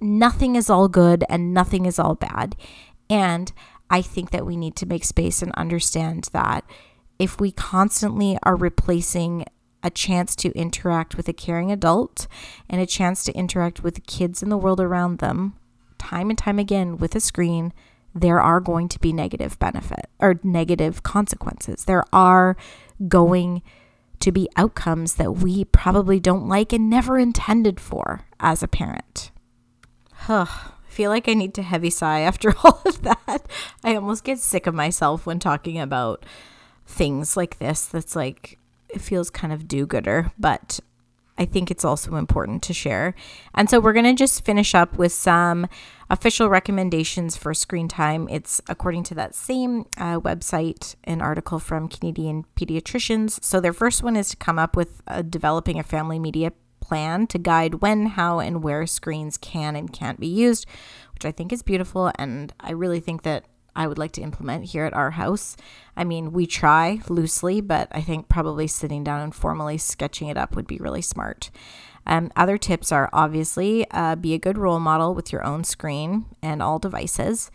nothing 0.01 0.57
is 0.57 0.71
all 0.71 0.89
good 0.89 1.25
and 1.29 1.55
nothing 1.55 1.87
is 1.87 1.99
all 1.99 2.15
bad. 2.15 2.57
And 3.09 3.53
I 3.91 4.03
think 4.03 4.31
that 4.31 4.47
we 4.47 4.57
need 4.57 4.77
to 4.77 4.87
make 4.87 5.05
space 5.05 5.43
and 5.43 5.53
understand 5.53 6.29
that 6.33 6.65
if 7.19 7.41
we 7.41 7.53
constantly 7.53 8.39
are 8.43 8.57
replacing 8.57 9.45
a 9.83 9.91
chance 9.91 10.35
to 10.35 10.51
interact 10.53 11.17
with 11.17 11.29
a 11.29 11.33
caring 11.33 11.71
adult 11.71 12.27
and 12.69 12.81
a 12.81 12.87
chance 12.87 13.23
to 13.25 13.33
interact 13.33 13.83
with 13.83 13.95
the 13.95 14.01
kids 14.01 14.43
in 14.43 14.49
the 14.49 14.59
world 14.59 14.81
around 14.81 15.19
them, 15.19 15.55
time 15.99 16.29
and 16.29 16.39
time 16.39 16.59
again 16.59 16.97
with 16.97 17.15
a 17.15 17.21
screen, 17.21 17.73
there 18.15 18.41
are 18.41 18.61
going 18.61 18.89
to 18.89 18.99
be 18.99 19.13
negative 19.13 19.59
benefit 19.59 20.09
or 20.19 20.41
negative 20.43 21.03
consequences. 21.03 21.85
There 21.85 22.05
are 22.13 22.57
going 23.07 23.63
to 24.21 24.33
be 24.33 24.49
outcomes 24.57 25.15
that 25.15 25.37
we 25.37 25.65
probably 25.67 26.19
don't 26.19 26.49
like 26.49 26.73
and 26.73 26.91
never 26.91 27.19
intended 27.19 27.79
for 27.79 28.27
as 28.41 28.63
a 28.63 28.69
parent. 28.69 29.31
Huh. 30.27 30.47
I 30.49 30.91
feel 30.91 31.13
like 31.13 31.29
I 31.29 31.35
need 31.35 31.55
to 31.55 31.63
heavy 31.63 31.89
sigh 31.89 32.21
after 32.23 32.53
all 32.65 32.83
of 32.85 33.03
that. 33.03 33.47
I 33.85 33.95
almost 33.95 34.25
get 34.25 34.41
sick 34.41 34.67
of 34.67 34.75
myself 34.75 35.25
when 35.25 35.39
talking 35.39 35.79
about 35.79 36.27
things 36.85 37.37
like 37.37 37.61
this. 37.61 37.85
That's 37.85 38.17
like, 38.17 38.59
it 38.89 39.01
feels 39.01 39.31
kind 39.31 39.53
of 39.53 39.69
do 39.69 39.87
gooder, 39.87 40.33
but 40.37 40.81
I 41.39 41.45
think 41.45 41.71
it's 41.71 41.85
also 41.85 42.17
important 42.17 42.65
to 42.65 42.73
share. 42.73 43.15
And 43.55 43.71
so 43.71 43.79
we're 43.79 43.93
going 43.93 44.05
to 44.05 44.15
just 44.15 44.45
finish 44.45 44.75
up 44.75 44.99
with 44.99 45.13
some 45.13 45.69
official 46.11 46.49
recommendations 46.49 47.37
for 47.37 47.55
screen 47.55 47.87
time. 47.87 48.27
It's 48.29 48.61
according 48.69 49.05
to 49.05 49.15
that 49.15 49.33
same 49.37 49.87
uh, 49.97 50.19
website, 50.19 50.97
an 51.05 51.23
article 51.23 51.61
from 51.61 51.87
Canadian 51.87 52.47
pediatricians. 52.57 53.39
So 53.45 53.61
their 53.61 53.73
first 53.73 54.03
one 54.03 54.17
is 54.17 54.31
to 54.31 54.37
come 54.37 54.59
up 54.59 54.75
with 54.75 55.03
uh, 55.07 55.23
developing 55.23 55.79
a 55.79 55.85
family 55.85 56.19
media 56.19 56.51
plan 56.87 57.27
to 57.29 57.39
guide 57.39 57.77
when, 57.77 58.07
how, 58.07 58.39
and 58.39 58.63
where 58.63 58.87
screens 58.87 59.37
can 59.37 59.77
and 59.77 59.93
can't 59.93 60.21
be 60.21 60.27
used, 60.27 60.67
which 61.15 61.25
I 61.25 61.33
think 61.33 61.53
is 61.53 61.63
beautiful. 61.63 62.13
And 62.19 62.53
I 62.61 62.73
really 62.73 63.01
think 63.01 63.23
that 63.23 63.45
I 63.75 63.87
would 63.87 63.99
like 63.99 64.13
to 64.13 64.23
implement 64.23 64.67
here 64.67 64.85
at 64.85 64.95
our 64.95 65.11
house. 65.13 65.57
I 65.97 66.05
mean, 66.05 66.33
we 66.33 66.47
try 66.47 67.01
loosely, 67.09 67.61
but 67.61 67.89
I 67.91 68.01
think 68.01 68.29
probably 68.29 68.67
sitting 68.67 69.05
down 69.05 69.21
and 69.21 69.35
formally 69.35 69.79
sketching 69.79 70.29
it 70.29 70.39
up 70.39 70.57
would 70.57 70.67
be 70.67 70.79
really 70.79 71.03
smart. 71.03 71.51
Um, 72.07 72.31
other 72.37 72.57
tips 72.57 72.93
are 72.93 73.11
obviously 73.13 73.85
uh, 73.91 74.15
be 74.17 74.33
a 74.33 74.39
good 74.39 74.57
role 74.57 74.81
model 74.81 75.15
with 75.15 75.33
your 75.33 75.45
own 75.45 75.65
screen 75.65 76.27
and 76.41 76.63
all 76.63 76.79
devices. 76.79 77.51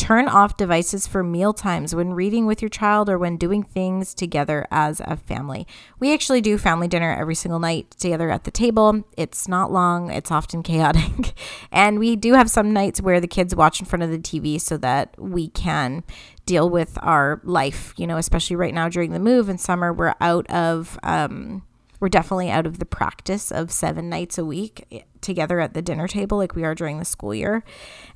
Turn 0.00 0.28
off 0.28 0.56
devices 0.56 1.06
for 1.06 1.22
meal 1.22 1.52
times 1.52 1.94
when 1.94 2.14
reading 2.14 2.46
with 2.46 2.62
your 2.62 2.70
child 2.70 3.10
or 3.10 3.18
when 3.18 3.36
doing 3.36 3.62
things 3.62 4.14
together 4.14 4.66
as 4.70 5.02
a 5.04 5.14
family. 5.14 5.66
We 5.98 6.14
actually 6.14 6.40
do 6.40 6.56
family 6.56 6.88
dinner 6.88 7.14
every 7.14 7.34
single 7.34 7.60
night 7.60 7.90
together 7.98 8.30
at 8.30 8.44
the 8.44 8.50
table. 8.50 9.04
It's 9.18 9.46
not 9.46 9.70
long, 9.70 10.10
it's 10.10 10.30
often 10.30 10.62
chaotic. 10.62 11.34
and 11.70 11.98
we 11.98 12.16
do 12.16 12.32
have 12.32 12.48
some 12.48 12.72
nights 12.72 13.02
where 13.02 13.20
the 13.20 13.28
kids 13.28 13.54
watch 13.54 13.78
in 13.78 13.84
front 13.84 14.02
of 14.02 14.10
the 14.10 14.18
TV 14.18 14.58
so 14.58 14.78
that 14.78 15.14
we 15.18 15.48
can 15.48 16.02
deal 16.46 16.70
with 16.70 16.96
our 17.02 17.42
life, 17.44 17.92
you 17.98 18.06
know, 18.06 18.16
especially 18.16 18.56
right 18.56 18.72
now 18.72 18.88
during 18.88 19.12
the 19.12 19.18
move 19.18 19.50
in 19.50 19.58
summer, 19.58 19.92
we're 19.92 20.14
out 20.18 20.48
of 20.48 20.98
um, 21.02 21.62
we're 22.00 22.08
definitely 22.08 22.50
out 22.50 22.66
of 22.66 22.78
the 22.78 22.86
practice 22.86 23.52
of 23.52 23.70
seven 23.70 24.08
nights 24.08 24.38
a 24.38 24.44
week 24.44 24.86
eh, 24.90 25.02
together 25.20 25.60
at 25.60 25.74
the 25.74 25.82
dinner 25.82 26.08
table 26.08 26.38
like 26.38 26.56
we 26.56 26.64
are 26.64 26.74
during 26.74 26.98
the 26.98 27.04
school 27.04 27.34
year. 27.34 27.62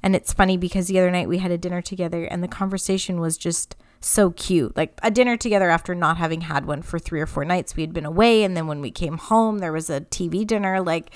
And 0.03 0.17
it's 0.17 0.33
funny 0.33 0.57
because 0.57 0.89
the 0.89 0.99
other 0.99 1.11
night 1.11 1.29
we 1.29 1.39
had 1.39 1.51
a 1.51 1.59
dinner 1.59 1.83
together 1.83 2.25
and 2.25 2.43
the 2.43 2.49
conversation 2.49 3.21
was 3.21 3.37
just 3.37 3.77
so 4.01 4.31
cute. 4.31 4.77
Like 4.77 4.99
a 5.03 5.11
dinner 5.11 5.37
together 5.37 5.71
after 5.71 5.95
not 5.95 6.17
having 6.17 6.43
had 6.43 6.67
one 6.67 6.83
for 6.83 6.99
three 6.99 7.21
or 7.21 7.27
four 7.27 7.45
nights. 7.45 7.77
We 7.77 7.83
had 7.83 7.93
been 7.93 8.07
away 8.07 8.43
and 8.43 8.57
then 8.57 8.67
when 8.67 8.81
we 8.81 8.91
came 8.91 9.19
home 9.19 9.59
there 9.59 9.73
was 9.73 9.91
a 9.91 10.01
TV 10.01 10.47
dinner 10.47 10.81
like 10.81 11.11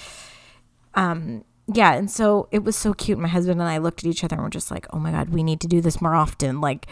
um 0.94 1.44
yeah, 1.70 1.92
and 1.92 2.10
so 2.10 2.48
it 2.50 2.64
was 2.64 2.76
so 2.76 2.94
cute. 2.94 3.18
My 3.18 3.28
husband 3.28 3.60
and 3.60 3.68
I 3.68 3.76
looked 3.76 4.02
at 4.02 4.08
each 4.08 4.24
other 4.24 4.36
and 4.36 4.42
we're 4.42 4.48
just 4.48 4.70
like, 4.70 4.86
"Oh 4.90 4.98
my 4.98 5.10
god, 5.10 5.28
we 5.28 5.42
need 5.42 5.60
to 5.60 5.66
do 5.68 5.82
this 5.82 6.00
more 6.00 6.14
often." 6.14 6.62
Like 6.62 6.86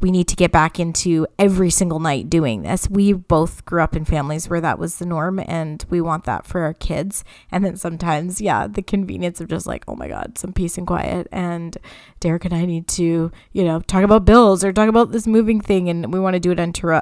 we 0.00 0.10
need 0.10 0.28
to 0.28 0.36
get 0.36 0.52
back 0.52 0.78
into 0.78 1.26
every 1.38 1.70
single 1.70 2.00
night 2.00 2.28
doing 2.30 2.62
this. 2.62 2.88
We 2.88 3.12
both 3.12 3.64
grew 3.64 3.82
up 3.82 3.96
in 3.96 4.04
families 4.04 4.48
where 4.48 4.60
that 4.60 4.78
was 4.78 4.96
the 4.96 5.06
norm 5.06 5.40
and 5.46 5.84
we 5.88 6.00
want 6.00 6.24
that 6.24 6.46
for 6.46 6.62
our 6.62 6.74
kids. 6.74 7.24
And 7.50 7.64
then 7.64 7.76
sometimes, 7.76 8.40
yeah, 8.40 8.66
the 8.66 8.82
convenience 8.82 9.40
of 9.40 9.48
just 9.48 9.66
like, 9.66 9.84
oh 9.88 9.96
my 9.96 10.08
God, 10.08 10.38
some 10.38 10.52
peace 10.52 10.78
and 10.78 10.86
quiet. 10.86 11.26
And 11.32 11.76
Derek 12.20 12.44
and 12.44 12.54
I 12.54 12.64
need 12.64 12.88
to, 12.88 13.30
you 13.52 13.64
know, 13.64 13.80
talk 13.80 14.02
about 14.02 14.24
bills 14.24 14.64
or 14.64 14.72
talk 14.72 14.88
about 14.88 15.12
this 15.12 15.26
moving 15.26 15.60
thing 15.60 15.88
and 15.88 16.12
we 16.12 16.20
want 16.20 16.34
to 16.34 16.40
do 16.40 16.52
it 16.52 16.60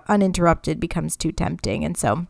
uninterrupted 0.08 0.80
becomes 0.80 1.16
too 1.16 1.32
tempting. 1.32 1.84
And 1.84 1.96
so 1.96 2.26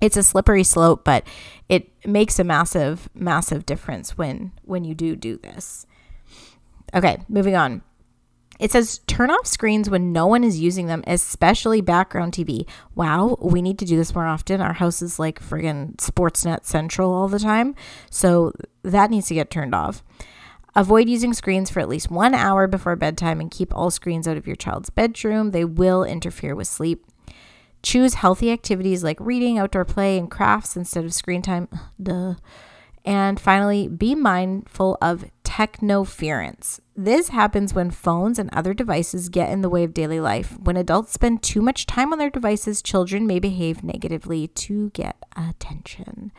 it's 0.00 0.16
a 0.16 0.22
slippery 0.22 0.64
slope, 0.64 1.04
but 1.04 1.26
it 1.68 1.90
makes 2.06 2.38
a 2.38 2.44
massive, 2.44 3.08
massive 3.14 3.64
difference 3.64 4.18
when 4.18 4.52
when 4.62 4.84
you 4.84 4.94
do 4.94 5.16
do 5.16 5.38
this. 5.38 5.86
Okay, 6.94 7.18
moving 7.28 7.56
on. 7.56 7.82
It 8.58 8.72
says 8.72 9.00
turn 9.06 9.30
off 9.30 9.46
screens 9.46 9.90
when 9.90 10.12
no 10.12 10.26
one 10.26 10.44
is 10.44 10.58
using 10.58 10.86
them, 10.86 11.04
especially 11.06 11.80
background 11.80 12.32
TV. 12.32 12.66
Wow, 12.94 13.36
we 13.40 13.62
need 13.62 13.78
to 13.80 13.84
do 13.84 13.96
this 13.96 14.14
more 14.14 14.26
often. 14.26 14.60
Our 14.60 14.74
house 14.74 15.02
is 15.02 15.18
like 15.18 15.42
friggin' 15.42 15.96
Sportsnet 15.96 16.64
Central 16.64 17.12
all 17.12 17.28
the 17.28 17.38
time. 17.38 17.74
So 18.10 18.52
that 18.82 19.10
needs 19.10 19.28
to 19.28 19.34
get 19.34 19.50
turned 19.50 19.74
off. 19.74 20.02
Avoid 20.74 21.08
using 21.08 21.32
screens 21.32 21.70
for 21.70 21.80
at 21.80 21.88
least 21.88 22.10
one 22.10 22.34
hour 22.34 22.66
before 22.66 22.96
bedtime 22.96 23.40
and 23.40 23.50
keep 23.50 23.74
all 23.74 23.90
screens 23.90 24.28
out 24.28 24.36
of 24.36 24.46
your 24.46 24.56
child's 24.56 24.90
bedroom. 24.90 25.50
They 25.50 25.64
will 25.64 26.04
interfere 26.04 26.54
with 26.54 26.68
sleep. 26.68 27.06
Choose 27.82 28.14
healthy 28.14 28.50
activities 28.50 29.02
like 29.02 29.18
reading, 29.18 29.58
outdoor 29.58 29.86
play, 29.86 30.18
and 30.18 30.30
crafts 30.30 30.76
instead 30.76 31.04
of 31.04 31.14
screen 31.14 31.40
time. 31.40 31.68
Duh. 32.02 32.34
And 33.06 33.38
finally, 33.38 33.86
be 33.86 34.16
mindful 34.16 34.98
of 35.00 35.30
technoference. 35.44 36.80
This 36.96 37.28
happens 37.28 37.72
when 37.72 37.92
phones 37.92 38.38
and 38.38 38.50
other 38.52 38.74
devices 38.74 39.28
get 39.28 39.50
in 39.50 39.60
the 39.60 39.70
way 39.70 39.84
of 39.84 39.94
daily 39.94 40.18
life. 40.18 40.58
When 40.58 40.76
adults 40.76 41.12
spend 41.12 41.42
too 41.42 41.62
much 41.62 41.86
time 41.86 42.12
on 42.12 42.18
their 42.18 42.30
devices, 42.30 42.82
children 42.82 43.26
may 43.26 43.38
behave 43.38 43.84
negatively 43.84 44.48
to 44.48 44.90
get 44.90 45.16
attention. 45.36 46.32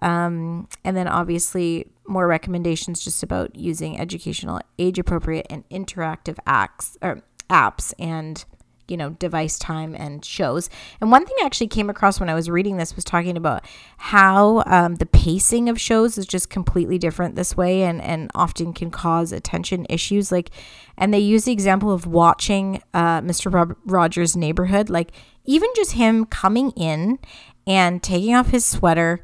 Um, 0.00 0.68
and 0.84 0.96
then 0.96 1.08
obviously 1.08 1.90
more 2.06 2.28
recommendations 2.28 3.02
just 3.02 3.24
about 3.24 3.56
using 3.56 3.98
educational, 3.98 4.60
age 4.78 5.00
appropriate, 5.00 5.48
and 5.50 5.68
interactive 5.68 6.38
acts 6.46 6.96
or 7.02 7.22
apps 7.50 7.92
and 7.98 8.44
you 8.88 8.96
know, 8.96 9.10
device 9.10 9.58
time 9.58 9.94
and 9.94 10.24
shows. 10.24 10.70
And 11.00 11.10
one 11.10 11.24
thing 11.24 11.36
I 11.40 11.46
actually 11.46 11.68
came 11.68 11.90
across 11.90 12.18
when 12.18 12.28
I 12.28 12.34
was 12.34 12.50
reading 12.50 12.76
this 12.76 12.96
was 12.96 13.04
talking 13.04 13.36
about 13.36 13.64
how 13.98 14.62
um, 14.66 14.96
the 14.96 15.06
pacing 15.06 15.68
of 15.68 15.80
shows 15.80 16.18
is 16.18 16.26
just 16.26 16.50
completely 16.50 16.98
different 16.98 17.36
this 17.36 17.56
way 17.56 17.82
and, 17.82 18.00
and 18.02 18.30
often 18.34 18.72
can 18.72 18.90
cause 18.90 19.32
attention 19.32 19.86
issues. 19.88 20.32
Like, 20.32 20.50
and 20.96 21.12
they 21.12 21.18
use 21.18 21.44
the 21.44 21.52
example 21.52 21.92
of 21.92 22.06
watching 22.06 22.82
uh, 22.94 23.20
Mr. 23.20 23.52
Rob- 23.52 23.76
Rogers' 23.84 24.36
neighborhood. 24.36 24.90
Like, 24.90 25.12
even 25.44 25.68
just 25.76 25.92
him 25.92 26.24
coming 26.26 26.70
in 26.72 27.18
and 27.66 28.02
taking 28.02 28.34
off 28.34 28.48
his 28.48 28.64
sweater 28.64 29.20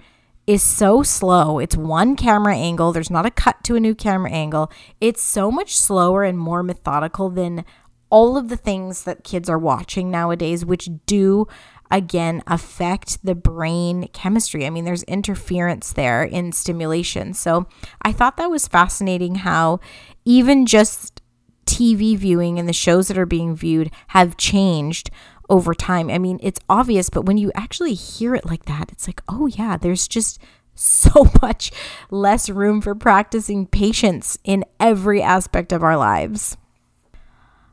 is 0.46 0.62
so 0.62 1.02
slow. 1.02 1.58
It's 1.58 1.76
one 1.76 2.16
camera 2.16 2.54
angle. 2.54 2.92
There's 2.92 3.10
not 3.10 3.26
a 3.26 3.30
cut 3.30 3.64
to 3.64 3.76
a 3.76 3.80
new 3.80 3.94
camera 3.94 4.30
angle. 4.30 4.70
It's 5.00 5.22
so 5.22 5.50
much 5.50 5.76
slower 5.76 6.22
and 6.22 6.38
more 6.38 6.62
methodical 6.62 7.30
than 7.30 7.64
all 8.10 8.36
of 8.36 8.48
the 8.48 8.56
things 8.56 9.04
that 9.04 9.24
kids 9.24 9.48
are 9.48 9.58
watching 9.58 10.10
nowadays, 10.10 10.64
which 10.64 10.88
do 11.06 11.46
again 11.90 12.42
affect 12.46 13.24
the 13.24 13.34
brain 13.34 14.08
chemistry. 14.12 14.66
I 14.66 14.70
mean, 14.70 14.84
there's 14.84 15.02
interference 15.04 15.92
there 15.92 16.24
in 16.24 16.52
stimulation. 16.52 17.34
So 17.34 17.66
I 18.02 18.12
thought 18.12 18.36
that 18.36 18.50
was 18.50 18.66
fascinating 18.66 19.36
how 19.36 19.80
even 20.24 20.66
just 20.66 21.22
TV 21.66 22.16
viewing 22.16 22.58
and 22.58 22.68
the 22.68 22.72
shows 22.72 23.08
that 23.08 23.18
are 23.18 23.26
being 23.26 23.54
viewed 23.54 23.90
have 24.08 24.36
changed 24.36 25.10
over 25.48 25.74
time. 25.74 26.10
I 26.10 26.18
mean, 26.18 26.38
it's 26.42 26.60
obvious, 26.68 27.10
but 27.10 27.26
when 27.26 27.38
you 27.38 27.52
actually 27.54 27.94
hear 27.94 28.34
it 28.34 28.46
like 28.46 28.64
that, 28.64 28.90
it's 28.90 29.06
like, 29.06 29.22
oh, 29.28 29.46
yeah, 29.46 29.76
there's 29.76 30.08
just 30.08 30.40
so 30.74 31.30
much 31.40 31.70
less 32.10 32.50
room 32.50 32.80
for 32.80 32.94
practicing 32.94 33.66
patience 33.66 34.38
in 34.42 34.64
every 34.80 35.22
aspect 35.22 35.72
of 35.72 35.82
our 35.82 35.96
lives. 35.96 36.56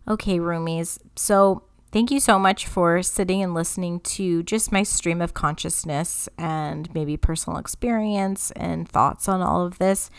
Okay, 0.08 0.40
roomies. 0.40 1.00
So 1.16 1.64
Thank 1.92 2.10
you 2.10 2.22
so 2.22 2.40
much 2.40 2.68
for 2.68 3.04
sitting 3.04 3.44
and 3.44 3.54
listening 3.54 4.00
to 4.00 4.44
just 4.44 4.72
my 4.72 4.82
stream 4.82 5.22
of 5.22 5.34
consciousness 5.34 6.30
and 6.38 6.94
maybe 6.94 7.18
personal 7.18 7.60
experience 7.60 8.52
and 8.52 8.88
thoughts 8.88 9.28
on 9.28 9.42
all 9.42 9.66
of 9.66 9.78
this. 9.78 10.10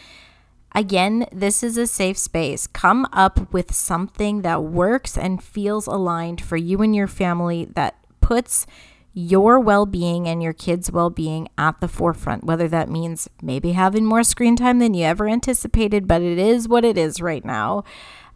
Again, 0.74 1.24
this 1.33 1.62
is 1.62 1.78
a 1.78 1.87
safe 1.87 2.18
space. 2.18 2.66
Come 2.66 3.07
up 3.11 3.55
with 3.55 3.74
something 3.74 4.43
that 4.43 4.64
works 4.64 5.16
and 5.16 5.43
feels 5.43 5.87
aligned 5.87 6.43
for 6.43 6.59
you 6.59 6.83
and 6.83 6.95
your 6.95 7.07
family 7.07 7.64
that 7.74 7.97
puts 8.20 8.66
your 9.14 9.59
well 9.59 9.87
being 9.87 10.28
and 10.28 10.43
your 10.43 10.53
kids' 10.53 10.93
well 10.93 11.09
being 11.09 11.49
at 11.57 11.80
the 11.80 11.89
forefront, 11.89 12.45
whether 12.45 12.68
that 12.68 12.91
means 12.91 13.30
maybe 13.41 13.72
having 13.72 14.05
more 14.05 14.24
screen 14.24 14.57
time 14.57 14.78
than 14.78 14.93
you 14.93 15.07
ever 15.07 15.26
anticipated, 15.26 16.07
but 16.07 16.20
it 16.20 16.39
is 16.39 16.68
what 16.68 16.85
it 16.85 16.99
is 16.99 17.22
right 17.22 17.47
now. 17.47 17.83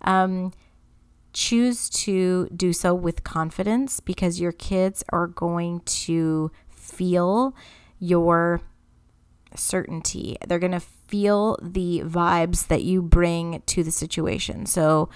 Um, 0.03 0.53
choose 1.37 1.91
to 1.91 2.49
do 2.57 2.73
so 2.73 2.95
with 2.95 3.23
confidence 3.23 4.01
because 4.01 4.41
your 4.41 4.53
kids 4.53 5.05
are 5.11 5.27
going 5.27 5.81
to 5.81 6.51
feel 6.71 7.55
your 7.99 8.63
certainty. 9.55 10.39
They're 10.47 10.59
going 10.59 10.73
to 10.73 10.81
feel 10.81 11.59
the 11.61 12.01
vibes 12.07 12.69
that 12.69 12.85
you 12.85 13.03
bring 13.03 13.63
to 13.67 13.85
the 13.85 13.91
situation. 13.91 14.65
So, 14.65 15.11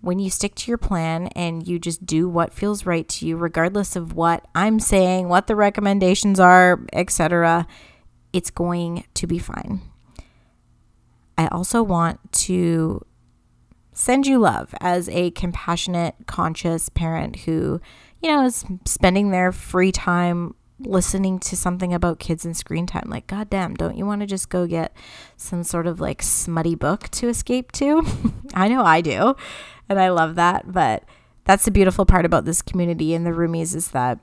when 0.00 0.18
you 0.18 0.30
stick 0.30 0.54
to 0.54 0.70
your 0.70 0.78
plan 0.78 1.28
and 1.28 1.66
you 1.66 1.78
just 1.78 2.06
do 2.06 2.28
what 2.28 2.52
feels 2.52 2.86
right 2.86 3.08
to 3.08 3.26
you 3.26 3.36
regardless 3.36 3.96
of 3.96 4.12
what 4.12 4.46
I'm 4.54 4.78
saying, 4.78 5.28
what 5.28 5.48
the 5.48 5.56
recommendations 5.56 6.38
are, 6.38 6.86
etc., 6.92 7.66
it's 8.32 8.50
going 8.50 9.04
to 9.14 9.26
be 9.26 9.38
fine. 9.38 9.80
I 11.36 11.48
also 11.48 11.82
want 11.82 12.32
to 12.44 13.04
send 13.98 14.28
you 14.28 14.38
love 14.38 14.72
as 14.80 15.08
a 15.08 15.32
compassionate, 15.32 16.14
conscious 16.26 16.88
parent 16.88 17.34
who, 17.40 17.80
you 18.22 18.30
know, 18.30 18.44
is 18.44 18.64
spending 18.84 19.32
their 19.32 19.50
free 19.50 19.90
time 19.90 20.54
listening 20.78 21.40
to 21.40 21.56
something 21.56 21.92
about 21.92 22.20
kids 22.20 22.44
and 22.44 22.56
screen 22.56 22.86
time. 22.86 23.06
Like, 23.08 23.26
goddamn, 23.26 23.74
don't 23.74 23.96
you 23.96 24.06
want 24.06 24.20
to 24.20 24.26
just 24.28 24.50
go 24.50 24.68
get 24.68 24.96
some 25.36 25.64
sort 25.64 25.88
of 25.88 26.00
like 26.00 26.22
smutty 26.22 26.76
book 26.76 27.08
to 27.08 27.28
escape 27.28 27.72
to? 27.72 28.06
I 28.54 28.68
know 28.68 28.84
I 28.84 29.00
do. 29.00 29.34
And 29.88 29.98
I 29.98 30.10
love 30.10 30.36
that. 30.36 30.70
But 30.70 31.02
that's 31.42 31.64
the 31.64 31.72
beautiful 31.72 32.06
part 32.06 32.24
about 32.24 32.44
this 32.44 32.62
community 32.62 33.14
and 33.14 33.26
the 33.26 33.30
roomies 33.30 33.74
is 33.74 33.90
that, 33.90 34.20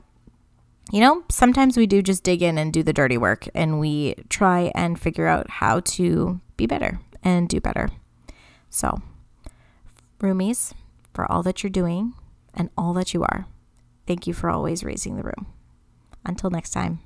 you 0.89 1.01
know, 1.01 1.25
sometimes 1.29 1.75
we 1.75 1.85
do 1.85 2.01
just 2.01 2.23
dig 2.23 2.41
in 2.41 2.57
and 2.57 2.71
do 2.71 2.81
the 2.81 2.93
dirty 2.93 3.17
work 3.17 3.49
and 3.53 3.81
we 3.81 4.15
try 4.29 4.71
and 4.73 4.97
figure 4.97 5.27
out 5.27 5.49
how 5.49 5.81
to 5.81 6.39
be 6.55 6.65
better 6.65 7.01
and 7.23 7.49
do 7.49 7.59
better. 7.59 7.89
So, 8.69 9.01
Roomies, 10.19 10.73
for 11.13 11.29
all 11.31 11.43
that 11.43 11.63
you're 11.63 11.69
doing 11.69 12.13
and 12.53 12.69
all 12.77 12.93
that 12.93 13.13
you 13.13 13.23
are, 13.23 13.47
thank 14.07 14.27
you 14.27 14.33
for 14.33 14.49
always 14.49 14.83
raising 14.83 15.17
the 15.17 15.23
room. 15.23 15.47
Until 16.25 16.49
next 16.49 16.71
time. 16.71 16.99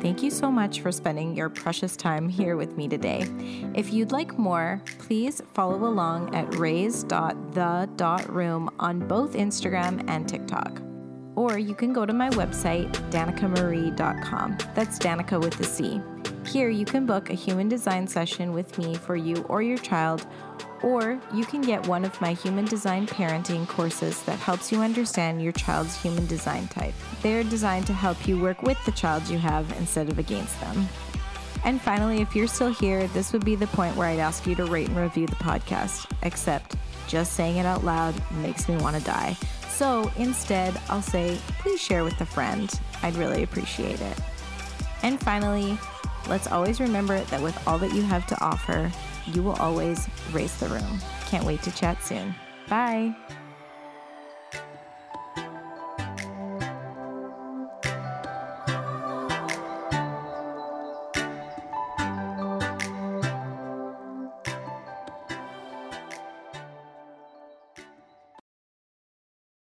Thank 0.00 0.22
you 0.22 0.30
so 0.30 0.50
much 0.50 0.80
for 0.80 0.90
spending 0.90 1.36
your 1.36 1.50
precious 1.50 1.94
time 1.96 2.28
here 2.38 2.56
with 2.56 2.76
me 2.76 2.88
today. 2.88 3.26
If 3.74 3.92
you'd 3.92 4.12
like 4.12 4.38
more, 4.38 4.80
please 4.98 5.42
follow 5.52 5.86
along 5.86 6.34
at 6.34 6.54
raise.the.room 6.54 7.10
on 8.78 9.06
both 9.06 9.34
Instagram 9.34 10.02
and 10.08 10.26
TikTok. 10.28 10.80
Or 11.36 11.58
you 11.58 11.74
can 11.74 11.92
go 11.92 12.04
to 12.04 12.12
my 12.12 12.30
website, 12.30 12.92
danicamarie.com. 13.10 14.58
That's 14.74 14.98
Danica 14.98 15.40
with 15.40 15.58
a 15.60 15.64
C. 15.64 16.00
Here 16.46 16.70
you 16.70 16.84
can 16.84 17.06
book 17.06 17.30
a 17.30 17.34
human 17.34 17.68
design 17.68 18.06
session 18.06 18.52
with 18.52 18.76
me 18.78 18.94
for 18.94 19.16
you 19.16 19.36
or 19.48 19.62
your 19.62 19.78
child 19.78 20.26
or 20.82 21.20
you 21.34 21.44
can 21.44 21.60
get 21.60 21.86
one 21.86 22.04
of 22.04 22.20
my 22.20 22.32
human 22.32 22.64
design 22.64 23.06
parenting 23.06 23.68
courses 23.68 24.22
that 24.22 24.38
helps 24.38 24.72
you 24.72 24.80
understand 24.80 25.42
your 25.42 25.52
child's 25.52 26.00
human 26.00 26.26
design 26.26 26.66
type. 26.68 26.94
They're 27.22 27.44
designed 27.44 27.86
to 27.88 27.92
help 27.92 28.26
you 28.26 28.40
work 28.40 28.62
with 28.62 28.82
the 28.84 28.92
child 28.92 29.28
you 29.28 29.38
have 29.38 29.70
instead 29.78 30.08
of 30.08 30.18
against 30.18 30.58
them. 30.60 30.88
And 31.64 31.80
finally, 31.80 32.22
if 32.22 32.34
you're 32.34 32.46
still 32.46 32.72
here, 32.72 33.06
this 33.08 33.32
would 33.32 33.44
be 33.44 33.54
the 33.54 33.66
point 33.68 33.94
where 33.94 34.08
I'd 34.08 34.18
ask 34.18 34.46
you 34.46 34.54
to 34.54 34.64
rate 34.64 34.88
and 34.88 34.96
review 34.96 35.26
the 35.26 35.36
podcast, 35.36 36.10
except 36.22 36.76
just 37.06 37.34
saying 37.34 37.58
it 37.58 37.66
out 37.66 37.84
loud 37.84 38.14
makes 38.36 38.68
me 38.68 38.76
want 38.78 38.96
to 38.96 39.02
die. 39.02 39.36
So 39.80 40.12
instead, 40.18 40.78
I'll 40.90 41.00
say, 41.00 41.38
please 41.60 41.80
share 41.80 42.04
with 42.04 42.20
a 42.20 42.26
friend. 42.26 42.70
I'd 43.02 43.16
really 43.16 43.44
appreciate 43.44 43.98
it. 43.98 44.18
And 45.02 45.18
finally, 45.18 45.78
let's 46.28 46.48
always 46.48 46.80
remember 46.80 47.18
that 47.18 47.40
with 47.40 47.56
all 47.66 47.78
that 47.78 47.94
you 47.94 48.02
have 48.02 48.26
to 48.26 48.38
offer, 48.44 48.92
you 49.28 49.42
will 49.42 49.54
always 49.54 50.06
raise 50.32 50.54
the 50.58 50.68
room. 50.68 50.98
Can't 51.28 51.46
wait 51.46 51.62
to 51.62 51.70
chat 51.70 52.04
soon. 52.04 52.34
Bye. 52.68 53.16